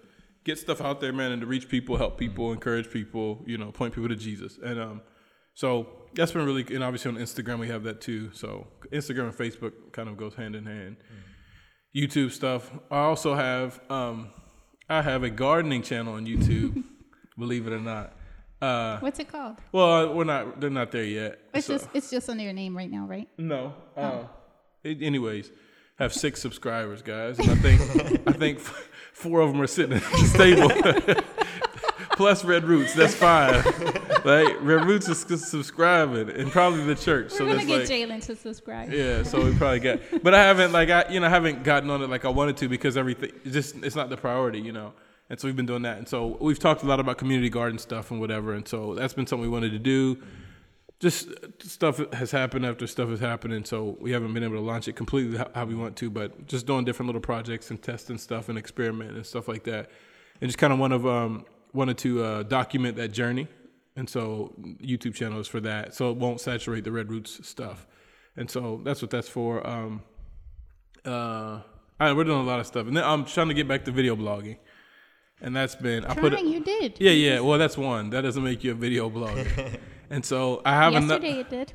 get 0.45 0.59
stuff 0.59 0.81
out 0.81 1.01
there, 1.01 1.13
man, 1.13 1.33
and 1.33 1.41
to 1.43 1.47
reach 1.47 1.69
people, 1.69 1.97
help 1.97 2.19
people, 2.19 2.53
encourage 2.53 2.91
people, 2.91 3.43
you 3.47 3.59
know, 3.59 3.71
point 3.71 3.95
people 3.95 4.09
to 4.09 4.17
Jesus. 4.17 4.59
And 4.63 4.81
um, 4.81 5.03
so 5.53 5.89
that's 6.15 6.33
been 6.33 6.47
really, 6.47 6.65
and 6.75 6.83
obviously 6.83 7.11
on 7.11 7.19
Instagram 7.19 7.59
we 7.59 7.69
have 7.69 7.83
that 7.85 8.01
too. 8.01 8.31
So 8.33 8.67
Instagram 8.93 9.29
and 9.29 9.35
Facebook 9.35 9.73
kind 9.93 10.09
of 10.09 10.17
goes 10.17 10.35
hand 10.35 10.57
in 10.57 10.65
hand. 10.67 10.97
YouTube 11.95 12.33
stuff. 12.33 12.71
I 12.91 12.99
also 12.99 13.35
have 13.35 13.81
um, 13.89 14.31
I 14.89 15.03
have 15.03 15.23
a 15.23 15.31
gardening 15.31 15.83
channel 15.83 16.15
on 16.15 16.27
YouTube. 16.27 16.83
believe 17.39 17.67
it 17.67 17.73
or 17.73 17.81
not. 17.81 18.15
Uh, 18.65 18.99
What's 19.01 19.19
it 19.19 19.29
called? 19.29 19.57
well, 19.73 20.15
we're 20.15 20.25
not. 20.25 20.61
They're 20.61 20.71
not 20.71 20.91
there 20.91 21.05
yet. 21.05 21.39
It's 21.53 21.67
So- 21.67 21.75
just 21.75 21.89
it's 21.93 22.11
just 22.11 22.29
under 22.31 22.43
your 22.43 22.53
name 22.53 22.77
right 22.77 22.91
now, 22.91 23.05
right? 23.07 23.29
no. 23.37 23.75
Uh, 23.97 24.25
it- 24.83 25.03
anyways, 25.03 25.51
have 25.97 26.13
six 26.13 26.41
subscribers, 26.41 27.03
guys, 27.03 27.39
and 27.39 27.51
I 27.51 27.55
think 27.57 27.81
I 28.29 28.33
think 28.33 28.59
f- 28.59 28.89
four 29.13 29.41
of 29.41 29.53
them 29.53 29.61
are 29.61 29.67
sitting 29.67 29.97
at 29.97 30.03
the 30.03 30.35
table. 30.39 31.25
plus 32.17 32.45
Red 32.45 32.65
Roots. 32.65 32.95
That's 32.95 33.15
five. 33.15 33.65
like 34.25 34.57
Red 34.61 34.85
Roots 34.87 35.09
is 35.09 35.19
subscribing, 35.49 36.31
and 36.31 36.51
probably 36.51 36.85
the 36.85 36.95
church. 36.95 37.33
We're 37.33 37.39
so 37.39 37.47
gonna 37.47 37.65
get 37.65 37.81
like, 37.81 37.89
Jalen 37.89 38.25
to 38.27 38.37
subscribe. 38.37 38.93
yeah. 38.93 39.23
So 39.25 39.45
we 39.45 39.55
probably 39.57 39.81
got, 39.81 40.01
but 40.23 40.35
I 40.35 40.43
haven't 40.43 40.73
like 40.73 40.91
I 40.91 41.05
you 41.11 41.21
know 41.21 41.27
I 41.27 41.31
haven't 41.31 41.65
gotten 41.65 41.91
on 41.91 42.03
it 42.03 42.09
like 42.11 42.25
I 42.25 42.29
wanted 42.31 42.57
to 42.59 42.69
because 42.69 42.97
everything 42.97 43.33
just 43.51 43.77
it's 43.85 43.97
not 43.97 44.09
the 44.11 44.17
priority, 44.17 44.61
you 44.61 44.73
know. 44.73 44.93
And 45.31 45.41
so 45.41 45.49
we've 45.49 45.57
been 45.57 45.67
doing 45.67 45.83
that, 45.83 45.97
and 45.97 46.07
so 46.07 46.37
we've 46.39 46.59
talked 46.59 46.83
a 46.83 46.87
lot 46.87 47.01
about 47.01 47.17
community 47.17 47.49
garden 47.49 47.79
stuff 47.79 48.11
and 48.11 48.21
whatever, 48.21 48.53
and 48.53 48.69
so 48.69 48.95
that's 48.95 49.15
been 49.15 49.27
something 49.27 49.43
we 49.43 49.49
wanted 49.49 49.73
to 49.73 49.79
do. 49.79 50.19
Just 51.01 51.29
stuff 51.63 52.01
has 52.13 52.31
happened 52.31 52.67
after 52.67 52.87
stuff 52.87 53.09
has 53.09 53.21
happened, 53.21 53.55
and 53.55 53.67
so 53.67 53.97
we 54.01 54.13
haven't 54.13 54.35
been 54.35 54.45
able 54.45 54.57
to 54.57 54.61
launch 54.61 54.87
it 54.87 54.97
completely 54.97 55.43
how 55.55 55.65
we 55.65 55.75
want 55.75 55.97
to, 55.97 56.11
but 56.11 56.47
just 56.47 56.67
doing 56.67 56.85
different 56.85 57.09
little 57.09 57.23
projects 57.23 57.71
and 57.71 57.83
testing 57.83 58.19
stuff 58.19 58.51
and 58.51 58.59
experiment 58.59 59.13
and 59.17 59.25
stuff 59.25 59.49
like 59.49 59.65
that, 59.65 59.91
and 60.43 60.49
just 60.49 60.59
kind 60.59 60.75
of 60.75 60.79
one 60.79 60.93
of 60.93 61.07
um 61.07 61.47
wanted 61.73 61.97
to 61.99 62.23
uh, 62.23 62.43
document 62.43 62.97
that 62.97 63.09
journey, 63.09 63.49
and 63.97 64.09
so 64.09 64.53
YouTube 64.83 65.15
channel 65.15 65.41
is 65.41 65.49
for 65.49 65.61
that, 65.61 65.95
so 65.95 66.11
it 66.11 66.19
won't 66.19 66.41
saturate 66.41 66.85
the 66.85 66.93
Red 66.93 67.11
Roots 67.11 67.47
stuff, 67.49 67.87
and 68.37 68.51
so 68.51 68.81
that's 68.85 69.01
what 69.01 69.11
that's 69.11 69.29
for. 69.29 69.67
Um, 69.67 70.03
uh, 71.05 71.61
we're 71.99 72.25
doing 72.25 72.41
a 72.41 72.43
lot 72.43 72.61
of 72.61 72.67
stuff, 72.67 72.87
and 72.87 72.97
then 72.97 73.05
I'm 73.05 73.25
trying 73.25 73.49
to 73.49 73.55
get 73.55 73.67
back 73.67 73.85
to 73.87 73.91
video 73.91 74.17
blogging, 74.17 74.59
and 75.41 75.55
that's 75.55 75.75
been 75.75 76.05
I 76.05 76.15
put 76.15 76.33
it. 76.33 76.45
You 76.45 76.61
did. 76.61 76.97
Yeah, 77.01 77.11
yeah. 77.11 77.41
Well, 77.41 77.59
that's 77.59 77.77
one. 77.77 78.11
That 78.11 78.23
doesn't 78.23 78.43
make 78.43 78.65
you 78.65 78.73
a 78.73 78.75
video 78.75 79.11
blogger. 79.11 79.79
and 80.11 80.25
so 80.25 80.63
I 80.65 80.73
have 80.75 80.93
Yesterday 80.93 81.31
another. 81.31 81.41
it 81.41 81.51
did. 81.51 81.73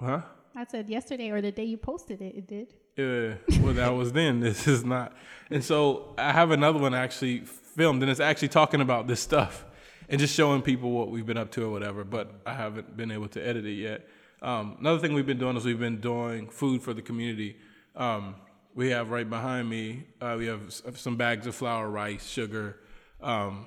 Huh? 0.00 0.22
I 0.54 0.64
said 0.64 0.88
yesterday 0.90 1.30
or 1.30 1.40
the 1.40 1.52
day 1.52 1.64
you 1.64 1.76
posted 1.78 2.20
it, 2.20 2.34
it 2.36 2.46
did. 2.46 2.74
Yeah. 2.96 3.34
Well, 3.62 3.74
that 3.74 3.90
was 3.94 4.12
then. 4.12 4.40
This 4.48 4.66
is 4.68 4.84
not. 4.84 5.14
And 5.50 5.64
so 5.64 6.14
I 6.18 6.32
have 6.32 6.50
another 6.50 6.78
one 6.78 6.94
actually 6.94 7.40
filmed, 7.40 8.02
and 8.02 8.10
it's 8.10 8.20
actually 8.20 8.48
talking 8.48 8.80
about 8.80 9.06
this 9.06 9.20
stuff 9.20 9.64
and 10.08 10.20
just 10.20 10.34
showing 10.34 10.60
people 10.60 10.90
what 10.90 11.10
we've 11.10 11.24
been 11.24 11.38
up 11.38 11.50
to 11.52 11.64
or 11.64 11.70
whatever. 11.70 12.04
But 12.04 12.30
I 12.44 12.52
haven't 12.54 12.96
been 12.96 13.10
able 13.10 13.28
to 13.28 13.46
edit 13.46 13.64
it 13.64 13.74
yet. 13.74 14.06
Um, 14.42 14.76
another 14.80 14.98
thing 14.98 15.14
we've 15.14 15.26
been 15.26 15.38
doing 15.38 15.56
is 15.56 15.64
we've 15.64 15.78
been 15.78 16.00
doing 16.00 16.48
food 16.50 16.82
for 16.82 16.92
the 16.92 17.00
community. 17.02 17.56
Um, 17.94 18.34
we 18.74 18.90
have 18.90 19.10
right 19.10 19.28
behind 19.28 19.68
me. 19.68 20.04
Uh, 20.20 20.36
we 20.38 20.46
have 20.46 20.72
some 20.94 21.16
bags 21.16 21.46
of 21.46 21.54
flour, 21.54 21.88
rice, 21.88 22.26
sugar, 22.26 22.78
um, 23.20 23.66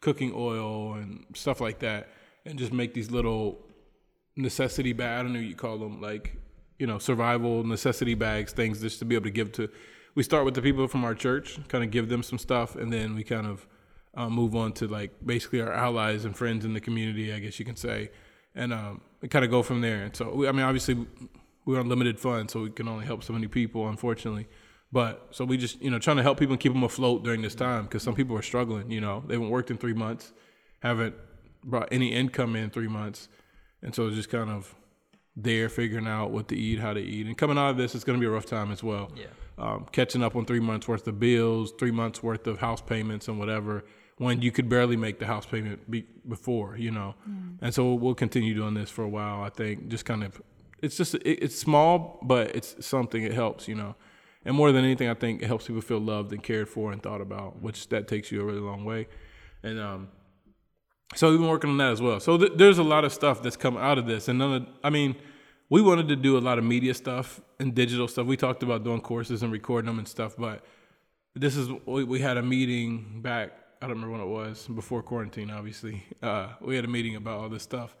cooking 0.00 0.32
oil, 0.34 0.94
and 0.94 1.24
stuff 1.34 1.60
like 1.60 1.80
that, 1.80 2.08
and 2.44 2.58
just 2.58 2.72
make 2.72 2.94
these 2.94 3.10
little 3.10 3.58
necessity 4.36 4.92
bag. 4.92 5.20
I 5.20 5.22
don't 5.22 5.32
know 5.32 5.40
what 5.40 5.48
you 5.48 5.56
call 5.56 5.78
them, 5.78 6.00
like 6.00 6.36
you 6.78 6.86
know, 6.86 6.98
survival 6.98 7.64
necessity 7.64 8.14
bags, 8.14 8.52
things 8.52 8.80
just 8.80 8.98
to 8.98 9.04
be 9.04 9.14
able 9.14 9.24
to 9.24 9.30
give 9.30 9.52
to. 9.52 9.68
We 10.14 10.22
start 10.22 10.44
with 10.44 10.54
the 10.54 10.62
people 10.62 10.88
from 10.88 11.04
our 11.04 11.14
church, 11.14 11.58
kind 11.68 11.84
of 11.84 11.90
give 11.90 12.08
them 12.08 12.22
some 12.22 12.38
stuff, 12.38 12.76
and 12.76 12.92
then 12.92 13.14
we 13.14 13.24
kind 13.24 13.46
of 13.46 13.66
uh, 14.14 14.28
move 14.28 14.56
on 14.56 14.72
to 14.74 14.88
like 14.88 15.12
basically 15.24 15.60
our 15.60 15.72
allies 15.72 16.24
and 16.24 16.36
friends 16.36 16.64
in 16.64 16.72
the 16.72 16.80
community, 16.80 17.32
I 17.32 17.38
guess 17.38 17.58
you 17.58 17.64
can 17.64 17.76
say, 17.76 18.10
and 18.54 18.72
um, 18.72 19.00
we 19.20 19.28
kind 19.28 19.44
of 19.44 19.50
go 19.50 19.62
from 19.62 19.80
there. 19.80 20.04
And 20.04 20.16
so, 20.16 20.34
we, 20.34 20.48
I 20.48 20.52
mean, 20.52 20.62
obviously, 20.62 21.06
we're 21.66 21.78
on 21.78 21.88
limited 21.88 22.18
funds, 22.18 22.52
so 22.52 22.62
we 22.62 22.70
can 22.70 22.88
only 22.88 23.04
help 23.04 23.22
so 23.22 23.32
many 23.32 23.48
people, 23.48 23.88
unfortunately. 23.88 24.48
But 24.92 25.28
so 25.32 25.44
we 25.44 25.56
just, 25.56 25.82
you 25.82 25.90
know, 25.90 25.98
trying 25.98 26.16
to 26.16 26.22
help 26.22 26.38
people 26.38 26.54
and 26.54 26.60
keep 26.60 26.72
them 26.72 26.84
afloat 26.84 27.24
during 27.24 27.42
this 27.42 27.54
time 27.54 27.84
because 27.84 28.02
some 28.02 28.14
people 28.14 28.36
are 28.38 28.42
struggling. 28.42 28.90
You 28.90 29.00
know, 29.00 29.22
they 29.26 29.34
haven't 29.34 29.50
worked 29.50 29.70
in 29.70 29.76
three 29.76 29.92
months, 29.92 30.32
haven't 30.80 31.14
brought 31.64 31.88
any 31.90 32.12
income 32.12 32.56
in 32.56 32.70
three 32.70 32.88
months, 32.88 33.28
and 33.82 33.94
so 33.94 34.06
it's 34.06 34.16
just 34.16 34.30
kind 34.30 34.48
of 34.48 34.74
there 35.34 35.68
figuring 35.68 36.06
out 36.06 36.30
what 36.30 36.48
to 36.48 36.56
eat, 36.56 36.78
how 36.78 36.94
to 36.94 37.00
eat, 37.00 37.26
and 37.26 37.36
coming 37.36 37.58
out 37.58 37.70
of 37.70 37.76
this, 37.76 37.94
it's 37.94 38.04
going 38.04 38.18
to 38.18 38.20
be 38.20 38.26
a 38.26 38.30
rough 38.30 38.46
time 38.46 38.72
as 38.72 38.82
well. 38.82 39.12
Yeah. 39.14 39.26
Um, 39.58 39.86
catching 39.90 40.22
up 40.22 40.36
on 40.36 40.44
three 40.44 40.60
months 40.60 40.86
worth 40.86 41.06
of 41.08 41.18
bills, 41.18 41.72
three 41.78 41.90
months 41.90 42.22
worth 42.22 42.46
of 42.46 42.58
house 42.58 42.80
payments, 42.80 43.28
and 43.28 43.38
whatever. 43.38 43.84
When 44.18 44.40
you 44.40 44.50
could 44.50 44.68
barely 44.68 44.96
make 44.96 45.18
the 45.18 45.26
house 45.26 45.44
payment 45.44 45.90
be- 45.90 46.06
before, 46.26 46.76
you 46.78 46.90
know, 46.90 47.16
and 47.60 47.74
so 47.74 47.92
we'll 47.94 48.14
continue 48.14 48.54
doing 48.54 48.72
this 48.72 48.88
for 48.88 49.02
a 49.02 49.08
while. 49.08 49.42
I 49.42 49.50
think 49.50 49.88
just 49.88 50.06
kind 50.06 50.24
of, 50.24 50.40
it's 50.82 50.96
just 50.96 51.14
it, 51.14 51.42
it's 51.42 51.58
small, 51.58 52.18
but 52.22 52.54
it's 52.54 52.84
something. 52.84 53.22
It 53.22 53.32
helps, 53.32 53.68
you 53.68 53.74
know, 53.74 53.94
and 54.44 54.54
more 54.54 54.70
than 54.72 54.84
anything, 54.84 55.08
I 55.08 55.14
think 55.14 55.42
it 55.42 55.46
helps 55.46 55.66
people 55.66 55.82
feel 55.82 55.98
loved 55.98 56.32
and 56.32 56.42
cared 56.42 56.68
for 56.68 56.92
and 56.92 57.02
thought 57.02 57.20
about, 57.20 57.60
which 57.60 57.88
that 57.88 58.06
takes 58.06 58.30
you 58.30 58.40
a 58.40 58.44
really 58.44 58.60
long 58.60 58.84
way. 58.84 59.08
And 59.62 59.80
um, 59.80 60.08
so 61.14 61.30
we've 61.30 61.40
been 61.40 61.48
working 61.48 61.70
on 61.70 61.78
that 61.78 61.90
as 61.90 62.00
well. 62.00 62.20
So 62.20 62.38
th- 62.38 62.52
there's 62.56 62.78
a 62.78 62.84
lot 62.84 63.04
of 63.04 63.12
stuff 63.12 63.42
that's 63.42 63.56
come 63.56 63.76
out 63.76 63.98
of 63.98 64.06
this, 64.06 64.28
and 64.28 64.38
none 64.38 64.54
of, 64.54 64.66
I 64.84 64.90
mean, 64.90 65.16
we 65.68 65.82
wanted 65.82 66.06
to 66.08 66.16
do 66.16 66.38
a 66.38 66.40
lot 66.40 66.58
of 66.58 66.64
media 66.64 66.94
stuff 66.94 67.40
and 67.58 67.74
digital 67.74 68.06
stuff. 68.06 68.26
We 68.26 68.36
talked 68.36 68.62
about 68.62 68.84
doing 68.84 69.00
courses 69.00 69.42
and 69.42 69.50
recording 69.50 69.86
them 69.86 69.98
and 69.98 70.06
stuff, 70.06 70.36
but 70.38 70.64
this 71.34 71.56
is 71.56 71.68
we, 71.84 72.04
we 72.04 72.20
had 72.20 72.36
a 72.36 72.42
meeting 72.42 73.20
back. 73.22 73.52
I 73.82 73.88
don't 73.88 74.00
remember 74.00 74.12
when 74.12 74.20
it 74.20 74.32
was 74.32 74.68
before 74.68 75.02
quarantine. 75.02 75.50
Obviously, 75.50 76.04
uh, 76.22 76.50
we 76.60 76.76
had 76.76 76.84
a 76.84 76.88
meeting 76.88 77.16
about 77.16 77.40
all 77.40 77.48
this 77.48 77.64
stuff, 77.64 77.96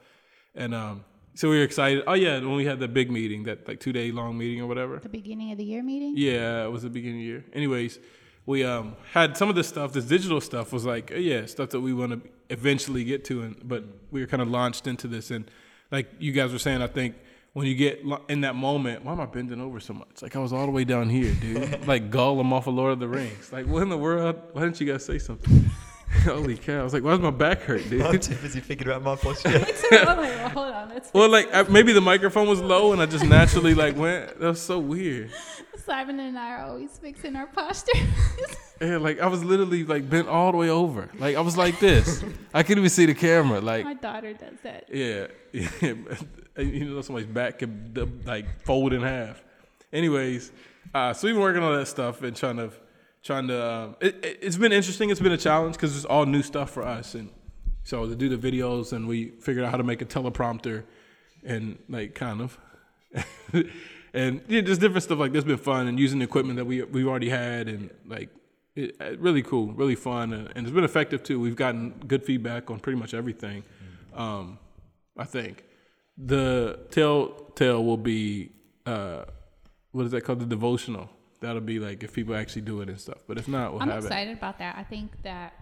and 0.54 0.74
um, 0.74 1.04
so 1.36 1.50
we 1.50 1.58
were 1.58 1.64
excited. 1.64 2.02
Oh 2.06 2.14
yeah, 2.14 2.38
when 2.38 2.56
we 2.56 2.64
had 2.64 2.80
the 2.80 2.88
big 2.88 3.10
meeting, 3.10 3.44
that 3.44 3.68
like 3.68 3.78
two 3.78 3.92
day 3.92 4.10
long 4.10 4.36
meeting 4.38 4.60
or 4.60 4.66
whatever. 4.66 4.98
The 4.98 5.08
beginning 5.08 5.52
of 5.52 5.58
the 5.58 5.64
year 5.64 5.82
meeting. 5.82 6.14
Yeah, 6.16 6.64
it 6.64 6.70
was 6.72 6.82
the 6.82 6.88
beginning 6.90 7.18
of 7.18 7.22
the 7.22 7.26
year. 7.26 7.44
Anyways, 7.52 7.98
we 8.46 8.64
um 8.64 8.96
had 9.12 9.36
some 9.36 9.50
of 9.50 9.54
this 9.54 9.68
stuff. 9.68 9.92
This 9.92 10.06
digital 10.06 10.40
stuff 10.40 10.72
was 10.72 10.86
like, 10.86 11.12
uh, 11.12 11.16
yeah, 11.16 11.44
stuff 11.44 11.70
that 11.70 11.80
we 11.80 11.92
want 11.92 12.12
to 12.12 12.30
eventually 12.48 13.04
get 13.04 13.24
to, 13.26 13.42
and 13.42 13.56
but 13.62 13.84
we 14.10 14.20
were 14.20 14.26
kind 14.26 14.42
of 14.42 14.48
launched 14.48 14.86
into 14.86 15.06
this, 15.06 15.30
and 15.30 15.50
like 15.90 16.08
you 16.18 16.32
guys 16.32 16.52
were 16.52 16.58
saying, 16.58 16.80
I 16.80 16.86
think 16.86 17.16
when 17.52 17.66
you 17.66 17.74
get 17.74 18.02
in 18.28 18.40
that 18.40 18.54
moment, 18.54 19.04
why 19.04 19.12
am 19.12 19.20
I 19.20 19.26
bending 19.26 19.60
over 19.60 19.78
so 19.78 19.92
much? 19.92 20.22
Like 20.22 20.36
I 20.36 20.38
was 20.38 20.54
all 20.54 20.64
the 20.64 20.72
way 20.72 20.84
down 20.84 21.10
here, 21.10 21.34
dude. 21.34 21.86
like 21.86 22.10
Gollum 22.10 22.52
off 22.52 22.66
of 22.66 22.74
Lord 22.74 22.92
of 22.92 22.98
the 22.98 23.08
Rings. 23.08 23.52
Like 23.52 23.66
what 23.66 23.82
in 23.82 23.90
the 23.90 23.98
world? 23.98 24.36
Why 24.52 24.62
didn't 24.62 24.80
you 24.80 24.90
guys 24.90 25.04
say 25.04 25.18
something? 25.18 25.70
Holy 26.24 26.56
cow! 26.56 26.80
I 26.80 26.84
was 26.84 26.92
like, 26.92 27.02
why 27.02 27.10
does 27.10 27.20
my 27.20 27.30
back 27.30 27.62
hurt, 27.62 27.88
dude?" 27.88 28.02
I'm 28.02 28.18
too 28.20 28.34
busy 28.36 28.60
thinking 28.60 28.86
about 28.86 29.02
my 29.02 29.16
posture. 29.16 29.48
I'm 29.92 30.16
like, 30.18 30.18
well, 30.18 30.48
hold 30.50 30.74
on, 30.74 30.88
let's. 30.90 31.12
well, 31.12 31.28
like 31.28 31.52
I, 31.54 31.62
maybe 31.64 31.92
the 31.92 32.00
microphone 32.00 32.48
was 32.48 32.60
low, 32.60 32.92
and 32.92 33.02
I 33.02 33.06
just 33.06 33.24
naturally 33.24 33.74
like 33.74 33.96
went. 33.96 34.38
That 34.40 34.48
was 34.48 34.62
so 34.62 34.78
weird. 34.78 35.30
Simon 35.84 36.18
and 36.20 36.38
I 36.38 36.50
are 36.52 36.64
always 36.64 36.98
fixing 36.98 37.36
our 37.36 37.46
posture. 37.46 37.92
Yeah, 38.80 38.96
like 39.00 39.20
I 39.20 39.26
was 39.28 39.44
literally 39.44 39.84
like 39.84 40.08
bent 40.10 40.28
all 40.28 40.50
the 40.52 40.58
way 40.58 40.68
over. 40.70 41.08
Like 41.18 41.36
I 41.36 41.40
was 41.40 41.56
like 41.56 41.78
this. 41.80 42.24
I 42.52 42.62
couldn't 42.62 42.78
even 42.82 42.90
see 42.90 43.06
the 43.06 43.14
camera. 43.14 43.60
Like 43.60 43.84
My 43.84 43.94
daughter 43.94 44.32
does 44.32 44.58
that. 44.62 44.86
yeah, 44.92 45.26
yeah. 45.52 45.94
you 46.58 46.84
know 46.86 47.00
somebody's 47.02 47.28
back 47.28 47.58
could 47.60 47.94
d- 47.94 48.06
like 48.24 48.46
fold 48.64 48.92
in 48.92 49.02
half. 49.02 49.42
Anyways, 49.92 50.50
uh, 50.92 51.12
so 51.12 51.26
we've 51.26 51.34
been 51.34 51.42
working 51.42 51.62
on 51.62 51.78
that 51.78 51.86
stuff 51.86 52.22
and 52.22 52.36
trying 52.36 52.56
to 52.56 52.70
trying 53.26 53.48
to. 53.48 53.66
Um, 53.66 53.96
it, 54.00 54.38
it's 54.40 54.56
been 54.56 54.72
interesting. 54.72 55.10
It's 55.10 55.20
been 55.20 55.32
a 55.32 55.36
challenge 55.38 55.74
because 55.74 55.96
it's 55.96 56.04
all 56.06 56.26
new 56.26 56.42
stuff 56.42 56.70
for 56.70 56.82
us, 56.82 57.14
and 57.14 57.30
so 57.84 58.06
to 58.06 58.16
do 58.16 58.34
the 58.34 58.36
videos 58.50 58.92
and 58.92 59.06
we 59.06 59.30
figured 59.40 59.64
out 59.64 59.70
how 59.70 59.76
to 59.76 59.84
make 59.84 60.02
a 60.02 60.04
teleprompter 60.04 60.84
and 61.44 61.78
like 61.88 62.14
kind 62.14 62.40
of. 62.40 62.58
and 64.14 64.40
yeah, 64.48 64.60
just 64.60 64.80
different 64.80 65.02
stuff 65.04 65.18
like 65.18 65.32
this 65.32 65.44
been 65.44 65.56
fun 65.56 65.86
and 65.86 65.98
using 65.98 66.18
the 66.18 66.24
equipment 66.24 66.56
that 66.56 66.64
we 66.64 66.82
we've 66.82 67.06
already 67.06 67.28
had 67.28 67.68
and 67.68 67.90
like 68.06 68.30
it, 68.74 68.96
it- 69.00 69.20
really 69.20 69.42
cool, 69.42 69.72
really 69.72 69.94
fun, 69.94 70.32
and, 70.32 70.52
and 70.54 70.66
it's 70.66 70.74
been 70.74 70.84
effective 70.84 71.22
too. 71.22 71.40
We've 71.40 71.56
gotten 71.56 71.90
good 72.06 72.24
feedback 72.24 72.70
on 72.70 72.80
pretty 72.80 72.98
much 72.98 73.14
everything. 73.14 73.62
Um, 74.14 74.58
I 75.16 75.24
think 75.24 75.64
the 76.18 76.78
telltale 76.90 77.84
will 77.84 77.96
be 77.96 78.50
uh, 78.86 79.24
what 79.92 80.04
is 80.06 80.12
that 80.12 80.22
called? 80.24 80.40
The 80.40 80.46
devotional. 80.46 81.10
That'll 81.46 81.60
be 81.60 81.78
like 81.78 82.02
if 82.02 82.12
people 82.12 82.34
actually 82.34 82.62
do 82.62 82.80
it 82.82 82.88
and 82.88 82.98
stuff. 83.00 83.18
But 83.28 83.38
if 83.38 83.46
not, 83.48 83.72
we'll 83.72 83.82
I'm 83.82 83.88
have 83.88 84.02
it. 84.04 84.06
excited 84.06 84.36
about 84.36 84.58
that. 84.58 84.76
I 84.76 84.82
think 84.82 85.22
that 85.22 85.52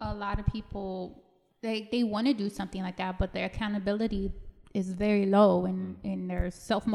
a 0.00 0.14
lot 0.14 0.40
of 0.40 0.46
people 0.46 1.22
they 1.62 1.88
they 1.92 2.02
want 2.04 2.26
to 2.26 2.34
do 2.34 2.48
something 2.48 2.82
like 2.82 2.96
that, 2.96 3.18
but 3.18 3.32
their 3.34 3.46
accountability 3.46 4.32
is 4.72 4.92
very 4.92 5.26
low, 5.26 5.66
and 5.66 5.96
mm. 5.96 6.12
and 6.12 6.30
their 6.30 6.50
self 6.50 6.86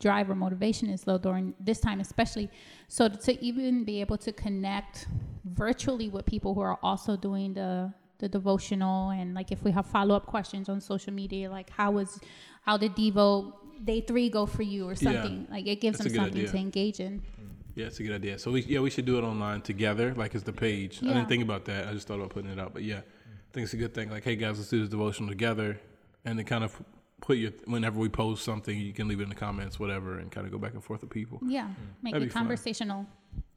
drive 0.00 0.30
or 0.30 0.34
motivation 0.34 0.88
is 0.88 1.06
low 1.06 1.18
during 1.18 1.54
this 1.60 1.80
time, 1.80 2.00
especially. 2.00 2.48
So 2.88 3.08
to 3.08 3.44
even 3.44 3.84
be 3.84 4.00
able 4.00 4.18
to 4.18 4.32
connect 4.32 5.06
virtually 5.44 6.08
with 6.08 6.24
people 6.26 6.54
who 6.54 6.60
are 6.60 6.78
also 6.82 7.16
doing 7.16 7.54
the 7.54 7.92
the 8.18 8.28
devotional 8.28 9.10
and 9.10 9.34
like 9.34 9.50
if 9.50 9.62
we 9.64 9.72
have 9.72 9.86
follow 9.86 10.14
up 10.14 10.26
questions 10.26 10.68
on 10.68 10.80
social 10.80 11.12
media, 11.12 11.50
like 11.50 11.68
how 11.70 11.90
was 11.90 12.20
how 12.62 12.76
did 12.76 12.92
Devo 12.94 13.52
day 13.84 14.00
three 14.00 14.30
go 14.30 14.46
for 14.46 14.62
you 14.62 14.86
or 14.88 14.92
Yeah. 14.92 15.06
something 15.12 15.46
like 15.50 15.66
it 15.66 15.80
gives 15.80 15.98
That's 15.98 16.12
them 16.14 16.22
something 16.22 16.42
idea. 16.42 16.52
to 16.52 16.56
engage 16.56 17.00
in. 17.00 17.20
Mm. 17.20 17.50
Yeah, 17.74 17.86
it's 17.86 17.98
a 17.98 18.02
good 18.04 18.14
idea. 18.14 18.38
So 18.38 18.50
we 18.52 18.62
yeah 18.62 18.80
we 18.80 18.90
should 18.90 19.04
do 19.04 19.18
it 19.18 19.22
online 19.24 19.60
together, 19.62 20.14
like 20.14 20.34
as 20.34 20.42
the 20.44 20.52
page. 20.52 21.00
I 21.02 21.06
didn't 21.08 21.26
think 21.28 21.42
about 21.42 21.64
that. 21.66 21.88
I 21.88 21.92
just 21.92 22.06
thought 22.06 22.14
about 22.20 22.30
putting 22.30 22.50
it 22.50 22.58
out. 22.58 22.72
But 22.72 22.82
yeah, 22.84 22.98
I 22.98 23.50
think 23.52 23.64
it's 23.64 23.74
a 23.74 23.76
good 23.78 23.94
thing. 23.94 24.10
Like, 24.10 24.24
hey 24.24 24.36
guys, 24.36 24.58
let's 24.58 24.70
do 24.70 24.80
this 24.80 24.88
devotional 24.88 25.28
together, 25.28 25.80
and 26.24 26.38
then 26.38 26.46
kind 26.46 26.62
of 26.64 26.80
put 27.20 27.36
your 27.38 27.50
whenever 27.66 27.98
we 27.98 28.08
post 28.08 28.44
something, 28.44 28.78
you 28.78 28.92
can 28.92 29.08
leave 29.08 29.18
it 29.20 29.24
in 29.24 29.28
the 29.28 29.34
comments, 29.34 29.80
whatever, 29.80 30.18
and 30.18 30.30
kind 30.30 30.46
of 30.46 30.52
go 30.52 30.58
back 30.58 30.74
and 30.74 30.84
forth 30.84 31.00
with 31.00 31.10
people. 31.10 31.40
Yeah, 31.44 31.68
make 32.02 32.12
That'd 32.12 32.26
it 32.26 32.30
be 32.30 32.32
fun. 32.32 32.42
conversational. 32.42 33.06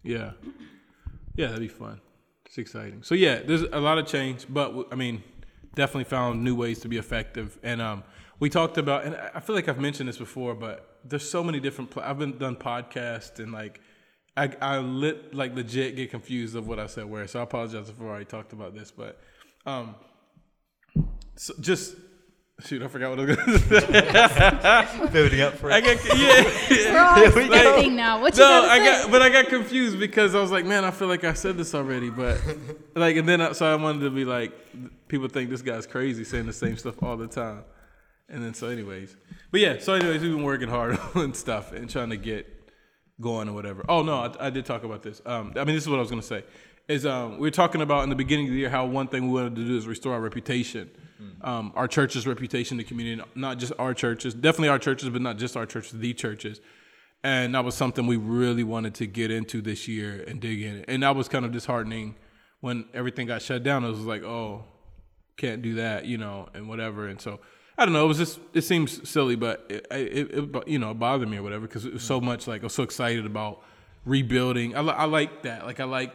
Yeah, 0.04 0.32
yeah, 1.36 1.48
that'd 1.48 1.60
be 1.60 1.68
fun. 1.68 2.02
It's 2.46 2.58
exciting. 2.58 3.04
So 3.04 3.14
yeah, 3.14 3.42
there's 3.44 3.64
a 3.64 3.80
lot 3.80 3.98
of 4.00 4.08
change, 4.08 4.46
but 4.50 4.68
w- 4.70 4.88
I 4.92 4.96
mean, 4.96 5.22
definitely 5.76 6.06
found 6.06 6.44
new 6.44 6.56
ways 6.56 6.80
to 6.80 6.88
be 6.88 6.98
effective. 6.98 7.60
And 7.62 7.82
um, 7.82 8.04
we 8.40 8.50
talked 8.50 8.78
about, 8.80 9.06
and 9.06 9.16
I 9.16 9.32
I 9.36 9.40
feel 9.42 9.56
like 9.56 9.68
I've 9.68 9.80
mentioned 9.80 10.10
this 10.10 10.18
before, 10.18 10.56
but 10.56 10.98
there's 11.04 11.30
so 11.30 11.44
many 11.44 11.60
different. 11.60 11.92
Pl- 11.92 12.04
I've 12.04 12.18
been 12.18 12.38
done 12.40 12.56
podcasts 12.56 13.40
and 13.40 13.52
like. 13.52 13.80
I, 14.38 14.52
I 14.62 14.78
lit 14.78 15.34
like 15.34 15.56
legit 15.56 15.96
get 15.96 16.12
confused 16.12 16.56
of 16.56 16.68
what 16.68 16.80
I 16.80 16.86
said 16.86 17.06
where, 17.06 17.28
so 17.28 17.40
I 17.40 17.44
apologize 17.44 17.90
if 17.90 18.00
I 18.00 18.04
already 18.04 18.26
talked 18.26 18.54
about 18.54 18.76
this, 18.76 18.92
but 18.92 19.20
um, 19.66 19.96
so 21.36 21.54
just 21.60 21.96
shoot, 22.64 22.84
I 22.84 22.88
forgot 22.88 23.10
what 23.10 23.20
I 23.20 23.26
was 23.26 23.36
gonna 23.36 23.60
say. 23.60 25.08
Building 25.12 25.42
up 25.42 25.56
for 25.56 25.72
I 25.72 25.80
it. 25.80 25.84
got 26.06 26.18
yeah. 26.18 26.94
We're 26.94 27.00
all 27.34 27.36
we 27.36 27.48
go. 27.50 27.90
now. 27.90 28.22
What 28.22 28.36
you 28.36 28.40
No, 28.44 28.62
I 28.70 28.80
got, 28.80 29.12
but 29.12 29.22
I 29.24 29.30
got 29.30 29.48
confused 29.48 30.00
because 30.00 30.36
I 30.36 30.40
was 30.40 30.52
like, 30.52 30.66
man, 30.66 30.86
I 30.86 30.92
feel 30.92 31.08
like 31.08 31.24
I 31.24 31.34
said 31.34 31.58
this 31.58 31.74
already, 31.74 32.10
but 32.12 32.40
like, 32.96 33.16
and 33.16 33.28
then 33.28 33.42
I, 33.42 33.52
so 33.54 33.66
I 33.66 33.76
wanted 33.76 34.02
to 34.02 34.12
be 34.12 34.24
like, 34.24 34.54
people 35.08 35.28
think 35.28 35.50
this 35.50 35.62
guy's 35.64 35.88
crazy 35.88 36.24
saying 36.24 36.46
the 36.46 36.54
same 36.54 36.78
stuff 36.78 37.02
all 37.02 37.18
the 37.18 37.28
time, 37.28 37.64
and 38.30 38.44
then 38.44 38.54
so 38.54 38.68
anyways, 38.68 39.16
but 39.52 39.62
yeah, 39.62 39.80
so 39.80 39.94
anyways, 39.94 40.22
we've 40.22 40.34
been 40.36 40.44
working 40.44 40.70
hard 40.70 41.00
on 41.16 41.34
stuff 41.34 41.72
and 41.72 41.90
trying 41.90 42.12
to 42.12 42.18
get 42.18 42.54
going 43.20 43.50
or 43.50 43.54
whatever. 43.54 43.84
Oh 43.90 44.04
no, 44.04 44.16
I, 44.16 44.48
I 44.48 44.50
did 44.50 44.66
talk 44.66 44.84
about 44.84 45.04
this. 45.04 45.22
Um, 45.26 45.54
I 45.56 45.64
mean, 45.64 45.76
this 45.76 45.84
is 45.84 45.90
what 45.90 45.98
I 45.98 46.02
was 46.02 46.10
gonna 46.10 46.22
say. 46.22 46.44
Is 46.88 47.06
um, 47.06 47.34
we 47.34 47.48
were 47.48 47.52
talking 47.52 47.82
about 47.82 48.04
in 48.04 48.10
the 48.10 48.16
beginning 48.16 48.48
of 48.48 48.54
the 48.54 48.60
year 48.60 48.70
how 48.70 48.86
one 48.86 49.08
thing 49.08 49.28
we 49.28 49.34
wanted 49.34 49.56
to 49.58 49.66
do 49.66 49.78
is 49.78 49.86
restore 49.86 50.14
our 50.14 50.22
reputation, 50.22 50.90
um, 51.42 51.74
our 51.76 51.88
church's 51.88 52.26
reputation, 52.26 52.78
the 52.78 52.84
community, 52.84 53.22
not 53.36 53.58
just 53.58 53.74
our 53.78 53.94
churches, 53.94 54.34
definitely 54.34 54.70
our 54.70 54.80
churches, 54.80 55.10
but 55.10 55.22
not 55.22 55.38
just 55.38 55.58
our 55.58 55.66
churches, 55.66 56.00
the 56.00 56.14
churches. 56.14 56.62
And 57.24 57.56
that 57.56 57.66
was 57.66 57.76
something 57.76 58.08
we 58.08 58.16
really 58.16 58.64
wanted 58.64 58.94
to 58.96 59.08
get 59.08 59.32
into 59.32 59.62
this 59.62 59.88
year 59.88 60.24
and 60.28 60.40
dig 60.40 60.62
in. 60.62 60.86
And 60.88 61.04
that 61.04 61.16
was 61.16 61.28
kind 61.28 61.44
of 61.44 61.52
disheartening 61.52 62.16
when 62.62 62.86
everything 62.94 63.28
got 63.28 63.42
shut 63.42 63.64
down. 63.64 63.84
It 63.84 63.90
was 63.90 64.00
like, 64.02 64.24
oh, 64.24 64.64
can't 65.36 65.62
do 65.62 65.76
that, 65.76 66.06
you 66.06 66.18
know, 66.18 66.48
and 66.54 66.70
whatever. 66.70 67.08
And 67.08 67.20
so 67.20 67.40
I 67.78 67.86
don't 67.86 67.94
know. 67.94 68.06
It 68.06 68.08
was 68.08 68.18
just 68.18 68.40
it 68.54 68.62
seems 68.62 69.08
silly, 69.08 69.36
but 69.36 69.66
it, 69.70 69.86
it, 69.92 70.32
it 70.32 70.68
you 70.68 70.80
know 70.80 70.92
it 70.92 71.00
bothered 71.00 71.30
me 71.30 71.38
or 71.38 71.44
whatever 71.44 71.68
because 71.68 71.86
it 71.86 71.94
was 71.94 72.04
so 72.04 72.20
mm. 72.20 72.24
much 72.24 72.48
like 72.48 72.62
I 72.62 72.66
was 72.66 72.74
so 72.74 72.84
excited 72.84 73.26
about 73.26 73.62
rebuilding. 74.06 74.76
I, 74.76 74.82
I 74.82 75.06
like 75.06 75.44
that. 75.44 75.66
Like 75.66 75.80
I 75.80 75.84
like 75.84 76.14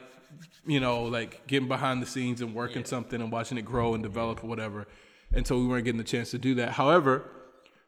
you 0.66 0.80
know 0.80 1.04
like 1.04 1.46
getting 1.46 1.68
behind 1.68 2.02
the 2.02 2.06
scenes 2.06 2.40
and 2.40 2.54
working 2.54 2.84
something 2.84 3.20
and 3.20 3.30
watching 3.30 3.58
it 3.58 3.64
grow 3.64 3.94
and 3.94 4.02
develop 4.02 4.42
or 4.42 4.48
whatever. 4.48 4.88
And 5.32 5.46
so 5.46 5.58
we 5.58 5.66
weren't 5.66 5.84
getting 5.84 5.98
the 5.98 6.04
chance 6.04 6.30
to 6.32 6.38
do 6.38 6.56
that. 6.56 6.72
However, 6.72 7.30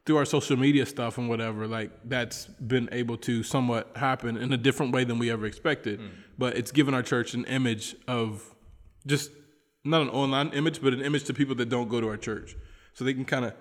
through 0.05 0.17
our 0.17 0.25
social 0.25 0.55
media 0.55 0.85
stuff 0.85 1.17
and 1.17 1.27
whatever, 1.27 1.67
like 1.67 1.91
that's 2.05 2.45
been 2.45 2.87
able 2.91 3.17
to 3.17 3.43
somewhat 3.43 3.91
happen 3.97 4.37
in 4.37 4.53
a 4.53 4.57
different 4.57 4.93
way 4.93 5.03
than 5.03 5.19
we 5.19 5.31
ever 5.31 5.45
expected. 5.45 5.99
Mm. 5.99 6.09
But 6.37 6.57
it's 6.57 6.71
given 6.71 6.93
our 6.93 7.03
church 7.03 7.33
an 7.33 7.43
image 7.45 7.95
of 8.07 8.55
just 9.05 9.31
not 9.83 10.01
an 10.01 10.09
online 10.09 10.49
image, 10.49 10.81
but 10.81 10.93
an 10.93 11.01
image 11.01 11.25
to 11.25 11.33
people 11.33 11.55
that 11.55 11.69
don't 11.69 11.89
go 11.89 11.99
to 11.99 12.07
our 12.07 12.17
church. 12.17 12.55
So 12.95 13.03
they 13.03 13.13
can 13.13 13.25
kind 13.25 13.45
of 13.45 13.53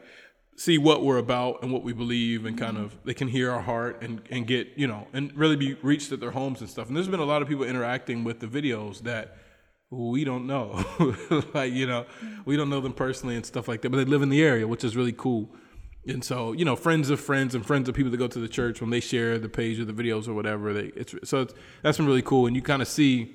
see 0.56 0.78
what 0.78 1.04
we're 1.04 1.18
about 1.18 1.62
and 1.62 1.72
what 1.72 1.82
we 1.82 1.92
believe 1.92 2.46
and 2.46 2.56
kind 2.56 2.78
of 2.78 2.96
they 3.04 3.14
can 3.14 3.28
hear 3.28 3.50
our 3.50 3.60
heart 3.60 4.02
and, 4.02 4.22
and 4.30 4.46
get, 4.46 4.68
you 4.76 4.86
know, 4.86 5.06
and 5.12 5.36
really 5.36 5.56
be 5.56 5.74
reached 5.82 6.12
at 6.12 6.20
their 6.20 6.30
homes 6.30 6.60
and 6.60 6.70
stuff. 6.70 6.88
And 6.88 6.96
there's 6.96 7.08
been 7.08 7.20
a 7.20 7.24
lot 7.24 7.42
of 7.42 7.48
people 7.48 7.64
interacting 7.64 8.24
with 8.24 8.40
the 8.40 8.46
videos 8.46 9.00
that 9.00 9.36
we 9.90 10.24
don't 10.24 10.46
know. 10.46 10.84
like, 11.54 11.72
you 11.72 11.86
know, 11.86 12.06
we 12.44 12.56
don't 12.56 12.70
know 12.70 12.80
them 12.80 12.92
personally 12.92 13.36
and 13.36 13.44
stuff 13.44 13.68
like 13.68 13.82
that, 13.82 13.90
but 13.90 13.98
they 13.98 14.04
live 14.04 14.22
in 14.22 14.28
the 14.28 14.42
area, 14.42 14.66
which 14.66 14.84
is 14.84 14.96
really 14.96 15.12
cool. 15.12 15.50
And 16.06 16.22
so, 16.22 16.52
you 16.52 16.64
know, 16.64 16.76
friends 16.76 17.10
of 17.10 17.18
friends 17.18 17.54
and 17.54 17.64
friends 17.64 17.88
of 17.88 17.94
people 17.94 18.10
that 18.10 18.18
go 18.18 18.28
to 18.28 18.38
the 18.38 18.48
church 18.48 18.80
when 18.80 18.90
they 18.90 19.00
share 19.00 19.38
the 19.38 19.48
page 19.48 19.80
or 19.80 19.84
the 19.84 19.92
videos 19.92 20.28
or 20.28 20.34
whatever, 20.34 20.72
they 20.72 20.92
it's 20.94 21.14
so 21.24 21.42
it's, 21.42 21.54
that's 21.82 21.96
been 21.96 22.06
really 22.06 22.22
cool. 22.22 22.46
And 22.46 22.54
you 22.54 22.62
kind 22.62 22.82
of 22.82 22.88
see, 22.88 23.34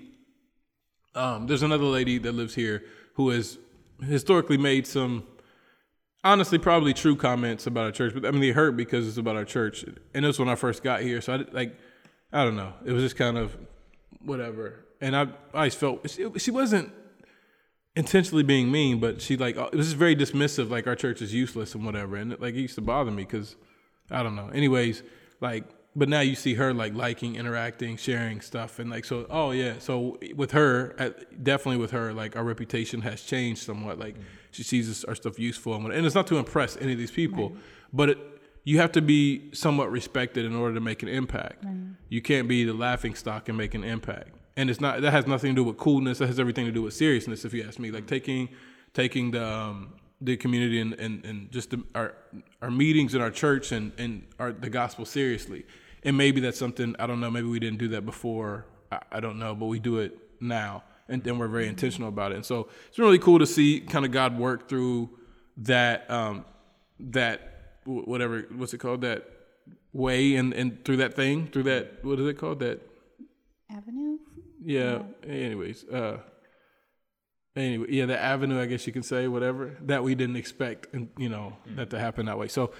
um, 1.15 1.47
there's 1.47 1.63
another 1.63 1.85
lady 1.85 2.19
that 2.19 2.33
lives 2.33 2.53
here 2.53 2.83
who 3.15 3.29
has 3.29 3.57
historically 4.03 4.57
made 4.57 4.85
some, 4.85 5.23
honestly, 6.23 6.57
probably 6.57 6.93
true 6.93 7.15
comments 7.15 7.67
about 7.67 7.85
our 7.85 7.91
church. 7.91 8.13
But 8.13 8.25
I 8.25 8.31
mean, 8.31 8.41
they 8.41 8.51
hurt 8.51 8.75
because 8.75 9.07
it's 9.07 9.17
about 9.17 9.35
our 9.35 9.45
church. 9.45 9.83
And 10.13 10.25
it 10.25 10.27
was 10.27 10.39
when 10.39 10.49
I 10.49 10.55
first 10.55 10.83
got 10.83 11.01
here, 11.01 11.21
so 11.21 11.33
I 11.33 11.45
like, 11.51 11.77
I 12.31 12.43
don't 12.43 12.55
know, 12.55 12.73
it 12.85 12.91
was 12.91 13.03
just 13.03 13.15
kind 13.15 13.37
of 13.37 13.55
whatever. 14.21 14.85
And 15.01 15.15
I, 15.15 15.23
I 15.53 15.57
always 15.57 15.75
felt 15.75 16.09
she, 16.37 16.51
wasn't 16.51 16.91
intentionally 17.95 18.43
being 18.43 18.71
mean, 18.71 18.99
but 18.99 19.21
she 19.21 19.37
like 19.37 19.57
uh, 19.57 19.69
it 19.71 19.75
was 19.75 19.87
just 19.87 19.97
very 19.97 20.15
dismissive. 20.15 20.69
Like 20.69 20.87
our 20.87 20.95
church 20.95 21.21
is 21.21 21.33
useless 21.33 21.73
and 21.73 21.85
whatever, 21.85 22.15
and 22.15 22.31
like 22.39 22.53
it 22.53 22.61
used 22.61 22.75
to 22.75 22.81
bother 22.81 23.11
me 23.11 23.23
because 23.23 23.55
I 24.11 24.23
don't 24.23 24.35
know. 24.35 24.49
Anyways, 24.49 25.03
like 25.39 25.63
but 25.95 26.09
now 26.09 26.19
you 26.19 26.35
see 26.35 26.53
her 26.55 26.73
like 26.73 26.93
liking, 26.93 27.35
interacting, 27.35 27.97
sharing 27.97 28.41
stuff, 28.41 28.79
and 28.79 28.89
like 28.89 29.05
so. 29.05 29.25
Oh 29.29 29.51
yeah, 29.51 29.75
so 29.79 30.17
with 30.35 30.51
her, 30.51 31.13
definitely 31.41 31.77
with 31.77 31.91
her, 31.91 32.13
like 32.13 32.35
our 32.35 32.43
reputation 32.43 33.01
has 33.01 33.21
changed 33.21 33.63
somewhat. 33.63 33.99
Like 33.99 34.17
mm. 34.17 34.23
She 34.51 34.63
sees 34.63 34.89
us, 34.89 35.03
our 35.03 35.15
stuff 35.15 35.39
useful, 35.39 35.75
and, 35.75 35.91
and 35.91 36.05
it's 36.05 36.15
not 36.15 36.27
to 36.27 36.37
impress 36.37 36.77
any 36.77 36.93
of 36.93 36.97
these 36.97 37.11
people, 37.11 37.53
but 37.93 38.09
it, 38.09 38.17
you 38.63 38.77
have 38.79 38.91
to 38.91 39.01
be 39.01 39.51
somewhat 39.53 39.91
respected 39.91 40.45
in 40.45 40.55
order 40.55 40.73
to 40.75 40.79
make 40.81 41.01
an 41.01 41.09
impact. 41.09 41.65
You 42.09 42.21
can't 42.21 42.47
be 42.47 42.63
the 42.63 42.73
laughing 42.73 43.15
stock 43.15 43.49
and 43.49 43.57
make 43.57 43.73
an 43.73 43.83
impact. 43.83 44.29
And 44.57 44.69
it's 44.69 44.81
not 44.81 45.01
that 45.01 45.11
has 45.11 45.25
nothing 45.25 45.51
to 45.51 45.61
do 45.61 45.63
with 45.63 45.77
coolness. 45.77 46.17
That 46.17 46.27
has 46.27 46.39
everything 46.39 46.65
to 46.65 46.71
do 46.71 46.81
with 46.81 46.93
seriousness. 46.93 47.45
If 47.45 47.53
you 47.53 47.63
ask 47.63 47.79
me, 47.79 47.91
like 47.91 48.07
taking 48.07 48.49
taking 48.93 49.31
the 49.31 49.45
um, 49.45 49.93
the 50.21 50.35
community 50.35 50.81
and, 50.81 50.93
and, 50.95 51.23
and 51.25 51.51
just 51.51 51.69
the, 51.69 51.81
our 51.95 52.13
our 52.61 52.69
meetings 52.69 53.15
in 53.15 53.21
our 53.21 53.31
church 53.31 53.71
and 53.71 53.93
and 53.97 54.27
our 54.37 54.51
the 54.51 54.69
gospel 54.69 55.05
seriously. 55.05 55.65
And 56.03 56.17
maybe 56.17 56.41
that's 56.41 56.59
something 56.59 56.95
I 56.99 57.07
don't 57.07 57.21
know. 57.21 57.31
Maybe 57.31 57.47
we 57.47 57.59
didn't 57.59 57.79
do 57.79 57.87
that 57.89 58.05
before. 58.05 58.65
I, 58.91 58.99
I 59.13 59.19
don't 59.19 59.39
know, 59.39 59.55
but 59.55 59.67
we 59.67 59.79
do 59.79 59.99
it 59.99 60.17
now, 60.41 60.83
and 61.09 61.23
then 61.23 61.37
we're 61.37 61.47
very 61.47 61.67
intentional 61.67 62.09
about 62.09 62.31
it. 62.31 62.35
And 62.35 62.45
so 62.45 62.69
it's 62.87 62.97
been 62.97 63.05
really 63.05 63.19
cool 63.19 63.39
to 63.39 63.45
see 63.45 63.79
kind 63.81 64.05
of 64.05 64.11
God 64.11 64.37
work 64.37 64.69
through 64.69 65.09
that 65.57 66.09
um, 66.09 66.45
that 66.99 67.81
whatever 67.85 68.45
what's 68.55 68.73
it 68.73 68.77
called 68.77 69.01
that 69.01 69.27
way 69.91 70.35
and 70.35 70.53
and 70.53 70.85
through 70.85 70.97
that 70.97 71.15
thing 71.15 71.47
through 71.47 71.63
that 71.63 72.03
what 72.03 72.19
is 72.19 72.27
it 72.27 72.37
called 72.37 72.59
that 72.59 72.79
Avenue. 73.71 74.17
yeah. 74.63 75.03
Anyways, 75.27 75.85
uh, 75.89 76.17
anyway, 77.55 77.87
yeah, 77.89 78.05
the 78.05 78.19
avenue, 78.19 78.59
I 78.59 78.65
guess 78.65 78.87
you 78.87 78.93
can 78.93 79.03
say, 79.03 79.27
whatever 79.27 79.77
that 79.81 80.03
we 80.03 80.15
didn't 80.15 80.37
expect, 80.37 80.87
and 80.93 81.09
you 81.17 81.29
know 81.29 81.53
that 81.75 81.89
to 81.91 81.99
happen 81.99 82.25
that 82.25 82.37
way. 82.37 82.47
So 82.47 82.71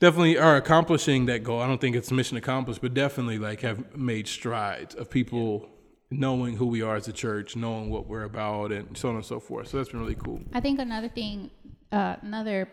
definitely 0.00 0.36
are 0.36 0.56
accomplishing 0.56 1.26
that 1.26 1.44
goal. 1.44 1.60
I 1.60 1.66
don't 1.66 1.80
think 1.80 1.96
it's 1.96 2.10
mission 2.10 2.36
accomplished, 2.36 2.82
but 2.82 2.92
definitely 2.92 3.38
like 3.38 3.62
have 3.62 3.96
made 3.96 4.28
strides 4.28 4.94
of 4.94 5.08
people 5.10 5.68
knowing 6.10 6.56
who 6.56 6.66
we 6.66 6.82
are 6.82 6.96
as 6.96 7.08
a 7.08 7.12
church, 7.12 7.56
knowing 7.56 7.88
what 7.88 8.06
we're 8.06 8.24
about, 8.24 8.72
and 8.72 8.96
so 8.96 9.10
on 9.10 9.16
and 9.16 9.24
so 9.24 9.38
forth. 9.38 9.68
So 9.68 9.76
that's 9.76 9.90
been 9.90 10.00
really 10.00 10.16
cool. 10.16 10.40
I 10.52 10.60
think 10.60 10.80
another 10.80 11.08
thing, 11.08 11.50
uh, 11.92 12.16
another 12.22 12.68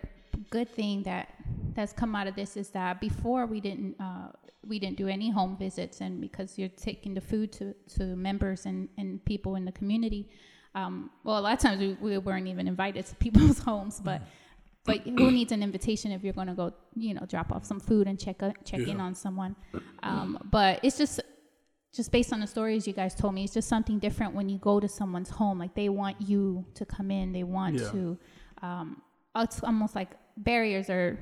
good 0.50 0.70
thing 0.70 1.04
that 1.04 1.34
that's 1.74 1.94
come 1.94 2.16
out 2.16 2.28
of 2.28 2.36
this 2.36 2.58
is 2.58 2.70
that 2.70 3.00
before 3.00 3.46
we 3.46 3.60
didn't 3.60 3.96
uh, 4.00 4.30
we 4.66 4.80
didn't 4.80 4.98
do 4.98 5.08
any 5.08 5.30
home 5.30 5.56
visits, 5.58 6.02
and 6.02 6.20
because 6.20 6.58
you're 6.58 6.70
taking 6.70 7.14
the 7.14 7.22
food 7.22 7.52
to, 7.54 7.74
to 7.96 8.16
members 8.16 8.66
and, 8.66 8.90
and 8.98 9.24
people 9.24 9.56
in 9.56 9.66
the 9.66 9.72
community, 9.72 10.30
um, 10.76 11.10
well, 11.24 11.40
a 11.40 11.42
lot 11.42 11.54
of 11.54 11.60
times 11.60 11.80
we, 11.80 11.94
we 11.94 12.18
weren't 12.18 12.48
even 12.48 12.68
invited 12.68 13.06
to 13.06 13.16
people's 13.26 13.60
homes, 13.60 14.00
but 14.04 14.22
but 14.84 15.02
who 15.02 15.32
needs 15.32 15.52
an 15.52 15.62
invitation 15.64 16.14
if 16.14 16.24
you're 16.24 16.34
going 16.34 16.48
to 16.48 16.54
go, 16.54 16.74
you 16.96 17.14
know, 17.14 17.26
drop 17.28 17.52
off 17.52 17.66
some 17.66 17.80
food 17.80 18.08
and 18.08 18.18
check 18.18 18.42
a, 18.42 18.54
check 18.64 18.88
in 18.88 19.02
on 19.02 19.16
someone? 19.16 19.54
Um, 20.02 20.40
but 20.50 20.80
it's 20.82 20.98
just 20.98 21.20
just 21.94 22.12
based 22.12 22.32
on 22.34 22.40
the 22.40 22.48
stories 22.48 22.86
you 22.88 22.94
guys 22.94 23.16
told 23.16 23.34
me, 23.34 23.44
it's 23.44 23.54
just 23.54 23.68
something 23.68 23.98
different 24.00 24.34
when 24.36 24.50
you 24.50 24.58
go 24.60 24.80
to 24.80 24.88
someone's 24.88 25.30
home. 25.30 25.58
Like 25.60 25.74
they 25.76 25.90
want 25.90 26.22
you 26.22 26.66
to 26.76 26.86
come 26.86 27.10
in, 27.12 27.32
they 27.32 27.44
want 27.44 27.76
Yeah. 27.80 27.90
to. 27.92 28.18
Um, 28.62 29.02
it's 29.36 29.64
almost 29.64 29.96
like 29.96 30.10
barriers 30.36 30.90
are 30.90 31.18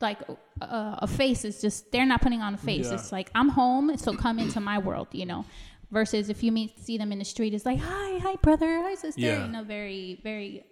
like 0.00 0.18
uh, 0.60 0.96
a 0.98 1.06
face 1.06 1.44
is 1.44 1.60
just 1.60 1.90
they're 1.92 2.06
not 2.06 2.20
putting 2.20 2.42
on 2.42 2.54
a 2.54 2.58
face. 2.58 2.86
Yeah. 2.88 2.94
It's 2.94 3.12
like 3.12 3.30
I'm 3.34 3.48
home, 3.50 3.96
so 3.96 4.14
come 4.14 4.38
into 4.38 4.60
my 4.60 4.78
world, 4.78 5.08
you 5.12 5.26
know. 5.26 5.44
Versus 5.90 6.28
if 6.28 6.42
you 6.42 6.50
meet 6.50 6.78
see 6.80 6.98
them 6.98 7.12
in 7.12 7.18
the 7.20 7.24
street, 7.24 7.54
it's 7.54 7.64
like 7.66 7.78
hi, 7.78 8.18
hi 8.18 8.34
brother, 8.42 8.82
hi 8.82 8.94
sister, 8.96 9.20
Yeah. 9.20 9.46
you 9.46 9.52
know, 9.52 9.62
very 9.62 10.18
very 10.22 10.64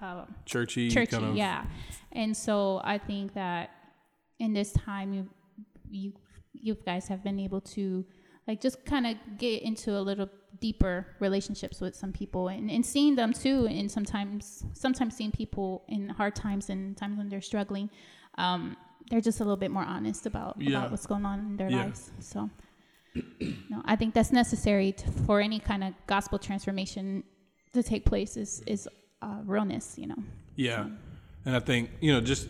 uh, 0.00 0.24
Churchy, 0.46 0.88
churchy, 0.90 1.10
kind 1.12 1.24
of. 1.26 1.36
yeah. 1.36 1.64
And 2.12 2.34
so 2.36 2.80
I 2.84 2.98
think 2.98 3.34
that 3.34 3.70
in 4.38 4.52
this 4.54 4.72
time, 4.72 5.12
you 5.12 5.28
you 5.90 6.12
you 6.54 6.74
guys 6.86 7.08
have 7.08 7.22
been 7.22 7.38
able 7.38 7.60
to 7.60 8.04
like 8.48 8.60
just 8.60 8.84
kind 8.84 9.06
of 9.06 9.14
get 9.38 9.62
into 9.62 9.96
a 9.96 10.00
little 10.00 10.28
deeper 10.60 11.06
relationships 11.20 11.80
with 11.80 11.94
some 11.96 12.12
people 12.12 12.48
and, 12.48 12.70
and 12.70 12.84
seeing 12.84 13.16
them 13.16 13.32
too 13.32 13.66
and 13.66 13.90
sometimes 13.90 14.64
sometimes 14.74 15.16
seeing 15.16 15.32
people 15.32 15.82
in 15.88 16.08
hard 16.08 16.34
times 16.36 16.68
and 16.70 16.96
times 16.96 17.16
when 17.18 17.28
they're 17.28 17.40
struggling 17.40 17.88
um, 18.38 18.76
they're 19.10 19.20
just 19.20 19.40
a 19.40 19.44
little 19.44 19.56
bit 19.56 19.70
more 19.70 19.82
honest 19.84 20.24
about, 20.26 20.56
Yeah. 20.60 20.70
about 20.78 20.90
what's 20.90 21.06
going 21.06 21.24
on 21.26 21.38
in 21.40 21.56
their 21.56 21.70
Yeah. 21.70 21.84
lives 21.84 22.10
so 22.20 22.50
no 23.68 23.82
i 23.84 23.96
think 23.96 24.14
that's 24.14 24.32
necessary 24.32 24.92
to, 24.92 25.10
for 25.26 25.40
any 25.40 25.58
kind 25.58 25.82
of 25.84 25.94
gospel 26.06 26.38
transformation 26.38 27.24
to 27.72 27.82
take 27.82 28.04
place 28.04 28.36
is 28.36 28.62
is 28.66 28.88
uh, 29.22 29.38
realness 29.44 29.96
you 29.98 30.06
know 30.06 30.22
Yeah. 30.56 30.86
And 31.44 31.56
I 31.56 31.60
think, 31.60 31.90
you 32.00 32.12
know, 32.12 32.20
just 32.20 32.46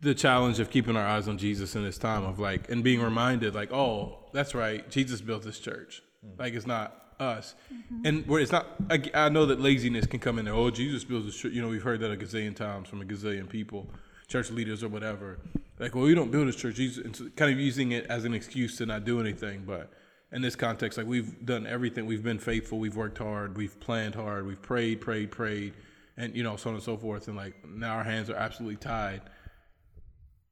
the 0.00 0.14
challenge 0.14 0.60
of 0.60 0.70
keeping 0.70 0.96
our 0.96 1.06
eyes 1.06 1.28
on 1.28 1.38
Jesus 1.38 1.76
in 1.76 1.84
this 1.84 1.98
time 1.98 2.24
of 2.24 2.38
like, 2.38 2.70
and 2.70 2.82
being 2.82 3.02
reminded, 3.02 3.54
like, 3.54 3.72
oh, 3.72 4.18
that's 4.32 4.54
right, 4.54 4.88
Jesus 4.90 5.20
built 5.20 5.42
this 5.42 5.58
church. 5.58 6.02
Mm-hmm. 6.24 6.40
Like, 6.40 6.54
it's 6.54 6.66
not 6.66 6.96
us. 7.18 7.54
Mm-hmm. 7.72 8.06
And 8.06 8.26
where 8.26 8.40
it's 8.40 8.52
not, 8.52 8.66
I, 8.88 9.02
I 9.14 9.28
know 9.28 9.46
that 9.46 9.60
laziness 9.60 10.06
can 10.06 10.20
come 10.20 10.38
in 10.38 10.46
there. 10.46 10.54
Oh, 10.54 10.70
Jesus 10.70 11.04
built 11.04 11.26
this 11.26 11.36
church. 11.36 11.52
You 11.52 11.62
know, 11.62 11.68
we've 11.68 11.82
heard 11.82 12.00
that 12.00 12.10
a 12.10 12.16
gazillion 12.16 12.56
times 12.56 12.88
from 12.88 13.02
a 13.02 13.04
gazillion 13.04 13.48
people, 13.48 13.88
church 14.28 14.50
leaders 14.50 14.82
or 14.82 14.88
whatever. 14.88 15.38
Like, 15.78 15.94
well, 15.94 16.04
we 16.04 16.14
don't 16.14 16.30
build 16.30 16.48
this 16.48 16.56
church. 16.56 16.76
Jesus, 16.76 17.04
and 17.04 17.14
so 17.14 17.28
kind 17.36 17.52
of 17.52 17.58
using 17.58 17.92
it 17.92 18.06
as 18.06 18.24
an 18.24 18.32
excuse 18.32 18.76
to 18.78 18.86
not 18.86 19.04
do 19.04 19.20
anything. 19.20 19.64
But 19.66 19.92
in 20.32 20.40
this 20.40 20.56
context, 20.56 20.96
like, 20.96 21.06
we've 21.06 21.44
done 21.44 21.66
everything. 21.66 22.06
We've 22.06 22.22
been 22.22 22.38
faithful. 22.38 22.78
We've 22.78 22.96
worked 22.96 23.18
hard. 23.18 23.56
We've 23.56 23.78
planned 23.80 24.14
hard. 24.14 24.46
We've 24.46 24.60
prayed, 24.60 25.00
prayed, 25.00 25.30
prayed 25.30 25.74
and 26.20 26.36
you 26.36 26.42
know 26.42 26.56
so 26.56 26.70
on 26.70 26.76
and 26.76 26.84
so 26.84 26.96
forth, 26.96 27.28
and 27.28 27.36
like 27.36 27.54
now 27.66 27.94
our 27.94 28.04
hands 28.04 28.30
are 28.30 28.36
absolutely 28.36 28.76
tied. 28.76 29.22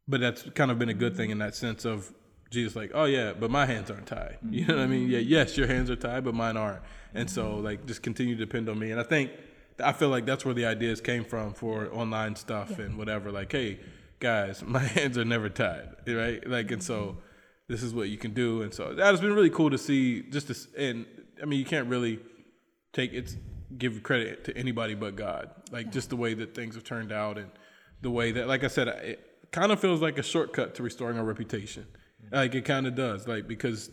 But 0.09 0.21
that's 0.21 0.43
kind 0.55 0.71
of 0.71 0.79
been 0.79 0.89
a 0.89 0.95
good 0.95 1.17
thing 1.17 1.31
in 1.31 1.39
that 1.39 1.55
sense 1.55 1.85
of 1.85 2.13
Jesus, 2.51 2.75
like, 2.75 2.93
oh 2.95 3.05
yeah, 3.05 3.35
but 3.39 3.51
my 3.51 3.67
hands 3.67 3.91
aren't 3.91 4.07
tied. 4.07 4.39
You 4.51 4.67
know 4.67 4.77
what 4.77 4.83
I 4.83 4.87
mean? 4.87 5.09
Yeah, 5.09 5.19
yes, 5.19 5.57
your 5.57 5.67
hands 5.67 5.91
are 5.91 5.97
tied, 5.97 6.25
but 6.25 6.35
mine 6.35 6.57
aren't. 6.57 6.83
And 7.15 7.29
so 7.31 7.57
like 7.57 7.87
just 7.87 8.03
continue 8.03 8.37
to 8.37 8.45
depend 8.45 8.69
on 8.69 8.79
me. 8.79 8.91
And 8.91 9.01
I 9.01 9.05
think 9.05 9.31
I 9.83 9.93
feel 9.93 10.09
like 10.09 10.27
that's 10.27 10.45
where 10.45 10.55
the 10.55 10.67
ideas 10.67 11.01
came 11.01 11.25
from 11.25 11.53
for 11.53 11.93
online 11.93 12.37
stuff 12.37 12.79
and 12.79 12.97
whatever. 12.97 13.31
Like, 13.31 13.53
hey, 13.53 13.81
guys, 14.19 14.63
my 14.67 14.81
hands 14.81 15.19
are 15.19 15.25
never 15.25 15.49
tied, 15.49 15.89
right? 16.07 16.47
Like, 16.49 16.71
and 16.71 16.83
so 16.83 17.01
mm-hmm. 17.01 17.19
this 17.69 17.83
is 17.83 17.95
what 17.95 18.09
you 18.09 18.17
can 18.17 18.33
do. 18.33 18.63
And 18.63 18.73
so 18.73 18.95
that 18.95 19.07
has 19.07 19.21
been 19.21 19.35
really 19.35 19.51
cool 19.51 19.71
to 19.71 19.79
see. 19.79 20.23
Just 20.23 20.49
to, 20.49 20.55
s- 20.55 20.69
and 20.77 21.07
I 21.43 21.45
mean, 21.45 21.59
you 21.59 21.67
can't 21.67 21.89
really 21.89 22.19
take 22.93 23.13
it's 23.13 23.37
give 23.77 24.03
credit 24.03 24.45
to 24.45 24.57
anybody 24.57 24.95
but 24.95 25.15
God. 25.17 25.51
Like 25.71 25.93
just 25.93 26.09
the 26.09 26.17
way 26.17 26.35
that 26.35 26.55
things 26.55 26.75
have 26.75 26.85
turned 26.85 27.13
out 27.13 27.37
and 27.37 27.51
the 28.01 28.11
way 28.11 28.33
that, 28.33 28.49
like 28.49 28.65
I 28.65 28.69
said, 28.69 28.89
it 28.89 29.28
kind 29.51 29.73
of 29.73 29.81
feels 29.81 30.01
like 30.01 30.19
a 30.19 30.23
shortcut 30.23 30.75
to 30.77 30.83
restoring 30.83 31.19
our 31.19 31.25
reputation. 31.25 31.87
Like 32.31 32.55
it 32.55 32.65
kind 32.65 32.87
of 32.87 32.95
does. 32.95 33.27
Like 33.27 33.49
because 33.49 33.91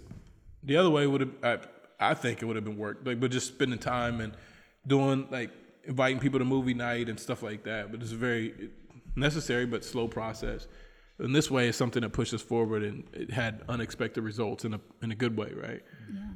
the 0.64 0.78
other 0.78 0.89
way 0.89 1.08
would 1.08 1.22
have, 1.22 1.32
I, 1.43 1.58
I 1.99 2.14
think 2.14 2.41
it 2.41 2.45
would 2.45 2.56
have 2.56 2.66
been 2.66 2.78
work. 2.78 2.99
Like, 3.03 3.20
but 3.20 3.32
just 3.32 3.47
spending 3.47 3.80
time 3.80 4.20
and 4.22 4.34
doing 4.86 5.28
like 5.32 5.51
inviting 5.84 6.20
people 6.20 6.39
to 6.39 6.45
movie 6.45 6.74
night 6.74 7.10
and 7.10 7.20
stuff 7.20 7.43
like 7.43 7.64
that. 7.64 7.91
But 7.91 8.01
it's 8.01 8.12
a 8.12 8.18
very 8.18 8.72
necessary 9.16 9.66
but 9.66 9.84
slow 9.84 10.08
process. 10.08 10.68
And 11.18 11.34
this 11.34 11.49
way 11.49 11.70
is 11.70 11.78
something 11.78 12.01
that 12.01 12.10
pushes 12.10 12.41
forward 12.41 12.84
and 12.84 13.08
it 13.14 13.32
had 13.32 13.62
unexpected 13.70 14.22
results 14.22 14.66
in 14.66 14.74
a 14.74 14.82
in 15.01 15.12
a 15.12 15.16
good 15.16 15.38
way, 15.38 15.51
right? 15.56 15.82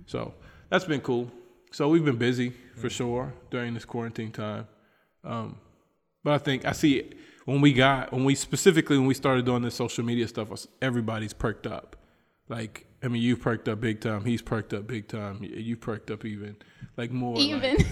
So 0.06 0.34
that's 0.70 0.86
been 0.86 1.02
cool. 1.02 1.30
So 1.72 1.90
we've 1.90 2.06
been 2.06 2.18
busy 2.18 2.54
for 2.76 2.90
sure 2.90 3.34
during 3.52 3.74
this 3.74 3.86
quarantine 3.86 4.32
time. 4.32 4.68
Um, 5.24 5.58
but 6.24 6.34
I 6.34 6.38
think 6.38 6.66
I 6.66 6.72
see 6.72 7.12
when 7.50 7.62
we 7.62 7.74
got 7.74 8.12
when 8.14 8.26
we 8.26 8.36
specifically 8.36 8.97
when 8.97 9.08
we 9.08 9.14
started 9.14 9.45
doing 9.45 9.64
this 9.64 9.76
social 9.76 10.06
media 10.06 10.28
stuff, 10.28 10.52
us- 10.52 10.68
everybody's 10.82 11.34
perked 11.34 11.66
up. 11.66 11.95
Like 12.47 12.86
I 13.04 13.08
mean, 13.08 13.22
you've 13.22 13.41
perked 13.41 13.68
up 13.68 13.80
big 13.82 14.02
time. 14.02 14.26
He's 14.26 14.41
perked 14.41 14.74
up 14.74 14.86
big 14.86 15.08
time. 15.08 15.39
You've 15.41 15.82
perked 15.82 16.12
up 16.12 16.26
even 16.26 16.58
like 16.97 17.12
more. 17.12 17.36
like- 17.36 17.43
Even. 17.45 17.78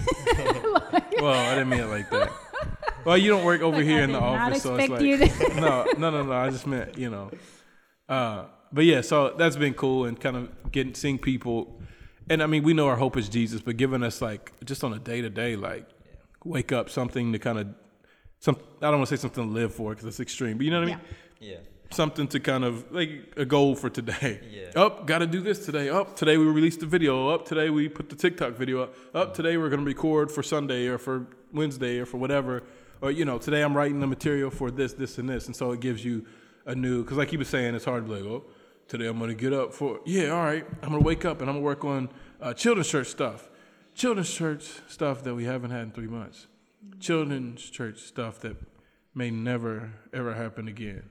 well, 1.20 1.34
I 1.34 1.54
didn't 1.54 1.70
mean 1.70 1.80
it 1.80 1.86
like 1.86 2.08
that. 2.10 2.30
Well, 3.04 3.16
you 3.16 3.30
don't 3.30 3.44
work 3.44 3.62
over 3.62 3.78
Like, 3.78 3.86
here 3.86 4.00
I 4.00 4.04
in 4.04 4.12
the 4.12 4.20
office, 4.20 4.62
so 4.62 4.76
it's 4.76 4.88
like 4.90 5.00
you 5.00 5.16
no, 5.60 5.86
no, 5.96 6.10
no, 6.10 6.22
no. 6.22 6.32
I 6.32 6.50
just 6.50 6.66
meant 6.66 6.96
you 6.98 7.10
know. 7.10 7.30
Uh, 8.08 8.44
but 8.72 8.84
yeah, 8.84 9.00
so 9.00 9.34
that's 9.36 9.56
been 9.56 9.74
cool 9.74 10.04
and 10.04 10.18
kind 10.20 10.36
of 10.36 10.72
getting 10.72 10.94
seeing 10.94 11.18
people, 11.18 11.80
and 12.28 12.42
I 12.42 12.46
mean 12.46 12.62
we 12.62 12.74
know 12.74 12.86
our 12.86 12.96
hope 12.96 13.16
is 13.16 13.28
Jesus, 13.28 13.60
but 13.60 13.76
giving 13.76 14.02
us 14.02 14.20
like 14.22 14.52
just 14.64 14.84
on 14.84 14.92
a 14.92 14.98
day 14.98 15.20
to 15.20 15.30
day 15.30 15.56
like 15.56 15.88
wake 16.44 16.70
up 16.70 16.90
something 16.90 17.32
to 17.32 17.38
kind 17.38 17.58
of 17.58 17.68
some 18.40 18.56
I 18.80 18.90
don't 18.90 18.98
want 18.98 19.08
to 19.08 19.16
say 19.16 19.20
something 19.20 19.46
to 19.46 19.52
live 19.52 19.74
for 19.74 19.90
because 19.90 20.06
it's 20.06 20.20
extreme, 20.20 20.56
but 20.56 20.64
you 20.64 20.70
know 20.70 20.80
what 20.80 20.88
I 20.88 20.92
mean. 20.92 21.00
Yeah. 21.40 21.50
Yeah. 21.50 21.56
Something 21.90 22.28
to 22.28 22.40
kind 22.40 22.64
of 22.64 22.92
like 22.92 23.32
a 23.36 23.44
goal 23.44 23.74
for 23.74 23.88
today. 23.88 24.40
Yeah. 24.50 24.80
Up, 24.80 25.06
got 25.06 25.18
to 25.18 25.26
do 25.26 25.40
this 25.40 25.64
today. 25.64 25.88
Up 25.88 26.16
today 26.16 26.36
we 26.36 26.44
released 26.44 26.80
the 26.80 26.86
video. 26.86 27.28
Up 27.30 27.46
today 27.46 27.70
we 27.70 27.88
put 27.88 28.10
the 28.10 28.16
TikTok 28.16 28.54
video 28.54 28.82
up. 28.82 28.94
Up 29.14 29.34
today 29.34 29.56
we're 29.56 29.70
gonna 29.70 29.82
record 29.82 30.30
for 30.30 30.42
Sunday 30.42 30.86
or 30.86 30.98
for 30.98 31.26
Wednesday 31.52 31.98
or 31.98 32.06
for 32.06 32.18
whatever. 32.18 32.62
Or 33.00 33.10
you 33.10 33.24
know 33.24 33.38
today 33.38 33.62
I'm 33.62 33.76
writing 33.76 34.00
the 34.00 34.06
material 34.06 34.50
for 34.50 34.70
this, 34.70 34.92
this, 34.92 35.18
and 35.18 35.28
this, 35.28 35.46
and 35.46 35.56
so 35.56 35.72
it 35.72 35.80
gives 35.80 36.04
you 36.04 36.26
a 36.66 36.74
new. 36.74 37.02
Because 37.02 37.16
like 37.16 37.30
he 37.30 37.36
was 37.36 37.48
saying, 37.48 37.74
it's 37.74 37.84
hard 37.84 38.06
to 38.06 38.12
be 38.12 38.20
like, 38.20 38.30
oh, 38.30 38.44
today 38.86 39.06
I'm 39.06 39.18
gonna 39.18 39.34
get 39.34 39.52
up 39.52 39.72
for 39.72 40.00
yeah, 40.04 40.28
all 40.28 40.42
right. 40.42 40.66
I'm 40.82 40.90
gonna 40.90 41.02
wake 41.02 41.24
up 41.24 41.40
and 41.40 41.48
I'm 41.48 41.56
gonna 41.56 41.64
work 41.64 41.84
on 41.84 42.08
uh, 42.40 42.52
children's 42.52 42.88
church 42.88 43.08
stuff, 43.08 43.48
children's 43.94 44.32
church 44.32 44.68
stuff 44.88 45.22
that 45.24 45.34
we 45.34 45.44
haven't 45.44 45.70
had 45.70 45.82
in 45.82 45.90
three 45.92 46.06
months, 46.06 46.46
children's 47.00 47.68
church 47.68 48.00
stuff 48.00 48.40
that 48.40 48.56
may 49.14 49.30
never 49.30 49.92
ever 50.12 50.34
happen 50.34 50.68
again. 50.68 51.02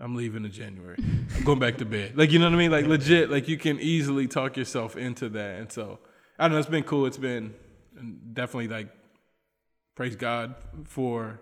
I'm 0.00 0.14
leaving 0.14 0.44
in 0.44 0.52
January. 0.52 0.96
I'm 1.36 1.44
going 1.44 1.58
back 1.58 1.78
to 1.78 1.84
bed. 1.84 2.16
Like 2.16 2.30
you 2.30 2.38
know 2.38 2.46
what 2.46 2.54
I 2.54 2.58
mean? 2.58 2.70
Like 2.70 2.86
legit. 2.86 3.30
Like 3.30 3.48
you 3.48 3.56
can 3.56 3.80
easily 3.80 4.28
talk 4.28 4.56
yourself 4.56 4.96
into 4.96 5.28
that. 5.30 5.58
And 5.60 5.72
so 5.72 5.98
I 6.38 6.44
don't 6.44 6.52
know. 6.52 6.58
It's 6.58 6.68
been 6.68 6.84
cool. 6.84 7.06
It's 7.06 7.18
been 7.18 7.54
definitely 8.32 8.68
like 8.68 8.88
praise 9.94 10.14
God 10.14 10.54
for 10.84 11.40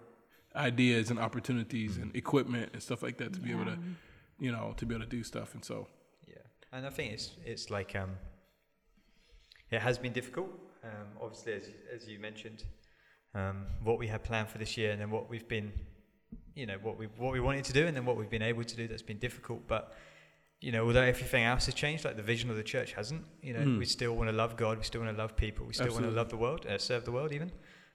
ideas 0.55 1.11
and 1.11 1.19
opportunities 1.19 1.99
and 1.99 2.17
equipment 2.17 2.71
and 2.73 2.83
stuff 2.83 3.03
like 3.03 3.19
that 3.19 3.35
to 3.35 3.41
be 3.41 3.51
able 3.51 3.67
to, 3.67 3.79
you 4.41 4.51
know, 4.51 4.73
to 4.79 4.87
be 4.87 4.95
able 4.95 5.05
to 5.05 5.11
do 5.11 5.23
stuff. 5.23 5.55
And 5.55 5.63
so 5.63 5.87
Yeah, 6.27 6.37
and 6.73 6.87
I 6.87 6.91
think 6.91 7.13
it's 7.13 7.33
it's 7.45 7.71
like 7.71 7.95
um, 7.95 8.13
it 9.71 9.81
has 9.81 9.99
been 9.99 10.15
difficult. 10.15 10.49
Um, 10.83 11.09
obviously, 11.21 11.53
as 11.53 11.69
as 11.95 12.09
you 12.09 12.19
mentioned, 12.19 12.65
um, 13.35 13.67
what 13.83 13.99
we 13.99 14.07
had 14.07 14.25
planned 14.25 14.49
for 14.49 14.59
this 14.59 14.77
year, 14.77 14.91
and 14.93 15.01
then 15.01 15.11
what 15.11 15.29
we've 15.29 15.47
been, 15.49 15.73
you 16.55 16.67
know, 16.67 16.79
what 16.83 16.99
we 16.99 17.07
what 17.19 17.33
we 17.33 17.41
wanted 17.41 17.65
to 17.65 17.73
do, 17.73 17.87
and 17.87 17.97
then 17.97 18.05
what 18.05 18.17
we've 18.17 18.31
been 18.31 18.43
able 18.43 18.65
to 18.65 18.77
do. 18.77 18.89
That's 18.89 19.03
been 19.03 19.19
difficult, 19.19 19.67
but 19.69 19.95
you 20.61 20.73
know, 20.73 20.87
although 20.87 21.03
everything 21.03 21.45
else 21.45 21.67
has 21.67 21.75
changed, 21.75 22.05
like 22.05 22.17
the 22.17 22.23
vision 22.23 22.49
of 22.51 22.57
the 22.57 22.63
church 22.63 22.93
hasn't. 22.93 23.23
You 23.43 23.53
know, 23.53 23.61
Mm. 23.61 23.79
we 23.79 23.85
still 23.85 24.15
want 24.17 24.31
to 24.31 24.37
love 24.37 24.57
God. 24.57 24.79
We 24.79 24.85
still 24.85 25.03
want 25.03 25.15
to 25.15 25.23
love 25.23 25.37
people. 25.37 25.67
We 25.67 25.75
still 25.75 25.93
want 25.93 26.05
to 26.07 26.11
love 26.11 26.31
the 26.31 26.39
world, 26.39 26.65
uh, 26.67 26.79
serve 26.79 27.05
the 27.05 27.13
world, 27.13 27.33
even. 27.33 27.53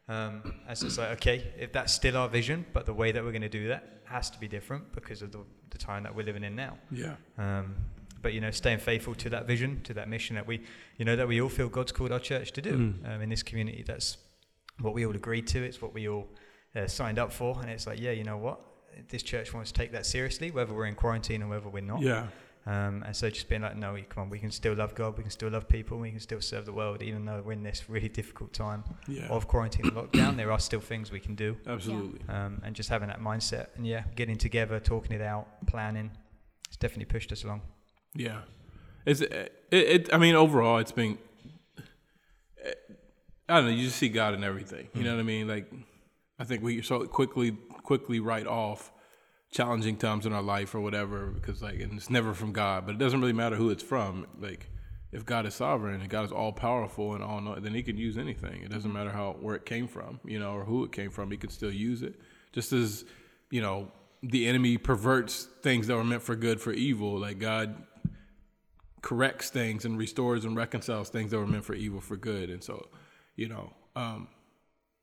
Um, 0.07 0.53
and 0.67 0.77
so 0.77 0.85
it's 0.87 0.97
like, 0.97 1.09
okay, 1.17 1.53
if 1.57 1.71
that's 1.71 1.91
still 1.93 2.17
our 2.17 2.27
vision, 2.29 2.65
but 2.73 2.85
the 2.85 2.93
way 2.93 3.11
that 3.11 3.23
we're 3.23 3.31
going 3.31 3.41
to 3.43 3.49
do 3.49 3.67
that 3.69 4.01
has 4.05 4.29
to 4.31 4.39
be 4.39 4.47
different 4.47 4.91
because 4.93 5.21
of 5.21 5.31
the, 5.31 5.39
the 5.69 5.77
time 5.77 6.03
that 6.03 6.13
we're 6.13 6.25
living 6.25 6.43
in 6.43 6.55
now. 6.55 6.77
yeah, 6.91 7.15
Um, 7.37 7.75
but 8.21 8.33
you 8.33 8.41
know, 8.41 8.51
staying 8.51 8.79
faithful 8.79 9.15
to 9.15 9.29
that 9.29 9.47
vision, 9.47 9.81
to 9.83 9.93
that 9.95 10.07
mission 10.09 10.35
that 10.35 10.45
we, 10.45 10.61
you 10.97 11.05
know, 11.05 11.15
that 11.15 11.27
we 11.27 11.41
all 11.41 11.49
feel 11.49 11.69
God's 11.69 11.91
called 11.93 12.11
our 12.11 12.19
church 12.19 12.51
to 12.53 12.61
do 12.61 12.77
Mm. 12.77 13.09
um, 13.15 13.21
in 13.21 13.29
this 13.29 13.41
community. 13.41 13.83
That's 13.87 14.17
what 14.81 14.93
we 14.93 15.05
all 15.05 15.15
agreed 15.15 15.47
to. 15.47 15.63
It's 15.63 15.81
what 15.81 15.93
we 15.93 16.07
all 16.09 16.27
uh, 16.75 16.87
signed 16.87 17.19
up 17.19 17.31
for. 17.31 17.59
And 17.61 17.69
it's 17.69 17.87
like, 17.87 17.99
yeah, 17.99 18.11
you 18.11 18.23
know 18.23 18.37
what? 18.37 18.59
This 19.09 19.23
church 19.23 19.53
wants 19.53 19.71
to 19.71 19.77
take 19.79 19.91
that 19.93 20.05
seriously, 20.05 20.51
whether 20.51 20.73
we're 20.73 20.85
in 20.85 20.95
quarantine 20.95 21.41
or 21.43 21.47
whether 21.47 21.69
we're 21.69 21.81
not. 21.81 22.01
yeah, 22.01 22.27
Um, 22.65 23.03
and 23.05 23.15
so 23.15 23.29
just 23.29 23.47
being 23.47 23.61
like, 23.61 23.77
no, 23.77 23.97
come 24.09 24.23
on, 24.23 24.29
we 24.29 24.37
can 24.37 24.51
still 24.51 24.73
love 24.75 24.93
God, 24.95 25.17
we 25.17 25.23
can 25.23 25.31
still 25.31 25.49
love 25.49 25.67
people, 25.67 25.97
we 25.97 26.11
can 26.11 26.19
still 26.19 26.41
serve 26.41 26.65
the 26.65 26.73
world, 26.73 27.01
even 27.01 27.25
though 27.25 27.41
we're 27.43 27.53
in 27.53 27.63
this 27.63 27.89
really 27.89 28.09
difficult 28.09 28.51
time 28.53 28.83
yeah, 29.07 29.27
of 29.29 29.47
quarantine 29.47 29.85
and 29.85 29.93
lockdown. 29.93 30.35
There 30.35 30.51
are 30.51 30.59
still 30.59 30.81
things 30.81 31.09
we 31.09 31.19
can 31.21 31.35
do. 31.35 31.55
absolutely. 31.67 32.19
Um, 32.27 32.61
and 32.65 32.75
just 32.75 32.89
having 32.89 33.07
that 33.07 33.21
mindset 33.21 33.67
and 33.77 33.87
yeah, 33.87 34.03
getting 34.15 34.37
together, 34.37 34.79
talking 34.79 35.13
it 35.13 35.21
out, 35.21 35.47
planning, 35.67 36.11
it's 36.67 36.77
definitely 36.77 37.05
pushed 37.05 37.31
us 37.31 37.43
along. 37.45 37.61
Yeah, 38.13 38.41
it's 39.05 39.21
it, 39.21 39.53
it. 39.71 40.13
I 40.13 40.17
mean, 40.17 40.35
overall, 40.35 40.79
it's 40.79 40.91
been. 40.91 41.17
I 43.51 43.55
don't 43.55 43.65
know. 43.65 43.71
You 43.71 43.85
just 43.85 43.97
see 43.97 44.09
God 44.09 44.33
in 44.33 44.43
everything. 44.43 44.87
You 44.93 45.03
know 45.03 45.09
mm-hmm. 45.09 45.17
what 45.17 45.23
I 45.23 45.25
mean? 45.25 45.47
Like, 45.47 45.71
I 46.39 46.43
think 46.43 46.63
we 46.63 46.81
so 46.81 47.05
quickly 47.05 47.51
quickly 47.83 48.19
write 48.19 48.47
off 48.47 48.91
challenging 49.51 49.97
times 49.97 50.25
in 50.25 50.31
our 50.31 50.41
life 50.41 50.73
or 50.73 50.79
whatever 50.79 51.27
because 51.27 51.61
like, 51.61 51.81
and 51.81 51.93
it's 51.93 52.09
never 52.09 52.33
from 52.33 52.53
God. 52.53 52.85
But 52.85 52.95
it 52.95 52.97
doesn't 52.97 53.19
really 53.19 53.33
matter 53.33 53.57
who 53.57 53.69
it's 53.69 53.83
from. 53.83 54.25
Like, 54.39 54.69
if 55.11 55.25
God 55.25 55.45
is 55.45 55.53
sovereign 55.53 55.99
and 55.99 56.09
God 56.09 56.23
is 56.23 56.31
all 56.31 56.53
powerful 56.53 57.13
and 57.13 57.23
all, 57.23 57.41
know, 57.41 57.55
then 57.55 57.73
He 57.73 57.83
can 57.83 57.97
use 57.97 58.17
anything. 58.17 58.63
It 58.63 58.69
doesn't 58.69 58.89
mm-hmm. 58.89 58.97
matter 58.97 59.11
how 59.11 59.35
where 59.41 59.55
it 59.55 59.65
came 59.65 59.87
from, 59.87 60.21
you 60.23 60.39
know, 60.39 60.53
or 60.53 60.63
who 60.63 60.85
it 60.85 60.93
came 60.93 61.11
from. 61.11 61.29
He 61.29 61.37
can 61.37 61.49
still 61.49 61.73
use 61.73 62.01
it. 62.03 62.15
Just 62.53 62.71
as 62.71 63.03
you 63.49 63.61
know, 63.61 63.91
the 64.23 64.47
enemy 64.47 64.77
perverts 64.77 65.47
things 65.61 65.87
that 65.87 65.95
were 65.95 66.03
meant 66.03 66.23
for 66.23 66.35
good 66.35 66.61
for 66.61 66.71
evil. 66.71 67.19
Like 67.19 67.39
God 67.39 67.75
corrects 69.01 69.49
things 69.49 69.83
and 69.83 69.97
restores 69.97 70.45
and 70.45 70.55
reconciles 70.55 71.09
things 71.09 71.31
that 71.31 71.37
were 71.37 71.47
meant 71.47 71.65
for 71.65 71.73
evil 71.73 71.99
for 71.99 72.15
good. 72.15 72.49
And 72.49 72.63
so, 72.63 72.87
you 73.35 73.47
know, 73.47 73.73
um, 73.95 74.27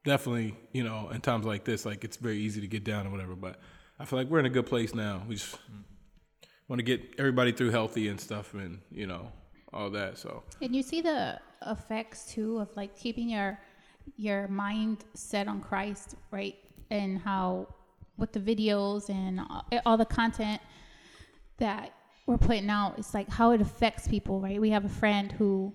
definitely, 0.05 0.55
you 0.72 0.85
know, 0.85 1.11
in 1.11 1.20
times 1.20 1.45
like 1.45 1.64
this, 1.64 1.85
like 1.85 2.05
it's 2.05 2.16
very 2.16 2.39
easy 2.39 2.61
to 2.61 2.66
get 2.66 2.85
down 2.85 3.07
or 3.07 3.11
whatever. 3.11 3.35
But 3.35 3.61
I 3.99 4.05
feel 4.05 4.18
like 4.18 4.29
we're 4.29 4.41
in 4.41 4.47
a 4.47 4.51
good 4.51 4.66
place 4.66 4.95
now. 4.95 5.22
We 5.29 5.37
just 5.37 5.57
want 6.68 6.79
to 6.79 6.85
get 6.85 7.14
everybody 7.18 7.53
through 7.53 7.70
healthy 7.70 8.09
and 8.09 8.20
stuff, 8.20 8.55
and 8.55 8.81
you 8.91 9.07
know, 9.07 9.33
all 9.72 9.91
that. 9.91 10.18
So 10.18 10.43
And 10.61 10.74
you 10.74 10.83
see 10.83 11.01
the 11.01 11.41
effects 11.66 12.33
too 12.33 12.59
of 12.59 12.68
like 12.76 12.97
keeping 12.97 13.29
your 13.29 13.59
your 14.16 14.49
mind 14.49 15.05
set 15.14 15.49
on 15.49 15.61
Christ, 15.61 16.14
right? 16.31 16.57
And 16.91 17.18
how 17.18 17.68
with 18.16 18.33
the 18.33 18.41
videos 18.41 19.11
and 19.11 19.41
all 19.87 19.97
the 19.97 20.05
content 20.05 20.61
that 21.59 21.93
we're 22.26 22.39
putting 22.39 22.68
out, 22.68 22.99
it's 22.99 23.14
like 23.14 23.29
how 23.29 23.53
it 23.53 23.61
affects 23.61 24.09
people, 24.09 24.41
right? 24.41 24.61
We 24.61 24.70
have 24.70 24.85
a 24.85 24.89
friend 24.89 25.33
who 25.33 25.72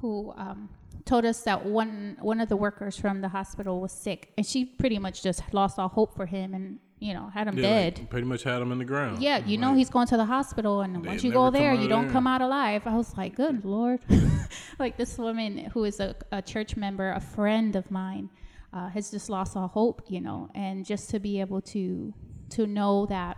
who 0.00 0.32
um, 0.36 0.68
told 1.04 1.24
us 1.24 1.42
that 1.42 1.64
one 1.64 2.16
one 2.20 2.40
of 2.40 2.48
the 2.48 2.56
workers 2.56 2.96
from 2.96 3.20
the 3.20 3.28
hospital 3.28 3.80
was 3.80 3.92
sick, 3.92 4.32
and 4.36 4.46
she 4.46 4.64
pretty 4.64 4.98
much 4.98 5.22
just 5.22 5.42
lost 5.52 5.78
all 5.78 5.88
hope 5.88 6.14
for 6.14 6.26
him, 6.26 6.54
and 6.54 6.78
you 6.98 7.14
know 7.14 7.28
had 7.32 7.46
him 7.48 7.56
yeah, 7.56 7.62
dead. 7.62 7.98
like, 7.98 8.10
pretty 8.10 8.26
much 8.26 8.42
had 8.42 8.60
him 8.60 8.72
in 8.72 8.78
the 8.78 8.84
ground. 8.84 9.22
Yeah, 9.22 9.38
you 9.38 9.58
know 9.58 9.74
he's 9.74 9.90
going 9.90 10.06
to 10.08 10.16
the 10.16 10.24
hospital, 10.24 10.82
and 10.82 11.04
once 11.04 11.24
you 11.24 11.32
go 11.32 11.50
there, 11.50 11.74
you 11.74 11.88
don't 11.88 12.04
there. 12.04 12.12
come 12.12 12.26
out 12.26 12.42
alive. 12.42 12.86
I 12.86 12.96
was 12.96 13.16
like, 13.16 13.34
good 13.34 13.64
lord. 13.64 14.00
like 14.78 14.96
this 14.96 15.18
woman 15.18 15.70
who 15.72 15.84
is 15.84 16.00
a, 16.00 16.14
a 16.32 16.42
church 16.42 16.76
member, 16.76 17.12
a 17.12 17.20
friend 17.20 17.76
of 17.76 17.90
mine, 17.90 18.30
uh, 18.72 18.88
has 18.88 19.10
just 19.10 19.28
lost 19.28 19.56
all 19.56 19.68
hope, 19.68 20.02
you 20.08 20.20
know, 20.20 20.48
and 20.54 20.84
just 20.84 21.10
to 21.10 21.18
be 21.18 21.40
able 21.40 21.60
to 21.60 22.14
to 22.50 22.66
know 22.66 23.06
that, 23.06 23.36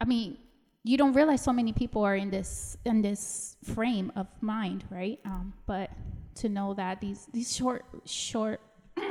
I 0.00 0.06
mean, 0.06 0.38
you 0.82 0.96
don't 0.96 1.12
realize 1.12 1.42
so 1.42 1.52
many 1.52 1.72
people 1.72 2.02
are 2.02 2.16
in 2.16 2.30
this 2.30 2.76
in 2.84 3.02
this 3.02 3.56
frame 3.62 4.12
of 4.16 4.26
mind, 4.40 4.84
right? 4.90 5.18
Um, 5.24 5.52
but 5.66 5.90
to 6.38 6.48
know 6.48 6.74
that 6.74 7.00
these 7.00 7.26
these 7.32 7.54
short 7.54 7.84
short 8.04 8.60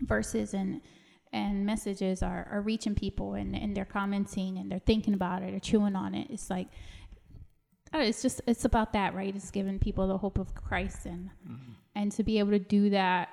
verses 0.00 0.54
and 0.54 0.80
and 1.32 1.66
messages 1.66 2.22
are, 2.22 2.46
are 2.50 2.60
reaching 2.60 2.94
people 2.94 3.34
and, 3.34 3.56
and 3.56 3.76
they're 3.76 3.84
commenting 3.84 4.56
and 4.56 4.70
they're 4.70 4.78
thinking 4.78 5.14
about 5.14 5.42
it, 5.42 5.50
they're 5.50 5.58
chewing 5.60 5.96
on 5.96 6.14
it. 6.14 6.28
It's 6.30 6.48
like 6.50 6.68
I 7.92 7.98
don't 7.98 8.02
know, 8.02 8.08
it's 8.08 8.22
just 8.22 8.40
it's 8.46 8.64
about 8.64 8.92
that, 8.92 9.14
right? 9.14 9.34
It's 9.34 9.50
giving 9.50 9.78
people 9.78 10.06
the 10.08 10.18
hope 10.18 10.38
of 10.38 10.54
Christ 10.54 11.06
and 11.06 11.30
and 11.94 12.12
to 12.12 12.22
be 12.22 12.38
able 12.38 12.50
to 12.52 12.58
do 12.58 12.90
that 12.90 13.28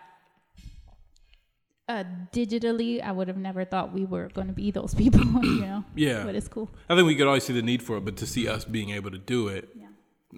uh, 1.90 2.04
digitally, 2.32 3.02
I 3.04 3.12
would 3.12 3.28
have 3.28 3.38
never 3.38 3.66
thought 3.66 3.92
we 3.92 4.06
were 4.06 4.30
going 4.30 4.48
to 4.48 4.54
be 4.54 4.72
those 4.72 4.94
people, 5.04 5.22
you 5.44 5.62
know. 5.62 5.84
Yeah. 5.94 6.24
but 6.24 6.36
it's 6.36 6.48
cool. 6.48 6.70
I 6.90 6.96
think 6.96 7.06
we 7.06 7.16
could 7.16 7.28
always 7.28 7.44
see 7.44 7.54
the 7.54 7.62
need 7.62 7.84
for 7.84 7.98
it, 7.98 8.06
but 8.06 8.16
to 8.18 8.26
see 8.28 8.48
us 8.48 8.64
being 8.64 8.92
able 8.92 9.12
to 9.12 9.18
do 9.18 9.50
it, 9.50 9.68
Yeah. 9.76 9.88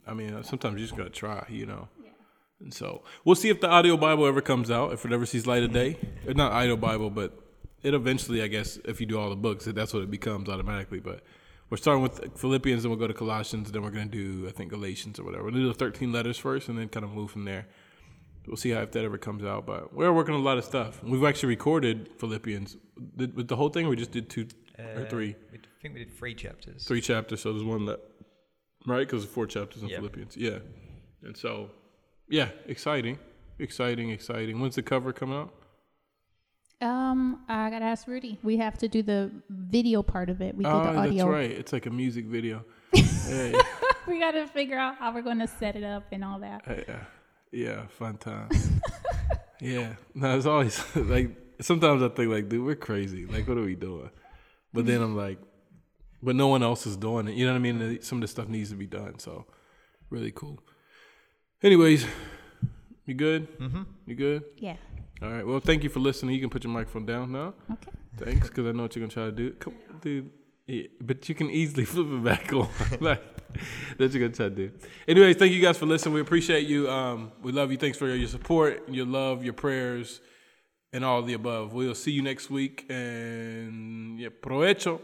I 0.07 0.13
mean, 0.15 0.43
sometimes 0.43 0.79
you 0.79 0.86
just 0.88 0.97
gotta 0.97 1.11
try, 1.11 1.45
you 1.49 1.67
know. 1.67 1.89
And 2.64 2.74
so 2.74 3.03
we'll 3.26 3.36
see 3.36 3.49
if 3.49 3.59
the 3.61 3.70
audio 3.70 3.97
Bible 3.97 4.26
ever 4.26 4.41
comes 4.41 4.72
out, 4.72 4.93
if 4.93 5.05
it 5.05 5.11
ever 5.11 5.26
sees 5.26 5.45
light 5.45 5.64
of 5.64 5.72
day. 5.74 5.97
Or 6.26 6.34
not 6.34 6.51
audio 6.53 6.76
Bible, 6.78 7.09
but 7.09 7.38
it 7.84 7.93
eventually, 7.93 8.41
I 8.41 8.47
guess, 8.47 8.78
if 8.86 8.99
you 9.01 9.05
do 9.05 9.20
all 9.20 9.30
the 9.30 9.36
books, 9.36 9.66
that's 9.66 9.93
what 9.93 10.01
it 10.03 10.09
becomes 10.09 10.47
automatically. 10.49 10.99
But 11.01 11.22
we're 11.70 11.78
starting 11.78 12.01
with 12.01 12.38
Philippians, 12.39 12.84
then 12.84 12.89
we'll 12.89 12.99
go 12.99 13.07
to 13.07 13.14
Colossians, 13.14 13.72
then 13.72 13.82
we're 13.84 13.91
gonna 13.91 14.05
do, 14.05 14.45
I 14.47 14.51
think, 14.51 14.72
Galatians 14.72 15.20
or 15.20 15.24
whatever. 15.26 15.43
We'll 15.43 15.53
do 15.53 15.68
the 15.68 15.74
thirteen 15.74 16.11
letters 16.14 16.38
first, 16.38 16.70
and 16.70 16.78
then 16.78 16.88
kind 16.88 17.03
of 17.03 17.11
move 17.11 17.32
from 17.32 17.43
there. 17.45 17.68
We'll 18.47 18.57
see 18.57 18.72
how 18.72 18.82
if 18.82 18.91
that 18.91 19.03
ever 19.03 19.18
comes 19.18 19.43
out. 19.43 19.66
But 19.66 19.93
we're 19.93 20.11
working 20.14 20.34
on 20.34 20.39
a 20.39 20.43
lot 20.43 20.57
of 20.57 20.64
stuff. 20.66 21.03
We've 21.03 21.24
actually 21.24 21.49
recorded 21.49 22.09
Philippians. 22.18 22.78
Did, 23.18 23.36
with 23.36 23.47
the 23.47 23.55
whole 23.55 23.70
thing, 23.70 23.88
we 23.88 23.95
just 23.95 24.11
did 24.11 24.30
two 24.30 24.47
or 24.80 25.01
Uh, 25.03 25.09
three 25.09 25.36
I 25.53 25.57
think 25.82 25.95
we 25.95 26.05
did 26.05 26.18
three 26.18 26.34
chapters. 26.36 26.86
three 26.86 27.01
chapters, 27.01 27.41
so 27.41 27.51
there's 27.51 27.64
one 27.66 27.86
left, 27.86 28.01
right? 28.86 29.05
Because 29.05 29.24
there's 29.24 29.34
four 29.34 29.47
chapters 29.47 29.84
in 29.84 29.89
Yeah. 29.89 29.97
Philippians, 29.97 30.38
yeah. 30.38 30.59
And 31.24 31.36
so, 31.36 31.72
yeah, 32.30 32.49
exciting, 32.67 33.19
exciting, 33.59 34.09
exciting. 34.09 34.59
When's 34.59 34.76
the 34.76 34.84
cover 34.84 35.13
coming 35.13 35.38
out? 35.38 35.53
Um, 36.82 37.39
I 37.47 37.69
gotta 37.69 37.86
ask 37.86 38.07
Rudy. 38.07 38.38
We 38.43 38.57
have 38.57 38.78
to 38.80 38.88
do 38.89 39.01
the 39.01 39.32
video 39.49 40.03
part 40.03 40.30
of 40.30 40.41
it. 40.41 40.55
We 40.55 40.65
did 40.65 40.69
oh, 40.69 40.84
the 40.84 40.97
audio. 40.97 41.13
that's 41.13 41.28
right. 41.28 41.51
It's 41.51 41.71
like 41.71 41.86
a 41.86 41.89
music 41.89 42.26
video. 42.26 42.65
hey, 42.93 43.53
we 44.07 44.19
gotta 44.19 44.47
figure 44.47 44.78
out 44.78 44.97
how 44.97 45.13
we're 45.13 45.21
gonna 45.21 45.47
set 45.47 45.76
it 45.78 45.84
up 45.84 46.03
and 46.11 46.24
all 46.24 46.39
that. 46.39 46.63
hey, 46.65 46.84
uh, 46.89 46.97
yeah, 47.51 47.88
fun 47.88 48.17
time. 48.17 48.49
yeah, 49.61 49.93
no, 50.13 50.36
it's 50.36 50.45
always 50.45 50.84
like 50.95 51.38
sometimes 51.61 52.03
I 52.03 52.09
think 52.09 52.30
like, 52.30 52.49
dude, 52.49 52.65
we're 52.65 52.76
crazy. 52.76 53.26
Like, 53.26 53.47
what 53.47 53.57
are 53.57 53.63
we 53.63 53.76
doing? 53.76 54.09
But 54.74 54.86
then 54.86 55.01
I'm 55.01 55.15
like, 55.15 55.39
but 56.21 56.36
no 56.36 56.47
one 56.47 56.63
else 56.63 56.86
is 56.86 56.97
doing 56.97 57.28
it. 57.28 57.36
You 57.36 57.45
know 57.45 57.53
what 57.53 57.59
I 57.59 57.61
mean? 57.61 58.01
Some 58.01 58.17
of 58.17 58.21
this 58.21 58.32
stuff 58.32 58.49
needs 58.49 58.71
to 58.71 58.76
be 58.76 58.88
done. 58.88 59.19
So, 59.19 59.45
really 60.09 60.32
cool. 60.32 60.59
Anyways, 61.64 62.05
you 63.05 63.14
good? 63.14 63.57
Mm-hmm. 63.57 63.84
You 64.05 64.16
good? 64.16 64.43
Yeah. 64.57 64.76
All 65.22 65.30
right. 65.30 65.47
Well, 65.47 65.61
thank 65.61 65.84
you 65.84 65.89
for 65.89 66.01
listening. 66.01 66.36
You 66.36 66.41
can 66.41 66.49
put 66.49 66.66
your 66.66 66.74
microphone 66.74 67.05
down 67.05 67.32
now. 67.32 67.53
Okay. 67.72 67.91
Thanks, 68.18 68.49
because 68.49 68.68
I 68.68 68.74
know 68.74 68.84
what 68.84 68.95
you're 68.95 69.07
gonna 69.07 69.14
try 69.14 69.26
to 69.26 69.32
do. 69.32 69.51
Come, 69.51 69.76
dude. 70.01 70.30
Yeah, 70.68 70.84
but 70.99 71.28
you 71.30 71.36
can 71.36 71.49
easily 71.49 71.86
flip 71.91 72.07
it 72.07 72.24
back 72.24 72.51
on. 72.51 72.68
like 72.99 73.24
that's 73.97 73.99
what 73.99 74.14
you're 74.14 74.28
gonna 74.28 74.34
try 74.34 74.49
to 74.49 74.55
do. 74.55 74.72
Anyways, 75.07 75.38
thank 75.38 75.53
you 75.53 75.61
guys 75.61 75.78
for 75.78 75.86
listening. 75.86 76.16
We 76.16 76.22
appreciate 76.22 76.68
you. 76.68 76.89
Um, 76.89 77.32
we 77.41 77.53
love 77.53 77.72
you. 77.72 77.78
Thanks 77.78 77.97
for 77.97 78.14
your 78.14 78.28
support, 78.28 78.88
your 78.89 79.05
love, 79.05 79.45
your 79.45 79.53
prayers, 79.53 80.20
and 80.91 81.05
all 81.05 81.20
of 81.20 81.28
the 81.28 81.34
above. 81.34 81.72
We'll 81.72 81.95
see 81.95 82.11
you 82.11 82.22
next 82.22 82.49
week. 82.49 82.86
And 82.89 84.20
yeah, 84.20 84.30
provecho. 84.41 84.99